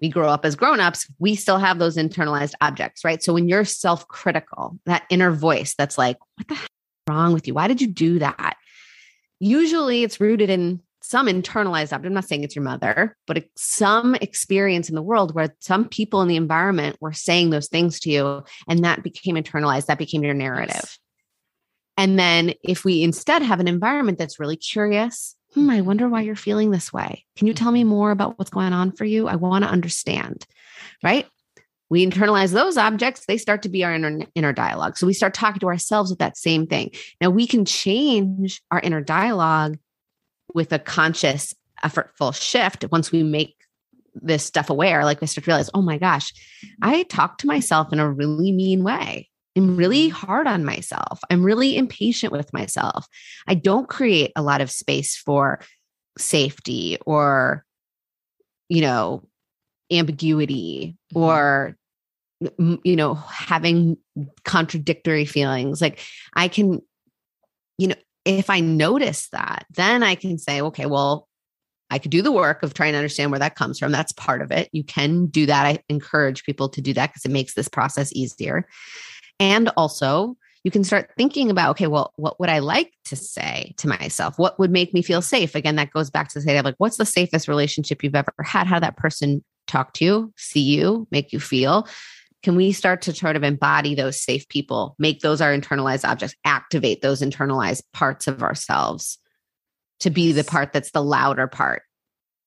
we 0.00 0.08
grow 0.08 0.28
up 0.28 0.44
as 0.44 0.54
grown-ups 0.54 1.06
we 1.18 1.34
still 1.34 1.58
have 1.58 1.78
those 1.78 1.96
internalized 1.96 2.54
objects 2.60 3.04
right? 3.04 3.22
So 3.22 3.32
when 3.34 3.48
you're 3.48 3.64
self-critical 3.64 4.78
that 4.86 5.04
inner 5.10 5.30
voice 5.32 5.74
that's 5.76 5.98
like 5.98 6.16
what 6.36 6.48
the 6.48 6.54
heck 6.54 6.64
is 6.64 7.10
wrong 7.10 7.32
with 7.32 7.46
you? 7.46 7.54
Why 7.54 7.68
did 7.68 7.80
you 7.80 7.88
do 7.88 8.18
that? 8.18 8.56
Usually 9.40 10.02
it's 10.02 10.20
rooted 10.20 10.50
in 10.50 10.80
some 11.00 11.26
internalized 11.26 11.92
object. 11.92 12.06
I'm 12.06 12.12
not 12.12 12.24
saying 12.24 12.44
it's 12.44 12.56
your 12.56 12.64
mother 12.64 13.16
but 13.26 13.44
some 13.56 14.14
experience 14.16 14.88
in 14.88 14.94
the 14.94 15.02
world 15.02 15.34
where 15.34 15.54
some 15.60 15.88
people 15.88 16.22
in 16.22 16.28
the 16.28 16.36
environment 16.36 16.96
were 17.00 17.12
saying 17.12 17.50
those 17.50 17.68
things 17.68 18.00
to 18.00 18.10
you 18.10 18.44
and 18.68 18.84
that 18.84 19.02
became 19.02 19.36
internalized 19.36 19.86
that 19.86 19.98
became 19.98 20.22
your 20.22 20.34
narrative. 20.34 20.74
Yes. 20.74 20.98
and 21.96 22.18
then 22.18 22.52
if 22.62 22.84
we 22.84 23.02
instead 23.02 23.42
have 23.42 23.60
an 23.60 23.68
environment 23.68 24.18
that's 24.18 24.38
really 24.40 24.56
curious 24.56 25.34
hmm, 25.54 25.70
I 25.70 25.80
wonder 25.80 26.08
why 26.08 26.22
you're 26.22 26.36
feeling 26.36 26.70
this 26.70 26.92
way. 26.92 27.24
Can 27.36 27.46
you 27.46 27.54
tell 27.54 27.72
me 27.72 27.80
mm-hmm. 27.80 27.90
more 27.90 28.10
about 28.10 28.38
what's 28.38 28.50
going 28.50 28.72
on 28.72 28.92
for 28.92 29.04
you? 29.04 29.28
I 29.28 29.36
want 29.36 29.64
to 29.64 29.70
understand. 29.70 30.46
Right. 31.02 31.26
We 31.90 32.06
internalize 32.06 32.52
those 32.52 32.76
objects, 32.76 33.24
they 33.26 33.38
start 33.38 33.62
to 33.62 33.70
be 33.70 33.82
our 33.82 33.94
inner, 33.94 34.20
inner 34.34 34.52
dialogue. 34.52 34.98
So 34.98 35.06
we 35.06 35.14
start 35.14 35.32
talking 35.32 35.60
to 35.60 35.68
ourselves 35.68 36.10
with 36.10 36.18
that 36.18 36.36
same 36.36 36.66
thing. 36.66 36.90
Now 37.20 37.30
we 37.30 37.46
can 37.46 37.64
change 37.64 38.60
our 38.70 38.80
inner 38.80 39.00
dialogue 39.00 39.78
with 40.54 40.72
a 40.72 40.78
conscious, 40.78 41.54
effortful 41.82 42.38
shift 42.38 42.84
once 42.90 43.10
we 43.10 43.22
make 43.22 43.56
this 44.14 44.44
stuff 44.44 44.68
aware. 44.68 45.04
Like 45.04 45.20
we 45.20 45.26
start 45.26 45.44
to 45.44 45.50
realize, 45.50 45.70
oh 45.72 45.82
my 45.82 45.96
gosh, 45.96 46.32
I 46.82 47.04
talk 47.04 47.38
to 47.38 47.46
myself 47.46 47.92
in 47.92 48.00
a 48.00 48.10
really 48.10 48.52
mean 48.52 48.84
way. 48.84 49.27
I'm 49.58 49.76
really 49.76 50.08
hard 50.08 50.46
on 50.46 50.64
myself. 50.64 51.20
I'm 51.30 51.42
really 51.42 51.76
impatient 51.76 52.32
with 52.32 52.52
myself. 52.52 53.06
I 53.46 53.54
don't 53.54 53.88
create 53.88 54.32
a 54.36 54.42
lot 54.42 54.60
of 54.60 54.70
space 54.70 55.16
for 55.16 55.60
safety 56.16 56.96
or, 57.04 57.64
you 58.68 58.80
know, 58.80 59.24
ambiguity 59.90 60.96
mm-hmm. 61.12 61.18
or, 61.18 61.76
you 62.84 62.96
know, 62.96 63.14
having 63.14 63.96
contradictory 64.44 65.24
feelings. 65.24 65.80
Like 65.82 66.00
I 66.34 66.46
can, 66.48 66.80
you 67.78 67.88
know, 67.88 67.96
if 68.24 68.50
I 68.50 68.60
notice 68.60 69.28
that, 69.30 69.66
then 69.70 70.02
I 70.02 70.14
can 70.14 70.38
say, 70.38 70.60
okay, 70.60 70.86
well, 70.86 71.26
I 71.90 71.98
could 71.98 72.10
do 72.10 72.22
the 72.22 72.32
work 72.32 72.62
of 72.62 72.74
trying 72.74 72.92
to 72.92 72.98
understand 72.98 73.30
where 73.30 73.40
that 73.40 73.56
comes 73.56 73.78
from. 73.78 73.90
That's 73.90 74.12
part 74.12 74.42
of 74.42 74.52
it. 74.52 74.68
You 74.72 74.84
can 74.84 75.26
do 75.26 75.46
that. 75.46 75.66
I 75.66 75.78
encourage 75.88 76.44
people 76.44 76.68
to 76.68 76.80
do 76.80 76.92
that 76.92 77.08
because 77.08 77.24
it 77.24 77.30
makes 77.30 77.54
this 77.54 77.68
process 77.68 78.12
easier. 78.12 78.68
And 79.40 79.70
also, 79.76 80.36
you 80.64 80.70
can 80.70 80.84
start 80.84 81.10
thinking 81.16 81.50
about, 81.50 81.70
okay, 81.70 81.86
well, 81.86 82.12
what 82.16 82.40
would 82.40 82.48
I 82.48 82.58
like 82.58 82.92
to 83.06 83.16
say 83.16 83.74
to 83.78 83.88
myself? 83.88 84.38
What 84.38 84.58
would 84.58 84.70
make 84.70 84.92
me 84.92 85.02
feel 85.02 85.22
safe? 85.22 85.54
Again, 85.54 85.76
that 85.76 85.92
goes 85.92 86.10
back 86.10 86.30
to 86.30 86.40
say, 86.40 86.60
like, 86.60 86.74
what's 86.78 86.96
the 86.96 87.06
safest 87.06 87.48
relationship 87.48 88.02
you've 88.02 88.14
ever 88.14 88.32
had? 88.42 88.66
How 88.66 88.80
that 88.80 88.96
person 88.96 89.44
talk 89.66 89.92
to 89.94 90.04
you, 90.04 90.32
see 90.36 90.60
you, 90.60 91.06
make 91.10 91.32
you 91.32 91.40
feel? 91.40 91.86
can 92.42 92.56
we 92.56 92.72
start 92.72 93.02
to 93.02 93.14
sort 93.14 93.36
of 93.36 93.42
embody 93.42 93.94
those 93.94 94.20
safe 94.20 94.48
people, 94.48 94.94
make 94.98 95.20
those 95.20 95.40
our 95.40 95.56
internalized 95.56 96.08
objects, 96.08 96.36
activate 96.44 97.02
those 97.02 97.20
internalized 97.20 97.82
parts 97.92 98.26
of 98.26 98.42
ourselves 98.42 99.18
to 100.00 100.10
be 100.10 100.32
the 100.32 100.44
part 100.44 100.72
that's 100.72 100.92
the 100.92 101.02
louder 101.02 101.46
part? 101.46 101.82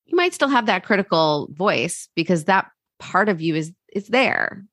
You 0.06 0.16
might 0.16 0.34
still 0.34 0.48
have 0.48 0.66
that 0.66 0.84
critical 0.84 1.48
voice 1.52 2.08
because 2.16 2.44
that 2.44 2.70
part 2.98 3.28
of 3.28 3.40
you 3.40 3.54
is 3.54 3.72
is 3.92 4.08
there. 4.08 4.64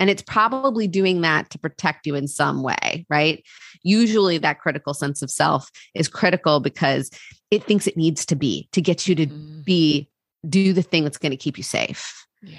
And 0.00 0.10
it's 0.10 0.22
probably 0.22 0.88
doing 0.88 1.20
that 1.22 1.50
to 1.50 1.58
protect 1.58 2.06
you 2.06 2.14
in 2.14 2.26
some 2.28 2.62
way, 2.62 3.06
right? 3.08 3.44
Usually 3.82 4.38
that 4.38 4.58
critical 4.60 4.92
sense 4.94 5.22
of 5.22 5.30
self 5.30 5.70
is 5.94 6.08
critical 6.08 6.60
because 6.60 7.10
it 7.50 7.62
thinks 7.64 7.86
it 7.86 7.96
needs 7.96 8.26
to 8.26 8.34
be 8.36 8.68
to 8.72 8.80
get 8.82 9.06
you 9.06 9.14
to 9.14 9.26
Mm. 9.26 9.64
be 9.64 10.08
do 10.48 10.72
the 10.72 10.82
thing 10.82 11.04
that's 11.04 11.18
going 11.18 11.30
to 11.30 11.36
keep 11.36 11.56
you 11.56 11.62
safe 11.62 12.26
Yeah. 12.42 12.58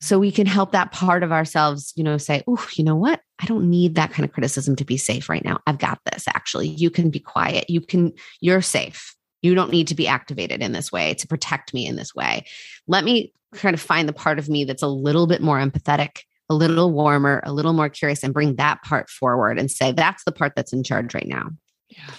so 0.00 0.18
we 0.18 0.30
can 0.30 0.46
help 0.46 0.72
that 0.72 0.92
part 0.92 1.22
of 1.22 1.32
ourselves 1.32 1.92
you 1.96 2.04
know 2.04 2.16
say 2.18 2.42
oh 2.46 2.64
you 2.76 2.84
know 2.84 2.94
what 2.96 3.20
i 3.40 3.46
don't 3.46 3.68
need 3.68 3.94
that 3.96 4.10
kind 4.12 4.24
of 4.24 4.32
criticism 4.32 4.76
to 4.76 4.84
be 4.84 4.96
safe 4.96 5.28
right 5.28 5.44
now 5.44 5.58
i've 5.66 5.78
got 5.78 5.98
this 6.12 6.24
actually 6.28 6.68
you 6.68 6.88
can 6.90 7.10
be 7.10 7.18
quiet 7.18 7.68
you 7.68 7.80
can 7.80 8.12
you're 8.40 8.62
safe 8.62 9.15
you 9.42 9.54
don't 9.54 9.70
need 9.70 9.88
to 9.88 9.94
be 9.94 10.08
activated 10.08 10.62
in 10.62 10.72
this 10.72 10.90
way 10.90 11.14
to 11.14 11.26
protect 11.26 11.74
me 11.74 11.86
in 11.86 11.96
this 11.96 12.14
way 12.14 12.44
let 12.86 13.04
me 13.04 13.32
kind 13.54 13.74
of 13.74 13.80
find 13.80 14.08
the 14.08 14.12
part 14.12 14.38
of 14.38 14.48
me 14.48 14.64
that's 14.64 14.82
a 14.82 14.88
little 14.88 15.26
bit 15.26 15.42
more 15.42 15.58
empathetic 15.58 16.20
a 16.48 16.54
little 16.54 16.92
warmer 16.92 17.42
a 17.44 17.52
little 17.52 17.72
more 17.72 17.88
curious 17.88 18.22
and 18.22 18.34
bring 18.34 18.56
that 18.56 18.82
part 18.82 19.08
forward 19.10 19.58
and 19.58 19.70
say 19.70 19.92
that's 19.92 20.24
the 20.24 20.32
part 20.32 20.52
that's 20.54 20.72
in 20.72 20.82
charge 20.82 21.14
right 21.14 21.28
now 21.28 21.48
Yeah. 21.88 22.14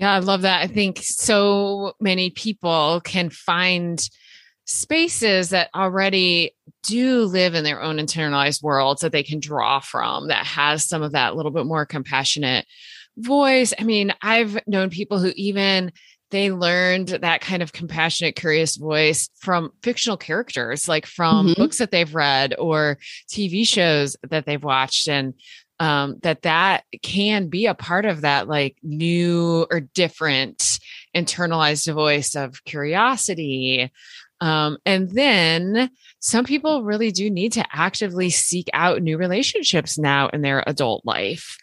Yeah, 0.00 0.14
I 0.14 0.20
love 0.20 0.42
that. 0.42 0.62
I 0.62 0.66
think 0.66 0.98
so 1.02 1.92
many 2.00 2.30
people 2.30 3.02
can 3.04 3.28
find 3.28 4.00
spaces 4.64 5.50
that 5.50 5.68
already 5.74 6.52
do 6.82 7.24
live 7.24 7.54
in 7.54 7.64
their 7.64 7.82
own 7.82 7.98
internalized 7.98 8.62
worlds 8.62 9.02
that 9.02 9.12
they 9.12 9.22
can 9.22 9.40
draw 9.40 9.78
from 9.78 10.28
that 10.28 10.46
has 10.46 10.88
some 10.88 11.02
of 11.02 11.12
that 11.12 11.36
little 11.36 11.50
bit 11.50 11.66
more 11.66 11.84
compassionate 11.84 12.64
voice. 13.20 13.72
I 13.78 13.84
mean, 13.84 14.12
I've 14.22 14.58
known 14.66 14.90
people 14.90 15.18
who 15.18 15.32
even 15.36 15.92
they 16.30 16.52
learned 16.52 17.08
that 17.08 17.40
kind 17.40 17.60
of 17.60 17.72
compassionate, 17.72 18.36
curious 18.36 18.76
voice 18.76 19.28
from 19.40 19.72
fictional 19.82 20.16
characters, 20.16 20.88
like 20.88 21.04
from 21.04 21.48
Mhm. 21.48 21.56
books 21.56 21.78
that 21.78 21.90
they've 21.90 22.14
read 22.14 22.54
or 22.56 22.98
TV 23.28 23.66
shows 23.66 24.16
that 24.30 24.46
they've 24.46 24.62
watched. 24.62 25.08
And 25.08 25.34
um, 25.80 26.18
that 26.22 26.42
that 26.42 26.84
can 27.02 27.48
be 27.48 27.66
a 27.66 27.74
part 27.74 28.04
of 28.04 28.20
that 28.20 28.46
like 28.46 28.76
new 28.82 29.66
or 29.70 29.80
different 29.80 30.78
internalized 31.16 31.92
voice 31.92 32.36
of 32.36 32.62
curiosity 32.64 33.90
um, 34.42 34.78
and 34.86 35.10
then 35.10 35.90
some 36.20 36.44
people 36.44 36.82
really 36.84 37.10
do 37.10 37.30
need 37.30 37.52
to 37.54 37.64
actively 37.72 38.28
seek 38.30 38.68
out 38.74 39.02
new 39.02 39.16
relationships 39.18 39.98
now 39.98 40.28
in 40.28 40.42
their 40.42 40.62
adult 40.66 41.04
life 41.04 41.56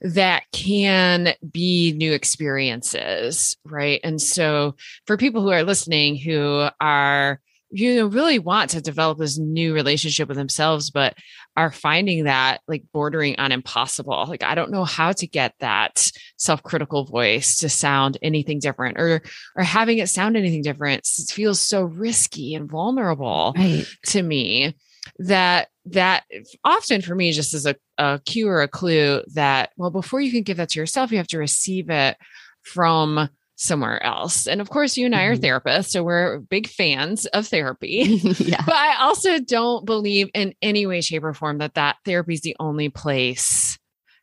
that 0.00 0.44
can 0.52 1.34
be 1.50 1.92
new 1.96 2.12
experiences 2.12 3.56
right? 3.64 4.00
And 4.04 4.20
so 4.20 4.76
for 5.06 5.16
people 5.16 5.42
who 5.42 5.50
are 5.50 5.62
listening 5.62 6.16
who 6.16 6.68
are 6.80 7.40
you 7.70 7.96
know 7.96 8.06
really 8.06 8.38
want 8.38 8.70
to 8.70 8.80
develop 8.80 9.18
this 9.18 9.36
new 9.36 9.74
relationship 9.74 10.28
with 10.28 10.36
themselves 10.36 10.90
but 10.90 11.14
are 11.56 11.72
finding 11.72 12.24
that 12.24 12.60
like 12.68 12.84
bordering 12.92 13.34
on 13.38 13.50
impossible 13.50 14.26
like 14.28 14.44
i 14.44 14.54
don't 14.54 14.70
know 14.70 14.84
how 14.84 15.10
to 15.10 15.26
get 15.26 15.54
that 15.58 16.08
self-critical 16.36 17.04
voice 17.04 17.58
to 17.58 17.68
sound 17.68 18.16
anything 18.22 18.60
different 18.60 18.98
or 18.98 19.22
or 19.56 19.64
having 19.64 19.98
it 19.98 20.08
sound 20.08 20.36
anything 20.36 20.62
different 20.62 21.00
s- 21.00 21.32
feels 21.32 21.60
so 21.60 21.82
risky 21.82 22.54
and 22.54 22.70
vulnerable 22.70 23.52
right. 23.56 23.86
to 24.04 24.22
me 24.22 24.76
that 25.18 25.68
that 25.86 26.24
often 26.64 27.02
for 27.02 27.14
me 27.14 27.30
just 27.32 27.52
as 27.54 27.66
a, 27.66 27.74
a 27.98 28.20
cue 28.24 28.48
or 28.48 28.62
a 28.62 28.68
clue 28.68 29.22
that 29.34 29.70
well 29.76 29.90
before 29.90 30.20
you 30.20 30.32
can 30.32 30.42
give 30.42 30.56
that 30.56 30.70
to 30.70 30.78
yourself 30.80 31.10
you 31.12 31.18
have 31.18 31.26
to 31.26 31.38
receive 31.38 31.90
it 31.90 32.16
from 32.62 33.28
somewhere 33.56 34.02
else 34.02 34.46
and 34.48 34.60
of 34.60 34.70
course 34.70 34.96
you 34.96 35.04
and 35.06 35.14
i 35.14 35.24
are 35.24 35.36
Mhm. 35.36 35.42
therapists 35.62 35.90
so 35.90 36.02
we're 36.02 36.38
big 36.40 36.66
fans 36.68 37.26
of 37.26 37.46
therapy 37.46 37.98
yeah 38.38 38.62
but 38.64 38.74
I 38.74 38.96
also 39.02 39.38
don't 39.38 39.84
believe 39.84 40.28
in 40.34 40.54
any 40.62 40.86
way, 40.86 41.00
shape, 41.02 41.22
or 41.24 41.34
form 41.34 41.58
that 41.58 41.74
that 41.74 41.96
therapy 42.04 42.34
is 42.34 42.40
the 42.40 42.56
only 42.58 42.88
place 42.88 43.78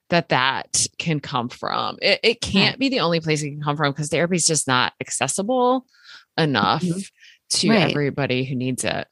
that 0.09 0.27
that 0.29 0.85
can 0.97 1.21
come 1.21 1.47
from. 1.47 1.97
It, 2.01 2.19
it 2.23 2.41
can't 2.41 2.77
be 2.77 2.89
the 2.89 2.99
only 2.99 3.21
place 3.21 3.41
it 3.43 3.51
can 3.51 3.61
come 3.61 3.77
from 3.77 3.91
because 3.93 4.09
therapy 4.09 4.35
is 4.35 4.45
just 4.47 4.67
not 4.67 4.91
accessible 4.99 5.85
enough 6.37 6.83
Mhm. 6.83 7.09
to 7.51 7.69
Right. 7.69 7.89
everybody 7.91 8.43
who 8.43 8.55
needs 8.55 8.83
it. 8.83 9.07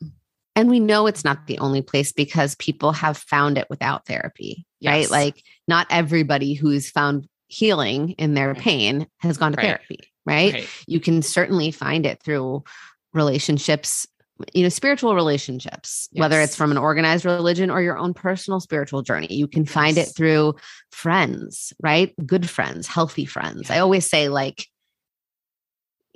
And 0.59 0.69
we 0.69 0.81
know 0.81 1.07
it's 1.07 1.23
not 1.23 1.47
the 1.47 1.57
only 1.59 1.81
place 1.81 2.11
because 2.11 2.53
people 2.55 2.91
have 2.91 3.15
found 3.15 3.57
it 3.57 3.67
without 3.69 4.05
therapy, 4.05 4.65
right? 4.85 5.09
Like, 5.09 5.41
not 5.69 5.87
everybody 5.89 6.53
who's 6.53 6.89
found 6.89 7.29
healing 7.47 8.09
in 8.11 8.33
their 8.33 8.51
mm-hmm. 8.51 8.61
pain 8.61 9.07
has 9.19 9.37
gone 9.37 9.53
to 9.53 9.55
Right. 9.55 9.65
therapy, 9.67 9.99
right? 10.25 10.53
Right. 10.53 10.69
You 10.85 10.99
can 10.99 11.21
certainly 11.21 11.71
find 11.71 12.05
it 12.05 12.21
through 12.21 12.65
relationships, 13.13 14.05
you 14.53 14.63
know, 14.63 14.69
spiritual 14.69 15.15
relationships, 15.15 16.09
whether 16.11 16.41
it's 16.41 16.57
from 16.57 16.71
an 16.71 16.77
organized 16.77 17.23
religion 17.23 17.69
or 17.69 17.81
your 17.81 17.97
own 17.97 18.13
personal 18.13 18.59
spiritual 18.59 19.01
journey. 19.01 19.33
You 19.33 19.47
can 19.47 19.63
find 19.63 19.95
Yes. 19.95 20.09
it 20.09 20.15
through 20.17 20.55
friends, 20.91 21.71
right? 21.81 22.13
Good 22.25 22.49
friends, 22.49 22.85
healthy 22.85 23.23
friends. 23.23 23.71
I 23.71 23.79
always 23.79 24.09
say, 24.09 24.27
like, 24.27 24.67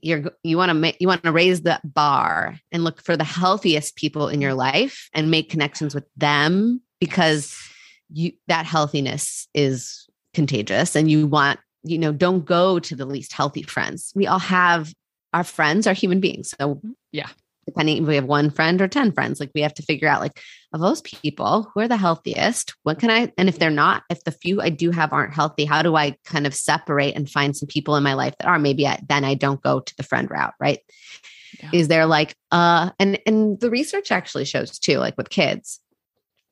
you're 0.04 0.32
you 0.43 0.58
want 0.58 0.70
to 0.70 0.74
make 0.74 0.97
you 0.99 1.08
want 1.08 1.24
to 1.24 1.32
raise 1.32 1.62
the 1.62 1.80
bar 1.84 2.58
and 2.72 2.84
look 2.84 3.01
for 3.01 3.16
the 3.16 3.24
healthiest 3.24 3.95
people 3.95 4.28
in 4.28 4.41
your 4.41 4.54
life 4.54 5.10
and 5.14 5.32
make 5.32 5.49
connections 5.49 5.95
with 5.95 6.06
them 6.18 6.82
because 6.99 7.58
you 8.12 8.32
that 8.47 8.66
healthiness 8.66 9.47
is 9.54 10.08
contagious 10.34 10.95
and 10.95 11.10
you 11.10 11.26
want 11.28 11.60
you 11.84 11.97
know 11.97 12.12
don't 12.12 12.45
go 12.45 12.80
to 12.80 12.95
the 12.95 13.06
least 13.06 13.34
healthy 13.34 13.64
friends 13.64 14.12
we 14.16 14.28
all 14.28 14.39
have 14.39 14.93
our 15.34 15.43
friends 15.43 15.88
are 15.88 15.93
human 15.93 16.20
beings 16.20 16.54
so 16.60 16.82
Yeah. 17.12 17.30
Depending 17.66 18.01
if 18.01 18.07
we 18.07 18.16
have 18.16 18.26
one 18.26 18.49
friend 18.49 18.82
or 18.82 18.88
10 18.88 19.11
friends 19.14 19.39
like 19.39 19.51
we 19.55 19.61
have 19.61 19.74
to 19.74 19.84
figure 19.84 20.07
out 20.07 20.22
like 20.22 20.39
of 20.74 20.80
those 20.82 21.01
people 21.01 21.72
who 21.74 21.80
are 21.82 21.88
the 21.88 21.97
healthiest 21.97 22.74
what 22.84 22.99
can 22.99 23.09
i 23.09 23.32
and 23.38 23.47
if 23.49 23.59
they're 23.59 23.70
not 23.70 24.03
if 24.09 24.24
the 24.24 24.32
few 24.32 24.61
i 24.61 24.70
do 24.70 24.91
have 24.91 25.14
aren't 25.14 25.34
healthy 25.34 25.66
how 25.66 25.82
do 25.82 25.95
i 25.95 26.16
kind 26.26 26.45
of 26.47 26.53
separate 26.53 27.16
and 27.16 27.30
find 27.30 27.55
some 27.55 27.68
people 27.68 27.95
in 27.95 28.03
my 28.03 28.14
life 28.14 28.34
that 28.39 28.47
are 28.47 28.59
maybe 28.59 28.86
I, 28.88 28.99
then 29.07 29.24
i 29.24 29.34
don't 29.36 29.61
go 29.61 29.80
to 29.80 29.95
the 29.97 30.03
friend 30.03 30.30
route 30.30 30.53
right 30.59 30.80
Yeah. 31.59 31.70
is 31.72 31.88
there 31.88 32.05
like 32.05 32.36
uh 32.51 32.89
and 32.99 33.20
and 33.26 33.59
the 33.59 33.70
research 33.70 34.11
actually 34.11 34.45
shows 34.45 34.80
too 34.80 34.97
like 34.97 35.16
with 35.18 35.30
kids 35.30 35.80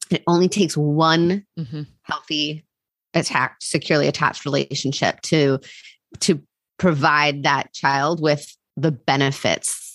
it 0.09 0.24
only 0.28 0.49
takes 0.49 0.76
one 0.78 1.45
Mhm. 1.57 1.88
healthy 2.03 2.66
attached 3.14 3.64
securely 3.64 4.07
attached 4.07 4.45
relationship 4.45 5.20
to 5.22 5.59
to 6.22 6.41
provide 6.78 7.43
that 7.43 7.74
child 7.74 8.22
with 8.22 8.55
the 8.78 8.91
benefits 8.91 9.91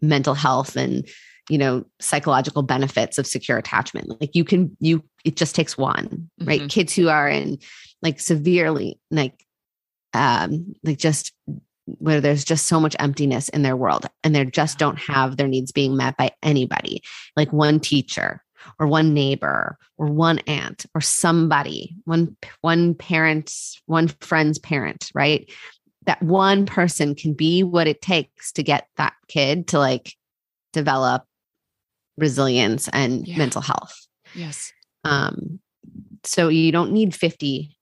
mental 0.00 0.34
health 0.34 0.76
and 0.76 1.08
you 1.48 1.58
know 1.58 1.84
psychological 2.00 2.62
benefits 2.62 3.18
of 3.18 3.26
secure 3.26 3.58
attachment. 3.58 4.08
Like 4.20 4.34
you 4.34 4.44
can 4.44 4.76
you 4.80 5.02
it 5.24 5.36
just 5.36 5.54
takes 5.54 5.76
one 5.76 6.30
right? 6.40 6.62
Mhm. 6.62 6.70
kids 6.70 6.94
who 6.94 7.08
are 7.08 7.28
in 7.28 7.58
like 8.02 8.20
severely 8.20 9.00
like 9.10 9.44
um 10.14 10.74
like 10.84 10.98
just 10.98 11.32
where 11.98 12.20
there's 12.20 12.44
just 12.44 12.66
so 12.66 12.78
much 12.78 12.94
emptiness 13.00 13.48
in 13.48 13.62
their 13.62 13.76
world 13.76 14.06
and 14.22 14.34
they 14.34 14.44
just 14.44 14.78
don't 14.78 14.98
have 14.98 15.36
their 15.36 15.48
needs 15.48 15.72
being 15.72 15.96
met 15.96 16.16
by 16.16 16.30
anybody. 16.42 17.02
Like 17.36 17.52
one 17.52 17.80
teacher 17.80 18.42
or 18.78 18.86
one 18.86 19.12
neighbor 19.12 19.76
or 19.98 20.06
one 20.06 20.38
aunt 20.40 20.86
or 20.94 21.00
somebody 21.00 21.96
one 22.04 22.36
one 22.60 22.94
parent 22.94 23.52
one 23.86 24.08
friend's 24.20 24.58
parent 24.58 25.10
right 25.14 25.50
that 26.10 26.20
one 26.24 26.66
person 26.66 27.14
can 27.14 27.32
be 27.34 27.62
what 27.62 27.86
it 27.86 28.02
takes 28.02 28.50
to 28.50 28.64
get 28.64 28.88
that 28.96 29.12
kid 29.28 29.68
to 29.68 29.78
like 29.78 30.16
develop 30.72 31.22
resilience 32.16 32.88
and 32.88 33.28
Yeah. 33.28 33.38
mental 33.38 33.62
health. 33.62 33.94
Yes. 34.34 34.72
um 35.04 35.60
so 36.24 36.48
you 36.48 36.72
don't 36.72 36.90
need 36.90 37.14
50 37.14 37.76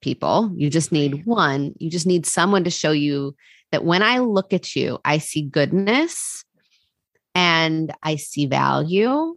people. 0.00 0.50
You 0.56 0.70
just 0.70 0.90
need 0.90 1.26
one. 1.26 1.74
You 1.78 1.90
just 1.90 2.06
need 2.06 2.24
someone 2.24 2.64
to 2.64 2.70
show 2.70 2.92
you 2.92 3.36
that 3.72 3.84
when 3.84 4.02
i 4.02 4.20
look 4.20 4.54
at 4.54 4.74
you 4.74 4.98
i 5.04 5.18
see 5.18 5.42
goodness 5.42 6.44
and 7.34 7.92
i 8.02 8.16
see 8.16 8.46
value 8.46 9.36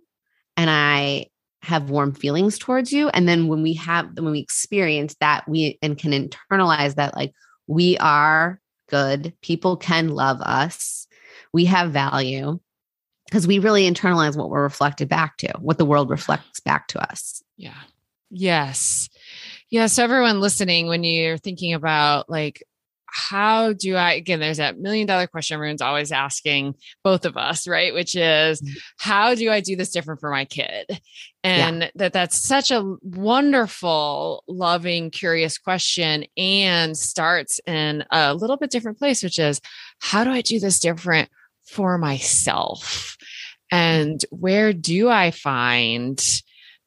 and 0.55 0.69
i 0.69 1.25
have 1.61 1.89
warm 1.89 2.13
feelings 2.13 2.57
towards 2.57 2.93
you. 2.93 3.09
And 3.09 3.27
then 3.27 3.49
when 3.49 3.61
we 3.61 3.73
have 3.73 4.07
when 4.17 4.31
we 4.31 4.39
experience 4.39 5.13
that 5.19 5.43
we 5.49 5.77
and 5.81 5.97
can 5.97 6.11
internalize 6.13 6.95
that 6.95 7.17
like 7.17 7.33
we 7.69 7.97
are 7.99 8.59
good 8.89 9.33
people 9.41 9.77
can 9.77 10.09
love 10.09 10.41
us 10.41 11.07
we 11.53 11.65
have 11.65 11.91
value 11.91 12.59
because 13.25 13.47
we 13.47 13.59
really 13.59 13.89
internalize 13.89 14.35
what 14.35 14.49
we're 14.49 14.63
reflected 14.63 15.07
back 15.07 15.37
to 15.37 15.47
what 15.59 15.77
the 15.77 15.85
world 15.85 16.09
reflects 16.09 16.59
back 16.59 16.87
to 16.87 16.99
us 17.11 17.43
Yeah. 17.59 17.75
Yes. 18.31 19.09
Yes. 19.69 19.93
So 19.93 20.03
everyone 20.03 20.39
listening, 20.39 20.87
when 20.87 21.03
you're 21.03 21.37
thinking 21.37 21.73
about 21.73 22.29
like, 22.29 22.63
how 23.05 23.73
do 23.73 23.95
I, 23.95 24.13
again, 24.13 24.39
there's 24.39 24.57
that 24.57 24.79
million 24.79 25.07
dollar 25.07 25.27
question 25.27 25.55
everyone's 25.55 25.81
always 25.81 26.11
asking 26.11 26.75
both 27.03 27.25
of 27.25 27.37
us, 27.37 27.67
right? 27.67 27.93
Which 27.93 28.15
is, 28.15 28.61
mm-hmm. 28.61 28.73
how 28.97 29.35
do 29.35 29.49
I 29.49 29.61
do 29.61 29.75
this 29.75 29.91
different 29.91 30.19
for 30.21 30.29
my 30.29 30.45
kid? 30.45 31.01
And 31.43 31.83
yeah. 31.83 31.89
that 31.95 32.13
that's 32.13 32.37
such 32.37 32.69
a 32.69 32.95
wonderful, 33.01 34.43
loving, 34.47 35.09
curious 35.09 35.57
question 35.57 36.25
and 36.35 36.97
starts 36.97 37.61
in 37.65 38.03
a 38.11 38.33
little 38.33 38.57
bit 38.57 38.71
different 38.71 38.99
place, 38.99 39.23
which 39.23 39.39
is, 39.39 39.61
how 39.99 40.23
do 40.23 40.31
I 40.31 40.41
do 40.41 40.59
this 40.59 40.79
different 40.79 41.29
for 41.65 41.97
myself? 41.97 43.17
Mm-hmm. 43.71 43.77
And 43.77 44.25
where 44.31 44.73
do 44.73 45.09
I 45.09 45.31
find 45.31 46.21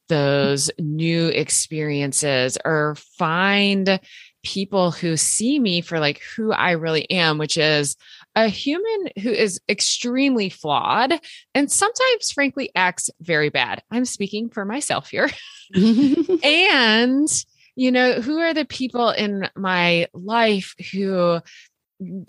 those 0.09 0.71
new 0.79 1.29
experiences 1.29 2.59
or 2.65 2.97
find 3.17 4.01
people 4.43 4.91
who 4.91 5.17
see 5.17 5.59
me 5.59 5.81
for 5.81 6.01
like 6.01 6.21
who 6.37 6.53
I 6.53 6.73
really 6.73 7.09
am, 7.11 7.39
which 7.39 7.57
is 7.57 7.97
a 8.35 8.49
human 8.49 9.11
who 9.23 9.31
is 9.31 9.61
extremely 9.69 10.49
flawed 10.49 11.13
and 11.55 11.71
sometimes, 11.71 12.31
frankly, 12.33 12.71
acts 12.75 13.11
very 13.21 13.51
bad. 13.51 13.83
I'm 13.91 14.05
speaking 14.05 14.49
for 14.49 14.65
myself 14.65 15.11
here. 15.11 15.31
and, 15.75 17.29
you 17.75 17.93
know, 17.93 18.21
who 18.21 18.39
are 18.39 18.55
the 18.55 18.65
people 18.65 19.11
in 19.11 19.49
my 19.55 20.09
life 20.15 20.75
who 20.93 21.41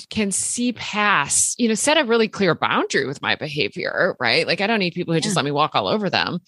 can 0.10 0.32
see 0.32 0.74
past, 0.74 1.60
you 1.60 1.68
know, 1.68 1.74
set 1.74 1.98
a 1.98 2.04
really 2.04 2.28
clear 2.28 2.56
boundary 2.56 3.06
with 3.06 3.22
my 3.22 3.36
behavior, 3.36 4.16
right? 4.20 4.46
Like 4.46 4.62
I 4.62 4.68
don't 4.68 4.80
need 4.80 4.94
people 4.94 5.14
who 5.14 5.18
yeah. 5.18 5.24
just 5.24 5.36
let 5.36 5.46
me 5.46 5.52
walk 5.52 5.76
all 5.76 5.88
over 5.88 6.10
them, 6.10 6.40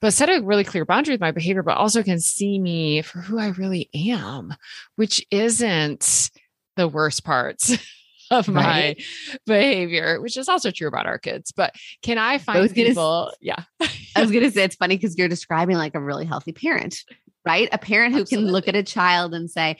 but 0.00 0.12
set 0.12 0.28
a 0.28 0.42
really 0.42 0.64
clear 0.64 0.84
boundary 0.84 1.14
with 1.14 1.20
my 1.20 1.30
behavior, 1.30 1.62
but 1.62 1.76
also 1.76 2.02
can 2.02 2.20
see 2.20 2.58
me 2.58 3.02
for 3.02 3.20
who 3.20 3.38
I 3.38 3.48
really 3.48 3.88
am, 3.94 4.54
which 4.96 5.24
isn't 5.30 6.30
the 6.76 6.88
worst 6.88 7.24
parts 7.24 7.78
of 8.30 8.48
my 8.48 8.62
right. 8.62 9.04
behavior, 9.46 10.20
which 10.20 10.36
is 10.36 10.48
also 10.48 10.70
true 10.70 10.88
about 10.88 11.06
our 11.06 11.18
kids. 11.18 11.52
But 11.52 11.74
can 12.02 12.18
I 12.18 12.38
find 12.38 12.58
I 12.58 12.68
people? 12.68 13.24
Gonna, 13.24 13.32
yeah. 13.40 13.88
I 14.16 14.20
was 14.20 14.30
going 14.30 14.44
to 14.44 14.50
say 14.50 14.64
it's 14.64 14.76
funny 14.76 14.96
because 14.96 15.16
you're 15.16 15.28
describing 15.28 15.76
like 15.76 15.94
a 15.94 16.00
really 16.00 16.24
healthy 16.24 16.52
parent, 16.52 17.04
right? 17.44 17.68
A 17.72 17.78
parent 17.78 18.14
who 18.14 18.20
Absolutely. 18.22 18.46
can 18.46 18.52
look 18.52 18.68
at 18.68 18.76
a 18.76 18.82
child 18.82 19.34
and 19.34 19.50
say, 19.50 19.78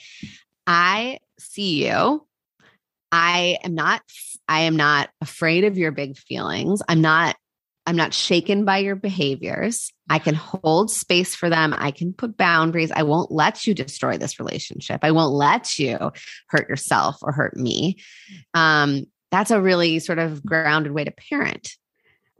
I 0.66 1.18
see 1.38 1.86
you 1.86 2.26
I 3.14 3.58
am 3.62 3.76
not 3.76 4.02
I 4.48 4.62
am 4.62 4.74
not 4.74 5.08
afraid 5.20 5.62
of 5.62 5.78
your 5.78 5.92
big 5.92 6.18
feelings. 6.18 6.82
I'm 6.88 7.00
not 7.00 7.36
I'm 7.86 7.96
not 7.96 8.14
shaken 8.14 8.64
by 8.64 8.78
your 8.78 8.96
behaviors. 8.96 9.92
I 10.08 10.18
can 10.18 10.34
hold 10.34 10.90
space 10.90 11.34
for 11.34 11.50
them. 11.50 11.74
I 11.76 11.90
can 11.90 12.12
put 12.14 12.36
boundaries. 12.36 12.90
I 12.90 13.02
won't 13.02 13.30
let 13.30 13.66
you 13.66 13.74
destroy 13.74 14.16
this 14.16 14.38
relationship. 14.38 15.00
I 15.02 15.10
won't 15.10 15.34
let 15.34 15.78
you 15.78 15.98
hurt 16.48 16.68
yourself 16.68 17.16
or 17.22 17.32
hurt 17.32 17.56
me. 17.56 17.98
Um, 18.54 19.04
that's 19.30 19.50
a 19.50 19.60
really 19.60 19.98
sort 19.98 20.18
of 20.18 20.44
grounded 20.44 20.92
way 20.92 21.04
to 21.04 21.10
parent. 21.10 21.72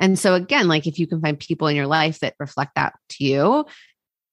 And 0.00 0.18
so, 0.18 0.34
again, 0.34 0.66
like 0.66 0.86
if 0.86 0.98
you 0.98 1.06
can 1.06 1.20
find 1.20 1.38
people 1.38 1.68
in 1.68 1.76
your 1.76 1.86
life 1.86 2.20
that 2.20 2.34
reflect 2.38 2.74
that 2.76 2.94
to 3.10 3.24
you, 3.24 3.66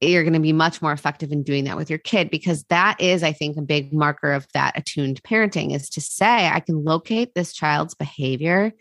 you're 0.01 0.23
going 0.23 0.33
to 0.33 0.39
be 0.39 0.53
much 0.53 0.81
more 0.81 0.91
effective 0.91 1.31
in 1.31 1.43
doing 1.43 1.65
that 1.65 1.77
with 1.77 1.89
your 1.89 1.99
kid 1.99 2.31
because 2.31 2.63
that 2.65 2.99
is 2.99 3.21
i 3.21 3.31
think 3.31 3.55
a 3.55 3.61
big 3.61 3.93
marker 3.93 4.31
of 4.31 4.47
that 4.53 4.75
attuned 4.75 5.21
parenting 5.21 5.75
is 5.75 5.89
to 5.89 6.01
say 6.01 6.47
i 6.47 6.59
can 6.59 6.83
locate 6.83 7.35
this 7.35 7.53
child's 7.53 7.93
behavior 7.93 8.71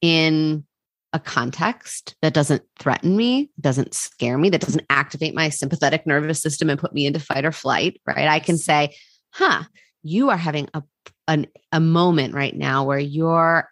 in 0.00 0.64
a 1.12 1.20
context 1.20 2.14
that 2.22 2.34
doesn't 2.34 2.62
threaten 2.78 3.16
me 3.16 3.50
doesn't 3.60 3.94
scare 3.94 4.38
me 4.38 4.48
that 4.48 4.60
doesn't 4.60 4.86
activate 4.88 5.34
my 5.34 5.48
sympathetic 5.48 6.06
nervous 6.06 6.40
system 6.40 6.70
and 6.70 6.80
put 6.80 6.94
me 6.94 7.06
into 7.06 7.20
fight 7.20 7.44
or 7.44 7.52
flight 7.52 8.00
right? 8.06 8.28
I 8.28 8.38
can 8.38 8.58
say 8.58 8.94
huh 9.30 9.64
you 10.02 10.30
are 10.30 10.36
having 10.36 10.68
a 10.74 10.82
an, 11.28 11.46
a 11.70 11.80
moment 11.80 12.34
right 12.34 12.54
now 12.54 12.84
where 12.84 12.98
your 12.98 13.68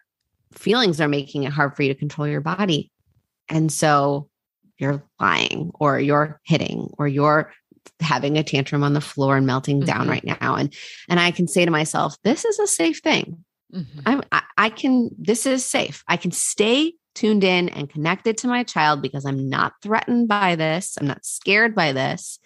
feelings 0.53 1.01
are 1.01 1.07
making 1.07 1.43
it 1.43 1.51
hard 1.51 1.75
for 1.75 1.83
you 1.83 1.93
to 1.93 1.99
control 1.99 2.27
your 2.27 2.41
body. 2.41 2.91
And 3.49 3.71
so 3.71 4.29
you're 4.77 5.03
lying 5.19 5.71
or 5.75 5.99
you're 5.99 6.39
hitting 6.43 6.89
or 6.97 7.07
you're 7.07 7.53
having 7.99 8.37
a 8.37 8.43
tantrum 8.43 8.83
on 8.83 8.93
the 8.93 9.01
floor 9.01 9.37
and 9.37 9.45
melting 9.45 9.77
mm-hmm. 9.79 9.85
down 9.85 10.07
right 10.07 10.23
now. 10.23 10.55
And 10.55 10.73
and 11.09 11.19
i 11.19 11.31
can 11.31 11.47
say 11.47 11.65
to 11.65 11.71
myself 11.71 12.15
this 12.23 12.45
is 12.45 12.59
a 12.59 12.67
safe 12.67 12.99
thing. 12.99 13.43
Mm-hmm. 13.73 13.99
I'm, 14.05 14.21
I, 14.31 14.41
I 14.57 14.69
can 14.69 15.09
this 15.17 15.45
is 15.45 15.65
safe. 15.65 16.03
I 16.07 16.17
can 16.17 16.31
stay 16.31 16.93
tuned 17.15 17.43
in 17.43 17.69
and 17.69 17.89
connected 17.89 18.37
to 18.37 18.47
my 18.47 18.63
child 18.63 19.01
because 19.01 19.25
i'm 19.25 19.49
not 19.49 19.73
threatened 19.81 20.27
by 20.27 20.55
this 20.55 20.97
i'm 20.99 21.07
not 21.07 21.25
scared 21.25 21.75
by 21.75 21.91
this 21.91 22.39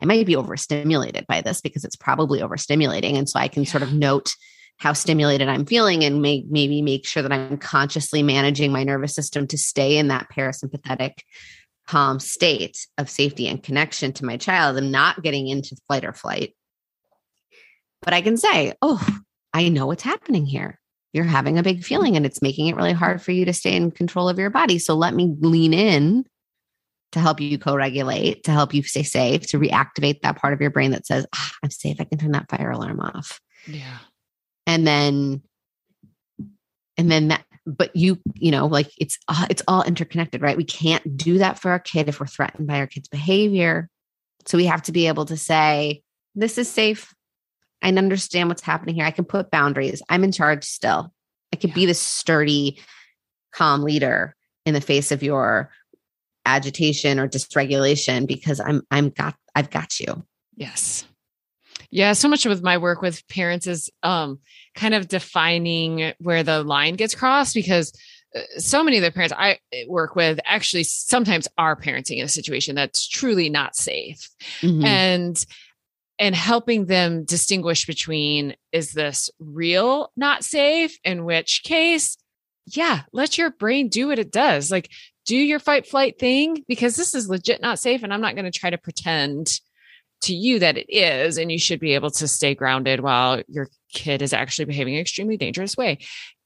i 0.00 0.04
might 0.04 0.26
be 0.26 0.36
overstimulated 0.36 1.26
by 1.26 1.40
this 1.40 1.60
because 1.60 1.84
it's 1.84 1.96
probably 1.96 2.40
overstimulating 2.40 3.14
and 3.14 3.28
so 3.28 3.38
i 3.38 3.48
can 3.48 3.64
yeah. 3.64 3.70
sort 3.70 3.82
of 3.82 3.92
note 3.92 4.32
how 4.78 4.92
stimulated 4.92 5.48
i'm 5.48 5.66
feeling 5.66 6.04
and 6.04 6.22
make 6.22 6.44
maybe 6.48 6.82
make 6.82 7.06
sure 7.06 7.22
that 7.22 7.32
i'm 7.32 7.58
consciously 7.58 8.22
managing 8.22 8.72
my 8.72 8.84
nervous 8.84 9.14
system 9.14 9.46
to 9.46 9.58
stay 9.58 9.96
in 9.96 10.08
that 10.08 10.28
parasympathetic 10.34 11.12
calm 11.90 12.20
state 12.20 12.86
of 12.98 13.10
safety 13.10 13.48
and 13.48 13.64
connection 13.64 14.12
to 14.12 14.24
my 14.24 14.36
child. 14.36 14.76
I'm 14.76 14.92
not 14.92 15.24
getting 15.24 15.48
into 15.48 15.76
flight 15.88 16.04
or 16.04 16.12
flight. 16.12 16.54
But 18.00 18.14
I 18.14 18.22
can 18.22 18.36
say, 18.36 18.74
oh, 18.80 19.04
I 19.52 19.68
know 19.70 19.88
what's 19.88 20.04
happening 20.04 20.46
here. 20.46 20.79
You're 21.12 21.24
having 21.24 21.58
a 21.58 21.62
big 21.62 21.82
feeling 21.82 22.16
and 22.16 22.24
it's 22.24 22.42
making 22.42 22.68
it 22.68 22.76
really 22.76 22.92
hard 22.92 23.20
for 23.20 23.32
you 23.32 23.44
to 23.44 23.52
stay 23.52 23.74
in 23.74 23.90
control 23.90 24.28
of 24.28 24.38
your 24.38 24.50
body. 24.50 24.78
So 24.78 24.94
let 24.94 25.14
me 25.14 25.34
lean 25.40 25.74
in 25.74 26.24
to 27.12 27.18
help 27.18 27.40
you 27.40 27.58
co 27.58 27.74
regulate, 27.74 28.44
to 28.44 28.52
help 28.52 28.72
you 28.72 28.82
stay 28.82 29.02
safe, 29.02 29.42
to 29.48 29.58
reactivate 29.58 30.20
that 30.22 30.36
part 30.36 30.52
of 30.52 30.60
your 30.60 30.70
brain 30.70 30.92
that 30.92 31.06
says, 31.06 31.26
ah, 31.34 31.50
I'm 31.62 31.70
safe. 31.70 32.00
I 32.00 32.04
can 32.04 32.18
turn 32.18 32.32
that 32.32 32.48
fire 32.48 32.70
alarm 32.70 33.00
off. 33.00 33.40
Yeah. 33.66 33.98
And 34.66 34.86
then, 34.86 35.42
and 36.96 37.10
then 37.10 37.28
that 37.28 37.44
but 37.66 37.94
you 37.94 38.18
you 38.34 38.50
know 38.50 38.66
like 38.66 38.90
it's 38.98 39.18
uh, 39.28 39.46
it's 39.50 39.62
all 39.68 39.82
interconnected 39.82 40.42
right 40.42 40.56
we 40.56 40.64
can't 40.64 41.16
do 41.16 41.38
that 41.38 41.58
for 41.58 41.70
our 41.70 41.78
kid 41.78 42.08
if 42.08 42.20
we're 42.20 42.26
threatened 42.26 42.66
by 42.66 42.78
our 42.78 42.86
kid's 42.86 43.08
behavior 43.08 43.88
so 44.46 44.56
we 44.56 44.66
have 44.66 44.82
to 44.82 44.92
be 44.92 45.06
able 45.06 45.24
to 45.26 45.36
say 45.36 46.02
this 46.34 46.58
is 46.58 46.68
safe 46.68 47.14
i 47.82 47.88
understand 47.88 48.48
what's 48.48 48.62
happening 48.62 48.94
here 48.94 49.04
i 49.04 49.10
can 49.10 49.24
put 49.24 49.50
boundaries 49.50 50.02
i'm 50.08 50.24
in 50.24 50.32
charge 50.32 50.64
still 50.64 51.12
i 51.52 51.56
can 51.56 51.70
yeah. 51.70 51.74
be 51.74 51.86
this 51.86 52.00
sturdy 52.00 52.78
calm 53.52 53.82
leader 53.82 54.34
in 54.66 54.74
the 54.74 54.80
face 54.80 55.12
of 55.12 55.22
your 55.22 55.70
agitation 56.46 57.18
or 57.18 57.28
dysregulation 57.28 58.26
because 58.26 58.60
i'm 58.60 58.82
i'm 58.90 59.10
got 59.10 59.34
i've 59.54 59.70
got 59.70 60.00
you 60.00 60.24
yes 60.56 61.04
yeah, 61.90 62.12
so 62.12 62.28
much 62.28 62.46
with 62.46 62.62
my 62.62 62.78
work 62.78 63.02
with 63.02 63.26
parents 63.28 63.66
is 63.66 63.90
um, 64.02 64.38
kind 64.74 64.94
of 64.94 65.08
defining 65.08 66.12
where 66.18 66.42
the 66.42 66.62
line 66.62 66.94
gets 66.94 67.14
crossed 67.14 67.54
because 67.54 67.92
uh, 68.34 68.40
so 68.58 68.84
many 68.84 68.98
of 68.98 69.02
the 69.02 69.10
parents 69.10 69.34
I 69.36 69.58
eh, 69.72 69.84
work 69.88 70.14
with 70.14 70.38
actually 70.44 70.84
sometimes 70.84 71.48
are 71.58 71.74
parenting 71.74 72.18
in 72.18 72.24
a 72.24 72.28
situation 72.28 72.76
that's 72.76 73.08
truly 73.08 73.50
not 73.50 73.74
safe. 73.74 74.30
Mm-hmm. 74.60 74.84
And 74.84 75.46
and 76.20 76.34
helping 76.34 76.86
them 76.86 77.24
distinguish 77.24 77.86
between 77.86 78.54
is 78.70 78.92
this 78.92 79.30
real 79.40 80.12
not 80.16 80.44
safe? 80.44 80.98
In 81.02 81.24
which 81.24 81.62
case 81.64 82.16
yeah 82.66 83.02
let 83.12 83.36
your 83.38 83.50
brain 83.50 83.88
do 83.88 84.08
what 84.08 84.18
it 84.18 84.30
does. 84.30 84.70
Like 84.70 84.90
do 85.26 85.36
your 85.36 85.58
fight 85.58 85.86
flight 85.86 86.18
thing 86.18 86.64
because 86.68 86.94
this 86.94 87.14
is 87.14 87.28
legit 87.28 87.60
not 87.60 87.78
safe 87.78 88.02
and 88.02 88.12
i'm 88.12 88.22
not 88.22 88.34
going 88.34 88.50
to 88.50 88.58
try 88.58 88.70
to 88.70 88.78
pretend 88.78 89.60
to 90.22 90.34
you 90.34 90.58
that 90.58 90.76
it 90.76 90.86
is 90.88 91.38
and 91.38 91.50
you 91.50 91.58
should 91.58 91.80
be 91.80 91.94
able 91.94 92.10
to 92.10 92.28
stay 92.28 92.54
grounded 92.54 93.00
while 93.00 93.42
your 93.48 93.68
kid 93.92 94.22
is 94.22 94.32
actually 94.32 94.66
behaving 94.66 94.94
in 94.94 94.98
an 94.98 95.02
extremely 95.02 95.36
dangerous 95.36 95.76
way. 95.76 95.98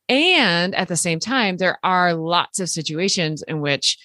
And 0.09 0.75
at 0.75 0.89
the 0.89 0.97
same 0.97 1.19
time 1.19 1.57
there 1.57 1.79
are 1.83 2.15
lots 2.15 2.61
of 2.61 2.69
situations 2.69 3.43
in 3.43 3.61
which 3.61 3.99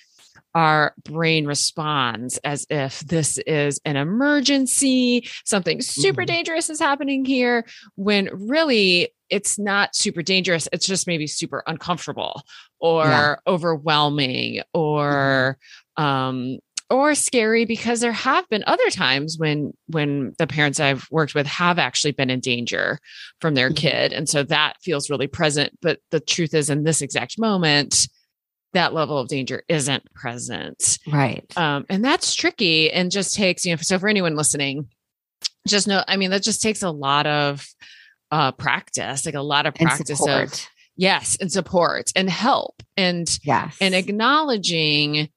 our 0.56 0.93
brain 1.04 1.45
responds 1.45 2.38
as 2.39 2.66
if 2.70 3.00
this 3.02 3.38
is 3.39 3.80
an 3.86 3.95
emergency 3.95 5.28
something 5.45 5.82
super 5.82 6.22
mm-hmm. 6.22 6.34
dangerous 6.34 6.70
is 6.70 6.80
happening 6.80 7.24
here 7.24 7.66
when 7.95 8.30
really 8.34 9.10
it's 9.30 9.60
not 9.60 9.95
super 9.95 10.22
dangerous 10.22 10.68
it's 10.74 10.88
just 10.88 11.08
maybe 11.08 11.28
super 11.28 11.64
uncomfortable 11.68 12.41
or 12.80 13.06
yeah. 13.06 13.36
overwhelming 13.45 14.62
or 14.74 15.58
mm-hmm. 15.97 16.04
um 16.04 16.60
or 16.91 17.14
scary 17.14 17.66
because 17.66 18.00
there 18.00 18.12
have 18.12 18.50
been 18.50 18.64
other 18.66 18.89
times 18.89 19.38
when 19.38 19.72
when 19.88 20.34
the 20.39 20.47
parents 20.47 20.80
I've 20.80 21.08
worked 21.12 21.36
with 21.36 21.45
have 21.45 21.78
actually 21.78 22.14
been 22.14 22.32
in 22.32 22.39
danger 22.39 23.00
from 23.39 23.54
their 23.54 23.70
mm-hmm. 23.70 23.88
kid 23.88 24.14
and 24.14 24.28
so 24.28 24.43
that 24.43 24.74
feels 24.82 25.10
really 25.10 25.28
present 25.28 25.78
but 25.82 26.00
the 26.10 26.20
truth 26.20 26.54
is 26.54 26.70
in 26.70 26.84
this 26.84 27.02
exact 27.02 27.38
moment 27.38 28.08
that 28.74 28.93
level 28.93 29.17
of 29.17 29.28
danger 29.28 29.63
isn't 29.67 30.13
present. 30.13 30.99
Right. 31.11 31.45
Um, 31.57 31.86
and 31.89 32.03
that's 32.03 32.36
tricky 32.36 32.91
and 32.91 33.11
just 33.11 33.34
takes 33.34 33.65
you 33.65 33.74
know 33.74 33.78
so 33.82 33.99
for 33.99 34.07
anyone 34.07 34.36
listening 34.36 34.88
just 35.67 35.88
know 35.88 36.03
i 36.07 36.17
mean 36.17 36.32
that 36.32 36.41
just 36.41 36.61
takes 36.61 36.82
a 36.84 36.89
lot 36.89 37.28
of 37.28 37.67
uh 38.32 38.51
practice 38.53 39.26
like 39.26 39.36
a 39.36 39.41
lot 39.41 39.65
of 39.65 39.76
practice 39.76 40.26
of 40.26 40.67
yes 40.95 41.38
and 41.39 41.51
support 41.51 42.11
and 42.15 42.30
help 42.30 42.82
and 42.97 43.39
yes. 43.43 43.78
and 43.80 43.95
acknowledging 43.95 45.30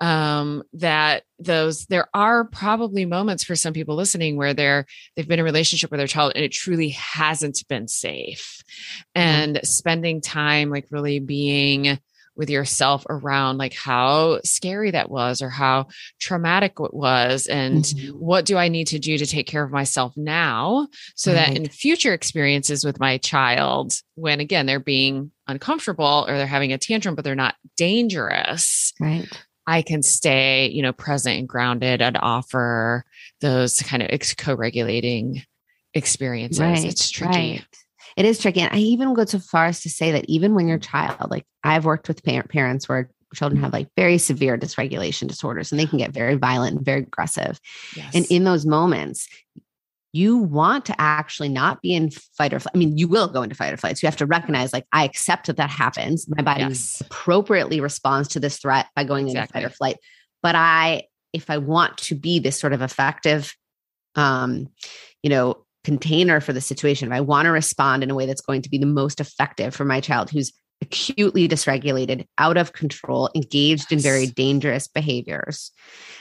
um, 0.00 0.62
that 0.74 1.24
those 1.40 1.86
there 1.86 2.08
are 2.14 2.44
probably 2.44 3.04
moments 3.04 3.42
for 3.42 3.56
some 3.56 3.72
people 3.72 3.96
listening 3.96 4.36
where 4.36 4.54
they're 4.54 4.86
they've 5.16 5.26
been 5.26 5.40
in 5.40 5.42
a 5.42 5.44
relationship 5.44 5.90
with 5.90 5.98
their 5.98 6.06
child 6.06 6.32
and 6.34 6.44
it 6.44 6.52
truly 6.52 6.90
hasn't 6.90 7.64
been 7.68 7.88
safe. 7.88 8.62
And 9.14 9.56
mm-hmm. 9.56 9.64
spending 9.64 10.20
time 10.20 10.70
like 10.70 10.86
really 10.90 11.18
being 11.18 11.98
with 12.38 12.48
yourself 12.48 13.04
around 13.10 13.58
like 13.58 13.74
how 13.74 14.40
scary 14.44 14.92
that 14.92 15.10
was 15.10 15.42
or 15.42 15.50
how 15.50 15.88
traumatic 16.20 16.74
it 16.78 16.94
was 16.94 17.46
and 17.46 17.84
mm-hmm. 17.84 18.16
what 18.16 18.46
do 18.46 18.56
i 18.56 18.68
need 18.68 18.86
to 18.86 18.98
do 18.98 19.18
to 19.18 19.26
take 19.26 19.46
care 19.46 19.64
of 19.64 19.72
myself 19.72 20.16
now 20.16 20.86
so 21.16 21.32
right. 21.32 21.48
that 21.48 21.56
in 21.56 21.68
future 21.68 22.14
experiences 22.14 22.84
with 22.84 23.00
my 23.00 23.18
child 23.18 23.92
when 24.14 24.40
again 24.40 24.64
they're 24.64 24.80
being 24.80 25.30
uncomfortable 25.48 26.24
or 26.28 26.36
they're 26.38 26.46
having 26.46 26.72
a 26.72 26.78
tantrum 26.78 27.14
but 27.14 27.24
they're 27.24 27.34
not 27.34 27.56
dangerous 27.76 28.94
right 29.00 29.28
I 29.70 29.82
can 29.82 30.02
stay, 30.02 30.70
you 30.70 30.80
know, 30.80 30.94
present 30.94 31.36
and 31.36 31.46
grounded 31.46 32.00
and 32.00 32.16
offer 32.16 33.04
those 33.42 33.78
kind 33.80 34.02
of 34.02 34.08
co-regulating 34.38 35.42
experiences. 35.92 36.60
Right, 36.60 36.84
it's 36.86 37.10
tricky. 37.10 37.36
Right. 37.36 37.64
It 38.18 38.24
is 38.24 38.40
tricky. 38.40 38.60
And 38.60 38.74
I 38.74 38.78
even 38.78 39.14
go 39.14 39.24
so 39.24 39.38
far 39.38 39.66
as 39.66 39.80
to 39.82 39.88
say 39.88 40.10
that 40.10 40.24
even 40.26 40.56
when 40.56 40.66
your 40.66 40.78
child, 40.78 41.30
like 41.30 41.46
I've 41.62 41.84
worked 41.84 42.08
with 42.08 42.24
parent 42.24 42.50
parents 42.50 42.88
where 42.88 43.08
children 43.32 43.62
have 43.62 43.72
like 43.72 43.88
very 43.96 44.18
severe 44.18 44.58
dysregulation 44.58 45.28
disorders 45.28 45.70
and 45.70 45.78
they 45.78 45.86
can 45.86 45.98
get 45.98 46.10
very 46.10 46.34
violent 46.34 46.76
and 46.78 46.84
very 46.84 47.02
aggressive. 47.02 47.60
Yes. 47.94 48.12
And 48.16 48.26
in 48.28 48.42
those 48.42 48.66
moments, 48.66 49.28
you 50.12 50.36
want 50.36 50.84
to 50.86 51.00
actually 51.00 51.48
not 51.48 51.80
be 51.80 51.94
in 51.94 52.10
fight 52.10 52.52
or 52.52 52.58
flight. 52.58 52.72
I 52.74 52.78
mean, 52.78 52.98
you 52.98 53.06
will 53.06 53.28
go 53.28 53.42
into 53.42 53.54
fight 53.54 53.72
or 53.72 53.76
flight. 53.76 53.98
So 53.98 54.04
you 54.04 54.08
have 54.08 54.16
to 54.16 54.26
recognize, 54.26 54.72
like, 54.72 54.86
I 54.90 55.04
accept 55.04 55.46
that 55.46 55.58
that 55.58 55.70
happens. 55.70 56.26
My 56.28 56.42
body 56.42 56.62
yes. 56.62 57.00
appropriately 57.00 57.80
responds 57.80 58.26
to 58.30 58.40
this 58.40 58.58
threat 58.58 58.86
by 58.96 59.04
going 59.04 59.28
exactly. 59.28 59.42
into 59.42 59.52
fight 59.52 59.72
or 59.72 59.76
flight. 59.76 59.96
But 60.42 60.56
I, 60.56 61.04
if 61.32 61.50
I 61.50 61.58
want 61.58 61.98
to 61.98 62.16
be 62.16 62.40
this 62.40 62.58
sort 62.58 62.72
of 62.72 62.82
effective, 62.82 63.54
um, 64.16 64.70
you 65.22 65.30
know, 65.30 65.64
container 65.84 66.40
for 66.40 66.52
the 66.52 66.60
situation, 66.60 67.08
if 67.08 67.14
I 67.14 67.20
want 67.20 67.46
to 67.46 67.50
respond 67.50 68.02
in 68.02 68.10
a 68.10 68.14
way 68.14 68.26
that's 68.26 68.40
going 68.40 68.62
to 68.62 68.70
be 68.70 68.78
the 68.78 68.86
most 68.86 69.20
effective 69.20 69.74
for 69.74 69.84
my 69.84 70.00
child 70.00 70.30
who's 70.30 70.52
acutely 70.80 71.48
dysregulated, 71.48 72.26
out 72.38 72.56
of 72.56 72.72
control, 72.72 73.30
engaged 73.34 73.86
yes. 73.90 73.92
in 73.92 73.98
very 73.98 74.26
dangerous 74.26 74.86
behaviors, 74.86 75.72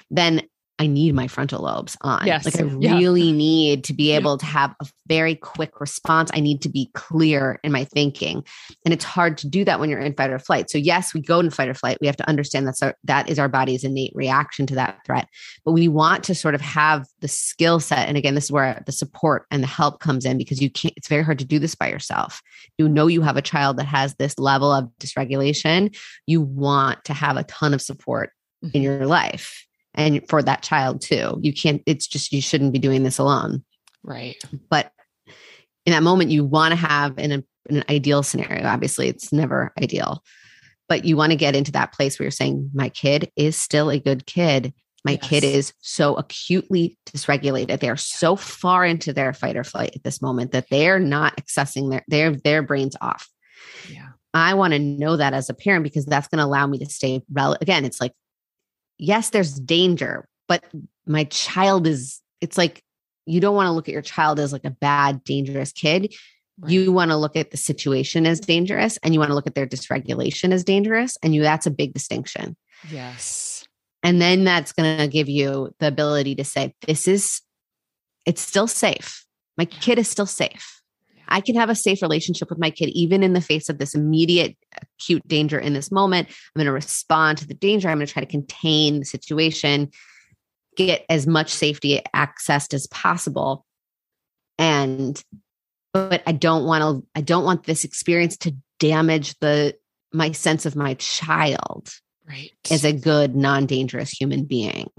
then 0.10 0.42
I 0.80 0.88
need 0.88 1.16
my 1.16 1.28
frontal 1.28 1.64
lobes 1.64 1.98
on. 2.02 2.26
Yes. 2.28 2.46
Like 2.46 2.60
I 2.60 2.64
really 2.64 3.24
yeah. 3.24 3.32
need 3.32 3.84
to 3.86 3.94
be 3.94 4.12
able 4.12 4.38
to 4.38 4.46
have 4.46 4.76
a 4.80 4.86
very 5.08 5.34
quick 5.36 5.80
response. 5.80 6.30
I 6.34 6.40
need 6.40 6.62
to 6.62 6.70
be 6.70 6.92
clear 6.94 7.60
in 7.64 7.72
my 7.72 7.84
thinking. 7.84 8.44
And 8.86 8.94
it's 8.94 9.04
hard 9.04 9.40
to 9.40 9.48
do 9.48 9.66
that 9.66 9.80
when 9.80 9.90
you're 9.90 10.00
in 10.00 10.14
fight 10.14 10.30
or 10.30 10.38
flight. 10.38 10.70
So 10.70 10.78
yes, 10.78 11.14
we 11.14 11.22
go 11.22 11.40
in 11.40 11.50
fight 11.50 11.70
or 11.70 11.74
flight. 11.74 11.98
We 12.00 12.08
have 12.08 12.18
to 12.18 12.30
understand 12.30 12.68
that's 12.68 12.84
our, 12.84 12.96
that 13.06 13.28
is 13.28 13.40
our 13.40 13.50
body's 13.50 13.84
innate 13.84 14.12
reaction 14.14 14.68
to 14.68 14.76
that 14.76 15.00
threat. 15.06 15.28
But 15.66 15.72
we 15.72 15.88
want 15.88 16.24
to 16.26 16.36
sort 16.36 16.54
of 16.54 16.62
have 16.62 17.08
the 17.22 17.28
skill 17.28 17.80
set. 17.80 18.08
And 18.08 18.18
again, 18.18 18.36
this 18.36 18.46
is 18.46 18.52
where 18.52 18.84
the 18.86 18.92
support 18.92 19.46
and 19.50 19.64
the 19.64 19.68
help 19.68 20.00
comes 20.00 20.26
in 20.26 20.38
because 20.38 20.62
you 20.62 20.70
can't, 20.70 20.94
it's 20.96 21.08
very 21.08 21.24
hard 21.24 21.40
to 21.40 21.46
do 21.46 21.58
this 21.58 21.74
by 21.74 21.90
yourself. 21.90 22.42
You 22.78 22.88
know 22.88 23.08
you 23.08 23.22
have 23.22 23.38
a 23.38 23.42
child 23.42 23.78
that 23.78 23.86
has 23.86 24.16
this 24.16 24.38
level 24.38 24.72
of 24.72 24.90
dysregulation. 25.00 25.96
You 26.28 26.42
want 26.42 27.04
to 27.06 27.14
have 27.14 27.38
a 27.38 27.44
ton 27.44 27.74
of 27.74 27.82
support 27.82 28.32
in 28.62 28.70
mm-hmm. 28.70 28.82
your 28.82 29.06
life 29.06 29.67
and 29.98 30.22
for 30.30 30.42
that 30.42 30.62
child 30.62 31.02
too. 31.02 31.38
You 31.42 31.52
can't, 31.52 31.84
it's 31.86 32.08
just, 32.08 32.32
you 32.32 32.42
shouldn't 32.42 32.72
be 32.72 32.80
doing 32.80 33.04
this 33.04 33.18
alone. 33.18 33.66
Right. 34.04 34.42
But 34.70 34.92
in 35.86 35.92
that 35.92 36.04
moment, 36.04 36.32
you 36.32 36.46
want 36.46 36.72
to 36.72 36.78
have 36.78 37.18
an, 37.18 37.44
an 37.70 37.84
ideal 37.90 38.24
scenario. 38.24 38.66
Obviously, 38.66 39.10
it's 39.10 39.34
never 39.34 39.74
ideal, 39.82 40.24
but 40.88 41.04
you 41.04 41.18
want 41.18 41.32
to 41.32 41.38
get 41.38 41.56
into 41.56 41.74
that 41.74 41.92
place 41.92 42.18
where 42.18 42.26
you're 42.26 42.32
saying, 42.32 42.72
my 42.74 42.88
kid 42.88 43.30
is 43.36 43.58
still 43.58 43.90
a 43.90 44.00
good 44.00 44.26
kid. 44.26 44.74
My 45.04 45.14
yes. 45.22 45.30
kid 45.30 45.44
is 45.44 45.74
so 45.80 46.16
acutely 46.16 46.98
dysregulated. 47.06 47.80
They're 47.80 47.96
so 47.96 48.36
far 48.36 48.86
into 48.86 49.14
their 49.14 49.32
fight 49.32 49.56
or 49.56 49.64
flight 49.64 49.96
at 49.96 50.04
this 50.04 50.22
moment 50.22 50.52
that 50.52 50.68
they're 50.70 51.00
not 51.00 51.38
accessing 51.38 51.92
their 51.92 52.04
their 52.08 52.32
their 52.32 52.62
brains 52.62 52.96
off. 53.00 53.30
Yeah. 53.90 54.10
I 54.34 54.56
want 54.56 54.74
to 54.74 54.80
know 54.80 55.16
that 55.16 55.34
as 55.34 55.50
a 55.50 55.54
parent 55.54 55.84
because 55.84 56.06
that's 56.06 56.28
going 56.28 56.40
to 56.40 56.46
allow 56.46 56.68
me 56.68 56.80
to 56.80 56.86
stay 56.88 57.22
relevant. 57.32 57.62
Again, 57.62 57.86
it's 57.86 58.02
like 58.02 58.12
yes, 58.98 59.30
there's 59.30 59.60
danger, 59.60 60.28
but 60.48 60.64
my 61.06 61.26
child 61.26 61.88
is, 61.88 62.22
it's 62.42 62.58
like 62.58 62.82
you 63.26 63.40
don't 63.40 63.56
want 63.56 63.68
to 63.68 63.72
look 63.72 63.88
at 63.88 63.94
your 63.94 64.02
child 64.02 64.40
as 64.40 64.54
like 64.54 64.66
a 64.66 64.72
bad, 64.72 65.24
dangerous 65.24 65.72
kid. 65.72 66.14
Right. 66.60 66.72
You 66.72 66.92
want 66.92 67.12
to 67.12 67.18
look 67.18 67.36
at 67.36 67.52
the 67.52 67.58
situation 67.58 68.26
as 68.26 68.40
dangerous 68.40 68.98
and 69.04 69.14
you 69.14 69.20
want 69.20 69.30
to 69.30 69.36
look 69.36 69.48
at 69.48 69.54
their 69.54 69.68
dysregulation 69.68 70.52
as 70.52 70.64
dangerous. 70.64 71.18
And 71.22 71.36
you, 71.36 71.44
that's 71.44 71.68
a 71.68 71.72
big 71.72 71.94
distinction. 71.94 72.56
Yes. 72.90 73.66
And 74.02 74.22
then 74.22 74.44
that's 74.44 74.72
going 74.72 74.98
to 74.98 75.08
give 75.08 75.30
you 75.30 75.72
the 75.80 75.88
ability 75.88 76.36
to 76.36 76.44
say, 76.44 76.74
this 76.88 77.08
is, 77.08 77.42
it's 78.26 78.42
still 78.42 78.68
safe. 78.68 79.26
My 79.58 79.66
kid 79.66 80.00
is 80.00 80.08
still 80.08 80.26
safe. 80.26 80.82
I 81.28 81.42
can 81.42 81.56
have 81.56 81.70
a 81.70 81.76
safe 81.76 82.02
relationship 82.02 82.50
with 82.50 82.60
my 82.60 82.70
kid, 82.70 82.90
even 82.90 83.24
in 83.24 83.34
the 83.34 83.42
face 83.42 83.70
of 83.70 83.78
this 83.78 83.96
immediate 83.96 84.56
acute 84.82 85.28
danger 85.28 85.60
in 85.60 85.74
this 85.74 85.92
moment. 85.92 86.30
I'm 86.30 86.60
going 86.60 86.66
to 86.66 86.72
respond 86.72 87.40
to 87.40 87.48
the 87.48 87.54
danger. 87.54 87.90
I'm 87.90 87.98
going 87.98 88.08
to 88.08 88.14
try 88.14 88.24
to 88.24 88.30
contain 88.30 89.00
the 89.00 89.06
situation, 89.06 89.92
get 90.76 91.06
as 91.10 91.28
much 91.28 91.50
safety 91.50 92.02
accessed 92.16 92.74
as 92.74 92.88
possible. 92.88 93.66
And, 94.58 95.22
but 95.94 96.24
I 96.26 96.32
don't 96.32 96.66
want 96.66 96.82
to, 96.82 97.08
I 97.16 97.22
don't 97.22 97.44
want 97.44 97.66
this 97.66 97.84
experience 97.84 98.38
to 98.38 98.56
damage 98.80 99.38
the, 99.40 99.76
my 100.14 100.32
sense 100.32 100.66
of 100.66 100.76
my 100.76 100.96
child 100.96 101.90
right. 102.28 102.52
as 102.70 102.84
a 102.84 102.94
good, 102.94 103.36
non 103.36 103.66
dangerous 103.66 104.10
human 104.10 104.46
being. 104.46 104.90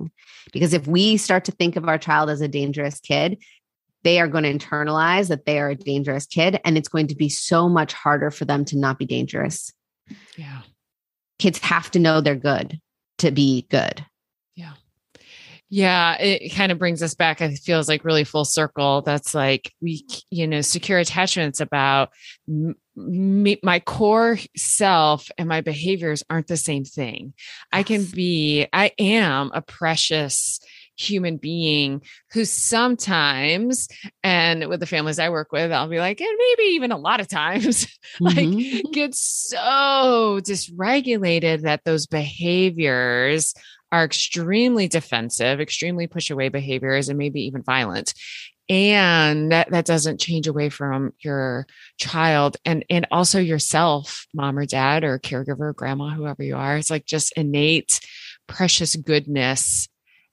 Because 0.52 0.72
if 0.72 0.86
we 0.86 1.16
start 1.16 1.44
to 1.46 1.52
think 1.52 1.76
of 1.76 1.86
our 1.88 1.98
child 1.98 2.30
as 2.30 2.40
a 2.40 2.48
dangerous 2.48 3.00
kid, 3.00 3.42
they 4.04 4.20
are 4.20 4.28
going 4.28 4.44
to 4.44 4.52
internalize 4.52 5.28
that 5.28 5.44
they 5.44 5.58
are 5.58 5.70
a 5.70 5.74
dangerous 5.74 6.26
kid 6.26 6.60
and 6.64 6.78
it's 6.78 6.88
going 6.88 7.08
to 7.08 7.16
be 7.16 7.28
so 7.28 7.68
much 7.68 7.92
harder 7.92 8.30
for 8.30 8.44
them 8.44 8.64
to 8.66 8.78
not 8.78 8.98
be 8.98 9.06
dangerous. 9.06 9.72
Yeah. 10.36 10.62
Kids 11.38 11.58
have 11.58 11.90
to 11.92 11.98
know 11.98 12.20
they're 12.20 12.36
good 12.36 12.80
to 13.18 13.30
be 13.30 13.66
good. 13.70 14.04
Yeah. 14.54 14.72
Yeah, 15.70 16.16
it 16.18 16.48
kind 16.54 16.72
of 16.72 16.78
brings 16.78 17.02
us 17.02 17.14
back. 17.14 17.42
It 17.42 17.58
feels 17.58 17.88
like 17.88 18.02
really 18.02 18.24
full 18.24 18.46
circle. 18.46 19.02
That's 19.02 19.34
like 19.34 19.70
we, 19.82 20.06
you 20.30 20.46
know, 20.46 20.62
secure 20.62 20.98
attachments 20.98 21.60
about 21.60 22.08
me, 22.96 23.60
my 23.62 23.78
core 23.80 24.38
self 24.56 25.28
and 25.36 25.46
my 25.46 25.60
behaviors 25.60 26.24
aren't 26.30 26.46
the 26.46 26.56
same 26.56 26.84
thing. 26.84 27.34
I 27.70 27.82
can 27.82 28.04
be, 28.04 28.66
I 28.72 28.92
am 28.98 29.50
a 29.52 29.60
precious 29.60 30.58
human 30.98 31.36
being 31.36 32.02
who 32.32 32.44
sometimes, 32.44 33.88
and 34.22 34.68
with 34.68 34.80
the 34.80 34.86
families 34.86 35.18
I 35.18 35.30
work 35.30 35.52
with, 35.52 35.72
I'll 35.72 35.88
be 35.88 35.98
like, 35.98 36.20
and 36.20 36.38
maybe 36.38 36.70
even 36.70 36.92
a 36.92 36.98
lot 36.98 37.20
of 37.20 37.28
times, 37.28 37.86
like 38.20 38.36
mm-hmm. 38.36 38.90
gets 38.90 39.20
so 39.50 40.40
dysregulated 40.42 41.62
that 41.62 41.84
those 41.84 42.06
behaviors 42.06 43.54
are 43.90 44.04
extremely 44.04 44.88
defensive, 44.88 45.60
extremely 45.60 46.06
push 46.06 46.30
away 46.30 46.48
behaviors, 46.48 47.08
and 47.08 47.16
maybe 47.16 47.42
even 47.42 47.62
violent 47.62 48.12
and 48.68 49.50
that, 49.50 49.70
that 49.70 49.86
doesn't 49.86 50.20
change 50.20 50.46
away 50.46 50.68
from 50.68 51.12
your 51.20 51.66
child 51.96 52.56
and 52.64 52.84
and 52.90 53.06
also 53.10 53.38
yourself 53.40 54.26
mom 54.34 54.58
or 54.58 54.66
dad 54.66 55.04
or 55.04 55.18
caregiver 55.18 55.74
grandma 55.74 56.10
whoever 56.10 56.42
you 56.42 56.56
are 56.56 56.76
it's 56.76 56.90
like 56.90 57.06
just 57.06 57.32
innate 57.36 58.00
precious 58.46 58.94
goodness 58.96 59.88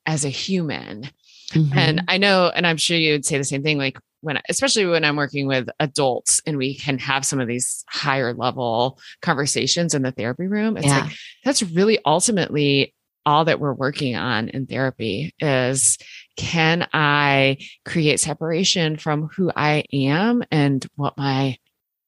as 0.05 0.25
a 0.25 0.29
human. 0.29 1.09
Mm-hmm. 1.51 1.77
And 1.77 2.03
I 2.07 2.17
know, 2.17 2.51
and 2.53 2.65
I'm 2.65 2.77
sure 2.77 2.97
you 2.97 3.13
would 3.13 3.25
say 3.25 3.37
the 3.37 3.43
same 3.43 3.63
thing, 3.63 3.77
like 3.77 3.99
when, 4.21 4.41
especially 4.49 4.85
when 4.85 5.05
I'm 5.05 5.15
working 5.15 5.47
with 5.47 5.69
adults 5.79 6.41
and 6.45 6.57
we 6.57 6.75
can 6.75 6.97
have 6.97 7.25
some 7.25 7.39
of 7.39 7.47
these 7.47 7.83
higher 7.87 8.33
level 8.33 8.99
conversations 9.21 9.93
in 9.93 10.01
the 10.01 10.11
therapy 10.11 10.47
room. 10.47 10.77
It's 10.77 10.87
yeah. 10.87 11.01
like, 11.01 11.15
that's 11.43 11.61
really 11.61 11.99
ultimately 12.05 12.93
all 13.25 13.45
that 13.45 13.59
we're 13.59 13.73
working 13.73 14.15
on 14.15 14.49
in 14.49 14.67
therapy 14.67 15.33
is 15.39 15.97
can 16.37 16.87
I 16.93 17.57
create 17.85 18.19
separation 18.19 18.97
from 18.97 19.29
who 19.35 19.51
I 19.55 19.85
am 19.93 20.43
and 20.51 20.85
what 20.95 21.17
my 21.17 21.57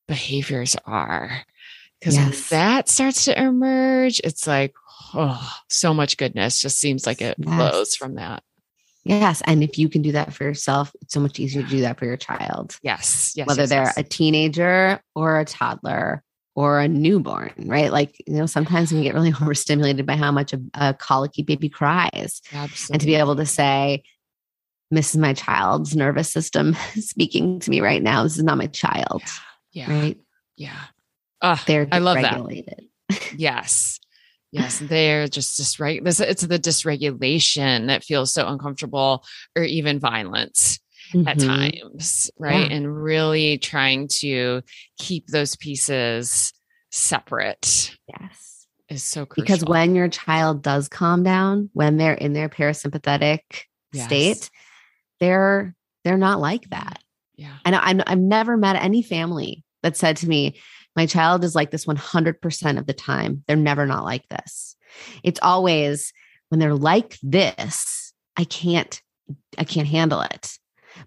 behaviors 0.08 0.76
are? 0.86 1.44
Because 2.00 2.16
yes. 2.16 2.50
that 2.50 2.90
starts 2.90 3.26
to 3.26 3.40
emerge, 3.40 4.22
it's 4.24 4.46
like, 4.46 4.76
oh, 5.14 5.54
so 5.70 5.94
much 5.94 6.18
goodness 6.18 6.62
just 6.62 6.80
seems 6.80 7.06
like 7.06 7.22
it 7.22 7.36
yes. 7.40 7.56
flows 7.56 7.96
from 7.96 8.16
that. 8.16 8.44
Yes. 9.04 9.42
And 9.46 9.64
if 9.64 9.78
you 9.78 9.90
can 9.90 10.02
do 10.02 10.12
that 10.12 10.34
for 10.34 10.44
yourself, 10.44 10.94
it's 11.02 11.14
so 11.14 11.20
much 11.20 11.40
easier 11.40 11.64
to 11.64 11.70
do 11.70 11.82
that 11.82 11.98
for 11.98 12.06
your 12.06 12.18
child. 12.18 12.78
Yes. 12.84 13.34
yes 13.36 13.48
Whether 13.48 13.64
yes, 13.64 13.70
they're 13.70 13.84
yes. 13.84 13.98
a 13.98 14.04
teenager 14.04 15.02
or 15.16 15.40
a 15.40 15.46
toddler 15.46 16.24
or 16.56 16.80
a 16.80 16.88
newborn, 16.88 17.54
right? 17.58 17.92
Like, 17.92 18.22
you 18.28 18.34
know, 18.34 18.48
sometimes 18.48 18.92
we 18.92 19.04
get 19.04 19.14
really 19.14 19.34
overstimulated 19.42 20.06
by 20.06 20.18
how 20.18 20.32
much 20.32 20.54
a, 20.54 20.62
a 20.74 20.94
colicky 20.94 21.42
baby 21.42 21.70
cries. 21.70 22.42
Absolutely. 22.52 22.94
And 22.94 23.02
to 23.02 23.08
be 23.08 23.16
able 23.16 23.36
to 23.38 23.46
say, 23.46 24.04
this 24.92 25.14
is 25.14 25.18
my 25.18 25.34
child's 25.34 25.96
nervous 25.96 26.30
system 26.30 26.76
speaking 26.96 27.60
to 27.60 27.70
me 27.70 27.82
right 27.82 28.02
now. 28.02 28.24
This 28.24 28.38
is 28.38 28.44
not 28.44 28.58
my 28.58 28.68
child. 28.68 29.22
Yeah. 29.72 29.90
yeah. 29.90 30.00
Right. 30.00 30.18
Yeah. 30.56 30.80
Uh, 31.42 31.58
They're 31.66 31.88
I 31.92 32.00
love 32.00 32.22
that. 32.22 33.34
yes 33.38 34.00
Yes, 34.52 34.80
they're 34.80 35.28
just 35.28 35.60
dysreg. 35.60 36.04
This 36.04 36.20
it's 36.20 36.42
the 36.42 36.60
dysregulation 36.60 37.88
that 37.88 38.04
feels 38.04 38.34
so 38.34 38.48
uncomfortable, 38.48 39.26
or 39.56 39.64
even 39.64 40.00
violence 40.00 40.80
mm-hmm. 41.14 41.28
at 41.28 41.40
times, 41.40 42.32
right? 42.38 42.70
Yeah. 42.70 42.78
And 42.78 43.04
really 43.04 43.58
trying 43.58 44.08
to 44.20 44.62
keep 44.98 45.28
those 45.28 45.56
pieces 45.58 46.54
separate. 46.92 47.96
Yes, 48.08 48.68
is 48.90 49.04
so 49.04 49.26
crucial. 49.26 49.44
Because 49.44 49.66
when 49.66 49.96
your 49.96 50.08
child 50.08 50.64
does 50.64 50.88
calm 50.88 51.24
down, 51.24 51.70
when 51.74 51.98
they're 51.98 52.14
in 52.14 52.32
their 52.32 52.50
parasympathetic 52.50 53.42
yes. 53.92 54.06
state, 54.06 54.50
they're 55.20 55.76
they're 56.06 56.18
not 56.18 56.40
like 56.40 56.70
that. 56.70 57.04
Yeah, 57.36 57.58
and 57.66 57.76
I, 57.76 58.02
I've 58.08 58.18
never 58.18 58.56
met 58.56 58.78
any 58.78 59.04
family 59.04 59.66
that 59.84 59.98
said 59.98 60.18
to 60.18 60.28
me, 60.28 60.60
my 60.98 61.06
child 61.06 61.44
is 61.44 61.56
like 61.56 61.70
this 61.70 61.86
100% 61.86 62.80
of 62.80 62.88
the 62.88 62.94
time. 62.94 63.44
They're 63.48 63.56
never 63.56 63.86
not 63.86 64.04
like 64.04 64.28
this. 64.30 64.76
It's 65.24 65.40
always 65.44 66.12
when 66.50 66.60
they're 66.60 66.76
like 66.76 67.18
this, 67.22 68.14
I 68.36 68.44
can't 68.44 69.02
I 69.58 69.64
can't 69.64 69.88
handle 69.88 70.22
it. 70.22 70.58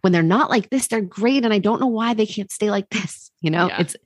When 0.02 0.12
they're 0.12 0.22
not 0.22 0.50
like 0.50 0.70
this, 0.70 0.86
they're 0.86 1.00
great 1.00 1.44
and 1.44 1.52
I 1.52 1.58
don't 1.58 1.80
know 1.80 1.86
why 1.88 2.14
they 2.14 2.26
can't 2.26 2.52
stay 2.52 2.70
like 2.70 2.88
this, 2.90 3.32
you 3.40 3.50
know? 3.50 3.66
Yeah. 3.66 3.80
It's 3.80 3.96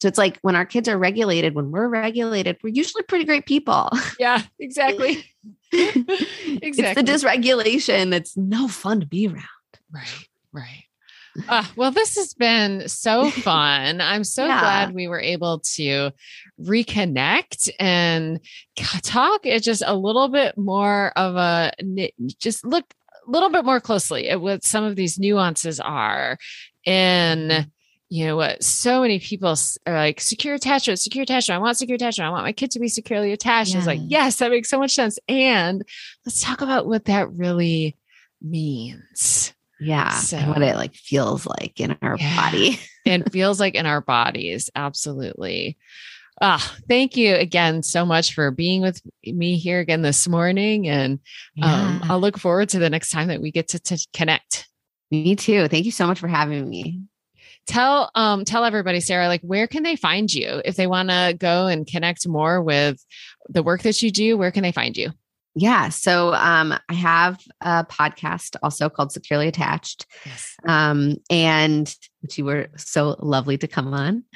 so 0.00 0.08
it's 0.08 0.18
like 0.18 0.38
when 0.42 0.54
our 0.54 0.66
kids 0.66 0.88
are 0.88 0.98
regulated, 0.98 1.54
when 1.54 1.72
we're 1.72 1.88
regulated, 1.88 2.58
we're 2.62 2.74
usually 2.74 3.02
pretty 3.02 3.24
great 3.24 3.46
people. 3.46 3.90
Yeah, 4.20 4.42
exactly. 4.60 5.24
exactly. 5.72 6.62
It's 6.62 6.94
the 6.94 7.02
dysregulation 7.02 8.10
that's 8.10 8.36
no 8.36 8.68
fun 8.68 9.00
to 9.00 9.06
be 9.06 9.26
around. 9.26 9.46
Right. 9.90 10.28
Right. 10.52 10.84
Uh, 11.48 11.64
well, 11.76 11.90
this 11.90 12.16
has 12.16 12.34
been 12.34 12.88
so 12.88 13.30
fun. 13.30 14.00
I'm 14.00 14.24
so 14.24 14.46
yeah. 14.46 14.60
glad 14.60 14.94
we 14.94 15.08
were 15.08 15.20
able 15.20 15.60
to 15.74 16.10
reconnect 16.60 17.70
and 17.80 18.40
talk 19.02 19.46
it 19.46 19.62
just 19.62 19.82
a 19.86 19.96
little 19.96 20.28
bit 20.28 20.58
more 20.58 21.12
of 21.16 21.36
a 21.36 21.72
just 22.38 22.64
look 22.64 22.84
a 23.26 23.30
little 23.30 23.50
bit 23.50 23.64
more 23.64 23.80
closely 23.80 24.28
at 24.28 24.40
what 24.40 24.64
some 24.64 24.84
of 24.84 24.96
these 24.96 25.18
nuances 25.18 25.80
are 25.80 26.36
in 26.84 27.66
you 28.08 28.26
know 28.26 28.36
what 28.36 28.62
so 28.62 29.00
many 29.00 29.18
people 29.18 29.54
are 29.86 29.94
like 29.94 30.20
secure 30.20 30.54
attachment 30.54 30.98
secure 30.98 31.22
attachment 31.22 31.56
i 31.56 31.62
want 31.62 31.78
secure 31.78 31.94
attachment 31.94 32.26
i 32.26 32.30
want 32.30 32.44
my 32.44 32.52
kid 32.52 32.70
to 32.70 32.80
be 32.80 32.88
securely 32.88 33.32
attached 33.32 33.72
yeah. 33.72 33.78
it's 33.78 33.86
like 33.86 34.00
yes 34.02 34.36
that 34.36 34.50
makes 34.50 34.68
so 34.68 34.78
much 34.78 34.92
sense 34.92 35.18
and 35.28 35.82
let's 36.26 36.42
talk 36.42 36.60
about 36.60 36.86
what 36.86 37.06
that 37.06 37.32
really 37.32 37.96
means 38.42 39.54
yeah. 39.82 40.10
So, 40.10 40.36
and 40.36 40.48
what 40.48 40.62
it 40.62 40.76
like 40.76 40.94
feels 40.94 41.46
like 41.46 41.80
in 41.80 41.96
our 42.02 42.16
yeah, 42.18 42.36
body. 42.36 42.80
and 43.06 43.30
feels 43.32 43.58
like 43.58 43.74
in 43.74 43.86
our 43.86 44.00
bodies. 44.00 44.70
Absolutely. 44.74 45.76
Ah, 46.40 46.76
thank 46.88 47.16
you 47.16 47.34
again 47.34 47.82
so 47.82 48.06
much 48.06 48.34
for 48.34 48.50
being 48.50 48.80
with 48.80 49.00
me 49.24 49.58
here 49.58 49.80
again 49.80 50.02
this 50.02 50.26
morning. 50.26 50.88
And 50.88 51.20
um, 51.62 52.00
yeah. 52.00 52.00
I'll 52.04 52.20
look 52.20 52.38
forward 52.38 52.70
to 52.70 52.78
the 52.78 52.90
next 52.90 53.10
time 53.10 53.28
that 53.28 53.42
we 53.42 53.50
get 53.50 53.68
to, 53.68 53.78
to 53.80 54.06
connect. 54.12 54.68
Me 55.10 55.36
too. 55.36 55.68
Thank 55.68 55.84
you 55.84 55.90
so 55.90 56.06
much 56.06 56.18
for 56.18 56.28
having 56.28 56.68
me. 56.68 57.02
Tell 57.66 58.10
um 58.14 58.44
tell 58.44 58.64
everybody, 58.64 58.98
Sarah, 59.00 59.28
like 59.28 59.42
where 59.42 59.68
can 59.68 59.84
they 59.84 59.94
find 59.94 60.32
you 60.32 60.62
if 60.64 60.74
they 60.74 60.88
want 60.88 61.10
to 61.10 61.36
go 61.38 61.66
and 61.66 61.86
connect 61.86 62.26
more 62.26 62.60
with 62.60 63.04
the 63.48 63.62
work 63.62 63.82
that 63.82 64.02
you 64.02 64.10
do? 64.10 64.36
Where 64.36 64.50
can 64.50 64.62
they 64.62 64.72
find 64.72 64.96
you? 64.96 65.12
Yeah. 65.54 65.90
So 65.90 66.32
um, 66.32 66.74
I 66.88 66.94
have 66.94 67.38
a 67.60 67.84
podcast 67.84 68.56
also 68.62 68.88
called 68.88 69.12
Securely 69.12 69.48
Attached. 69.48 70.06
Yes. 70.24 70.56
Um, 70.66 71.16
and 71.28 71.94
which 72.20 72.38
you 72.38 72.44
were 72.44 72.68
so 72.76 73.16
lovely 73.18 73.58
to 73.58 73.68
come 73.68 73.92
on. 73.92 74.24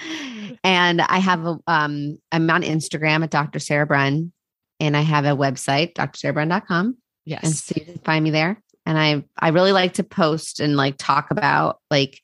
And 0.65 1.01
I 1.01 1.19
have 1.19 1.45
a 1.45 1.59
um, 1.67 2.19
I'm 2.33 2.51
on 2.51 2.63
Instagram 2.63 3.23
at 3.23 3.31
Dr. 3.31 3.59
Sarah 3.61 3.87
Bren. 3.87 4.33
And 4.81 4.97
I 4.97 5.03
have 5.03 5.25
a 5.25 5.37
website, 5.37 5.95
drsarahbren.com. 5.95 6.97
Yes. 7.25 7.45
And 7.45 7.55
so 7.55 7.75
you 7.77 7.85
can 7.85 7.99
find 7.99 8.25
me 8.25 8.31
there. 8.31 8.61
And 8.85 8.99
I 8.99 9.25
I 9.39 9.51
really 9.51 9.73
like 9.73 9.95
to 9.95 10.03
post 10.03 10.59
and 10.61 10.77
like 10.77 10.97
talk 10.99 11.31
about 11.31 11.81
like 11.91 12.21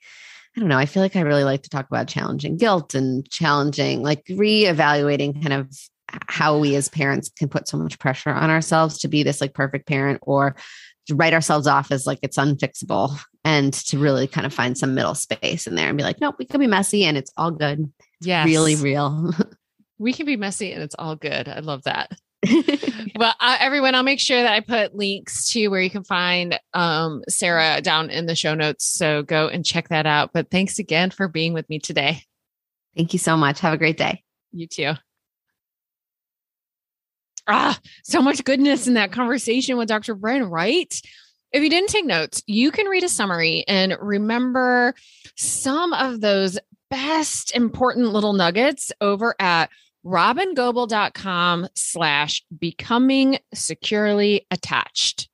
I 0.57 0.61
don't 0.61 0.68
know. 0.68 0.78
I 0.78 0.86
feel 0.86 1.03
like 1.03 1.16
I 1.16 1.20
really 1.20 1.45
like 1.45 1.62
to 1.62 1.70
talk 1.70 1.86
about 1.86 2.09
challenging 2.09 2.57
guilt 2.57 2.95
and 2.95 3.28
challenging, 3.30 4.03
like 4.03 4.24
reevaluating 4.26 5.40
kind 5.43 5.53
of 5.53 5.72
how 6.28 6.58
we 6.58 6.74
as 6.76 6.88
parents 6.88 7.30
can 7.36 7.48
put 7.48 7.68
so 7.68 7.76
much 7.76 7.98
pressure 7.98 8.30
on 8.30 8.50
ourselves 8.50 8.98
to 8.98 9.08
be 9.08 9.22
this 9.22 9.40
like 9.40 9.54
perfect 9.54 9.86
parent 9.86 10.20
or 10.22 10.56
to 11.06 11.14
write 11.14 11.34
ourselves 11.34 11.66
off 11.66 11.90
as 11.90 12.06
like 12.06 12.18
it's 12.22 12.36
unfixable 12.36 13.18
and 13.44 13.72
to 13.72 13.98
really 13.98 14.26
kind 14.26 14.46
of 14.46 14.54
find 14.54 14.78
some 14.78 14.94
middle 14.94 15.14
space 15.14 15.66
in 15.66 15.74
there 15.74 15.88
and 15.88 15.98
be 15.98 16.04
like, 16.04 16.20
nope, 16.20 16.36
we 16.38 16.44
can 16.44 16.60
be 16.60 16.66
messy 16.66 17.04
and 17.04 17.16
it's 17.16 17.32
all 17.36 17.50
good. 17.50 17.92
Yeah. 18.20 18.44
Really 18.44 18.76
real. 18.76 19.32
we 19.98 20.12
can 20.12 20.26
be 20.26 20.36
messy 20.36 20.72
and 20.72 20.82
it's 20.82 20.94
all 20.98 21.16
good. 21.16 21.48
I 21.48 21.60
love 21.60 21.82
that. 21.84 22.12
well, 23.16 23.34
uh, 23.40 23.56
everyone, 23.60 23.94
I'll 23.94 24.02
make 24.02 24.20
sure 24.20 24.42
that 24.42 24.52
I 24.52 24.60
put 24.60 24.94
links 24.94 25.50
to 25.52 25.68
where 25.68 25.80
you 25.80 25.90
can 25.90 26.04
find 26.04 26.58
um, 26.74 27.22
Sarah 27.28 27.80
down 27.80 28.10
in 28.10 28.26
the 28.26 28.34
show 28.34 28.54
notes. 28.54 28.84
So 28.84 29.22
go 29.22 29.48
and 29.48 29.64
check 29.64 29.88
that 29.88 30.06
out. 30.06 30.30
But 30.32 30.50
thanks 30.50 30.78
again 30.78 31.10
for 31.10 31.28
being 31.28 31.52
with 31.52 31.68
me 31.68 31.78
today. 31.78 32.22
Thank 32.96 33.12
you 33.12 33.18
so 33.18 33.36
much. 33.36 33.60
Have 33.60 33.74
a 33.74 33.78
great 33.78 33.96
day. 33.96 34.22
You 34.52 34.66
too 34.66 34.94
ah, 37.47 37.78
so 38.05 38.22
much 38.22 38.45
goodness 38.45 38.86
in 38.86 38.95
that 38.95 39.12
conversation 39.12 39.76
with 39.76 39.88
Dr. 39.88 40.14
Bren, 40.14 40.51
right? 40.51 40.95
If 41.53 41.62
you 41.62 41.68
didn't 41.68 41.90
take 41.90 42.07
notes, 42.07 42.43
you 42.47 42.70
can 42.70 42.86
read 42.86 43.05
a 43.05 43.09
summary 43.09 43.64
and 43.68 43.97
remember 44.01 44.95
some 45.36 45.93
of 45.93 46.20
those 46.20 46.59
best 46.90 47.55
important 47.55 48.09
little 48.12 48.32
nuggets 48.32 48.93
over 49.01 49.34
at 49.38 49.70
robyngobbel.com 50.05 51.68
slash 51.74 52.43
becoming 52.59 53.38
securely 53.55 54.47
attached. 54.51 55.28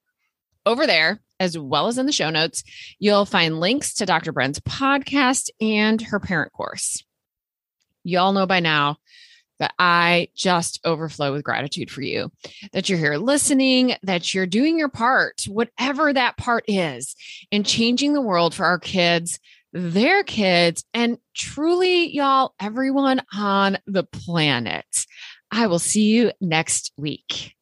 Over 0.66 0.86
there, 0.86 1.20
as 1.40 1.56
well 1.56 1.86
as 1.86 1.98
in 1.98 2.06
the 2.06 2.12
show 2.12 2.30
notes, 2.30 2.62
you'll 2.98 3.24
find 3.24 3.60
links 3.60 3.94
to 3.94 4.06
Dr. 4.06 4.32
Bren's 4.32 4.60
podcast 4.60 5.50
and 5.60 6.02
her 6.02 6.20
parent 6.20 6.52
course. 6.52 7.04
Y'all 8.04 8.32
know 8.32 8.46
by 8.46 8.60
now 8.60 8.98
that 9.58 9.74
I 9.78 10.28
just 10.34 10.80
overflow 10.84 11.32
with 11.32 11.44
gratitude 11.44 11.90
for 11.90 12.02
you, 12.02 12.30
that 12.72 12.88
you're 12.88 12.98
here 12.98 13.16
listening, 13.16 13.96
that 14.02 14.32
you're 14.32 14.46
doing 14.46 14.78
your 14.78 14.88
part, 14.88 15.42
whatever 15.48 16.12
that 16.12 16.36
part 16.36 16.64
is, 16.68 17.14
in 17.50 17.64
changing 17.64 18.12
the 18.12 18.22
world 18.22 18.54
for 18.54 18.64
our 18.64 18.78
kids, 18.78 19.38
their 19.72 20.22
kids, 20.22 20.84
and 20.94 21.18
truly, 21.34 22.14
y'all, 22.14 22.54
everyone 22.60 23.22
on 23.34 23.78
the 23.86 24.04
planet. 24.04 24.86
I 25.50 25.66
will 25.66 25.78
see 25.78 26.08
you 26.08 26.32
next 26.40 26.92
week. 26.96 27.54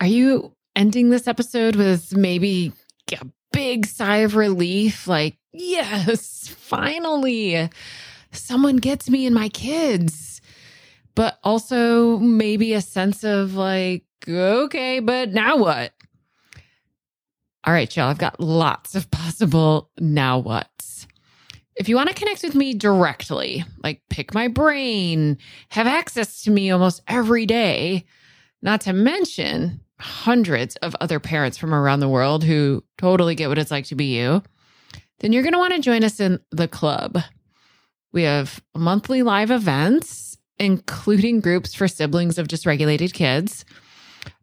Are 0.00 0.06
you 0.06 0.54
ending 0.76 1.10
this 1.10 1.26
episode 1.26 1.76
with 1.76 2.16
maybe 2.16 2.72
a 3.12 3.26
big 3.52 3.86
sigh 3.86 4.18
of 4.18 4.36
relief? 4.36 5.08
Like, 5.08 5.38
yes, 5.52 6.48
finally 6.48 7.68
someone 8.32 8.76
gets 8.76 9.08
me 9.08 9.26
and 9.26 9.34
my 9.34 9.48
kids. 9.48 10.40
But 11.14 11.38
also 11.42 12.18
maybe 12.18 12.74
a 12.74 12.80
sense 12.80 13.24
of 13.24 13.54
like, 13.54 14.04
okay, 14.28 15.00
but 15.00 15.30
now 15.30 15.56
what? 15.56 15.92
All 17.64 17.72
right, 17.72 17.94
y'all, 17.96 18.08
I've 18.08 18.18
got 18.18 18.40
lots 18.40 18.94
of 18.94 19.10
possible 19.10 19.90
now 19.98 20.38
what's. 20.38 21.06
If 21.76 21.88
you 21.88 21.96
want 21.96 22.08
to 22.08 22.14
connect 22.14 22.42
with 22.42 22.54
me 22.54 22.74
directly, 22.74 23.64
like 23.82 24.02
pick 24.10 24.32
my 24.32 24.48
brain, 24.48 25.38
have 25.70 25.86
access 25.86 26.42
to 26.42 26.50
me 26.50 26.70
almost 26.70 27.02
every 27.06 27.46
day, 27.46 28.04
not 28.62 28.80
to 28.82 28.92
mention 28.92 29.80
hundreds 30.00 30.76
of 30.76 30.96
other 31.00 31.20
parents 31.20 31.58
from 31.58 31.74
around 31.74 32.00
the 32.00 32.08
world 32.08 32.44
who 32.44 32.84
totally 32.96 33.34
get 33.34 33.48
what 33.48 33.58
it's 33.58 33.70
like 33.70 33.86
to 33.86 33.94
be 33.94 34.16
you, 34.16 34.42
then 35.20 35.32
you're 35.32 35.42
going 35.42 35.52
to 35.52 35.58
want 35.58 35.74
to 35.74 35.80
join 35.80 36.04
us 36.04 36.20
in 36.20 36.40
the 36.50 36.68
club. 36.68 37.18
We 38.12 38.22
have 38.22 38.62
monthly 38.74 39.22
live 39.22 39.50
events, 39.50 40.38
including 40.58 41.40
groups 41.40 41.74
for 41.74 41.88
siblings 41.88 42.38
of 42.38 42.48
dysregulated 42.48 43.12
kids, 43.12 43.64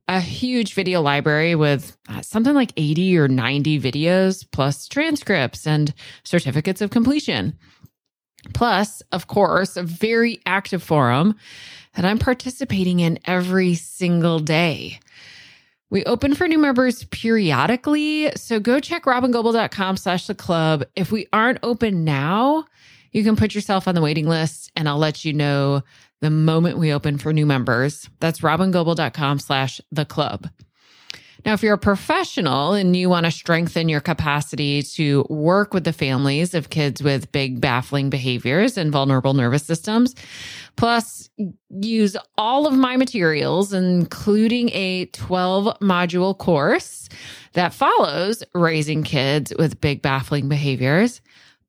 a 0.08 0.20
huge 0.20 0.76
video 0.76 1.02
library 1.02 1.56
with 1.56 1.98
uh, 2.08 2.22
something 2.22 2.54
like 2.54 2.74
80 2.78 3.18
or 3.18 3.28
90 3.28 3.80
videos, 3.80 4.46
plus 4.52 4.88
transcripts 4.88 5.66
and 5.66 5.94
certificates 6.24 6.82
of 6.82 6.92
completion. 6.92 7.58
Plus, 8.54 9.02
of 9.12 9.26
course, 9.26 9.76
a 9.76 9.84
very 9.84 10.40
active 10.46 10.84
forum 10.84 11.36
that 11.96 12.06
I'm 12.06 12.20
participating 12.20 13.00
in 13.00 13.18
every 13.26 13.74
single 13.74 14.40
day. 14.40 15.00
We 15.90 16.04
open 16.06 16.36
for 16.36 16.48
new 16.48 16.60
members 16.60 17.06
periodically, 17.06 18.32
so 18.36 18.60
go 18.60 18.80
check 18.80 19.06
robyngobbel.com 19.06 19.98
slash 19.98 20.28
the 20.28 20.36
club. 20.36 20.84
If 20.96 21.12
we 21.12 21.28
aren't 21.32 21.60
open 21.64 22.04
now, 22.04 22.66
you 23.16 23.24
can 23.24 23.38
put 23.38 23.56
yourself 23.56 23.88
on 23.88 23.96
the 23.96 24.02
waiting 24.02 24.28
list 24.28 24.70
and 24.76 24.90
I'll 24.90 24.98
let 24.98 25.24
you 25.24 25.32
know 25.32 25.84
the 26.20 26.30
moment 26.30 26.78
we 26.78 26.92
open 26.92 27.18
for 27.18 27.32
new 27.32 27.46
members. 27.46 28.10
That's 28.20 28.42
robyngobbel.com 28.42 29.40
slash 29.40 29.80
the 29.90 30.04
club. 30.04 30.50
Now, 31.46 31.54
if 31.54 31.64
you're 31.64 31.76
a 31.76 31.78
professional 31.78 32.74
and 32.74 32.94
you 32.94 33.08
want 33.08 33.26
to 33.26 33.32
strengthen 33.32 33.88
your 33.88 34.02
capacity 34.02 34.82
to 34.82 35.26
work 35.30 35.74
with 35.74 35.86
the 35.86 35.94
families 35.94 36.54
of 36.54 36.70
kids 36.70 37.02
with 37.02 37.32
big, 37.32 37.62
baffling 37.62 38.10
behaviors 38.10 38.78
and 38.78 38.92
vulnerable 38.92 39.34
nervous 39.34 39.64
systems, 39.64 40.14
plus 40.76 41.30
use 41.70 42.18
all 42.38 42.68
of 42.68 42.74
my 42.74 42.98
materials, 42.98 43.72
including 43.72 44.72
a 44.74 45.06
12 45.06 45.80
module 45.80 46.38
course 46.38 47.08
that 47.54 47.74
follows 47.74 48.44
raising 48.54 49.04
kids 49.04 49.54
with 49.58 49.80
big, 49.80 50.02
baffling 50.02 50.50
behaviors, 50.50 51.22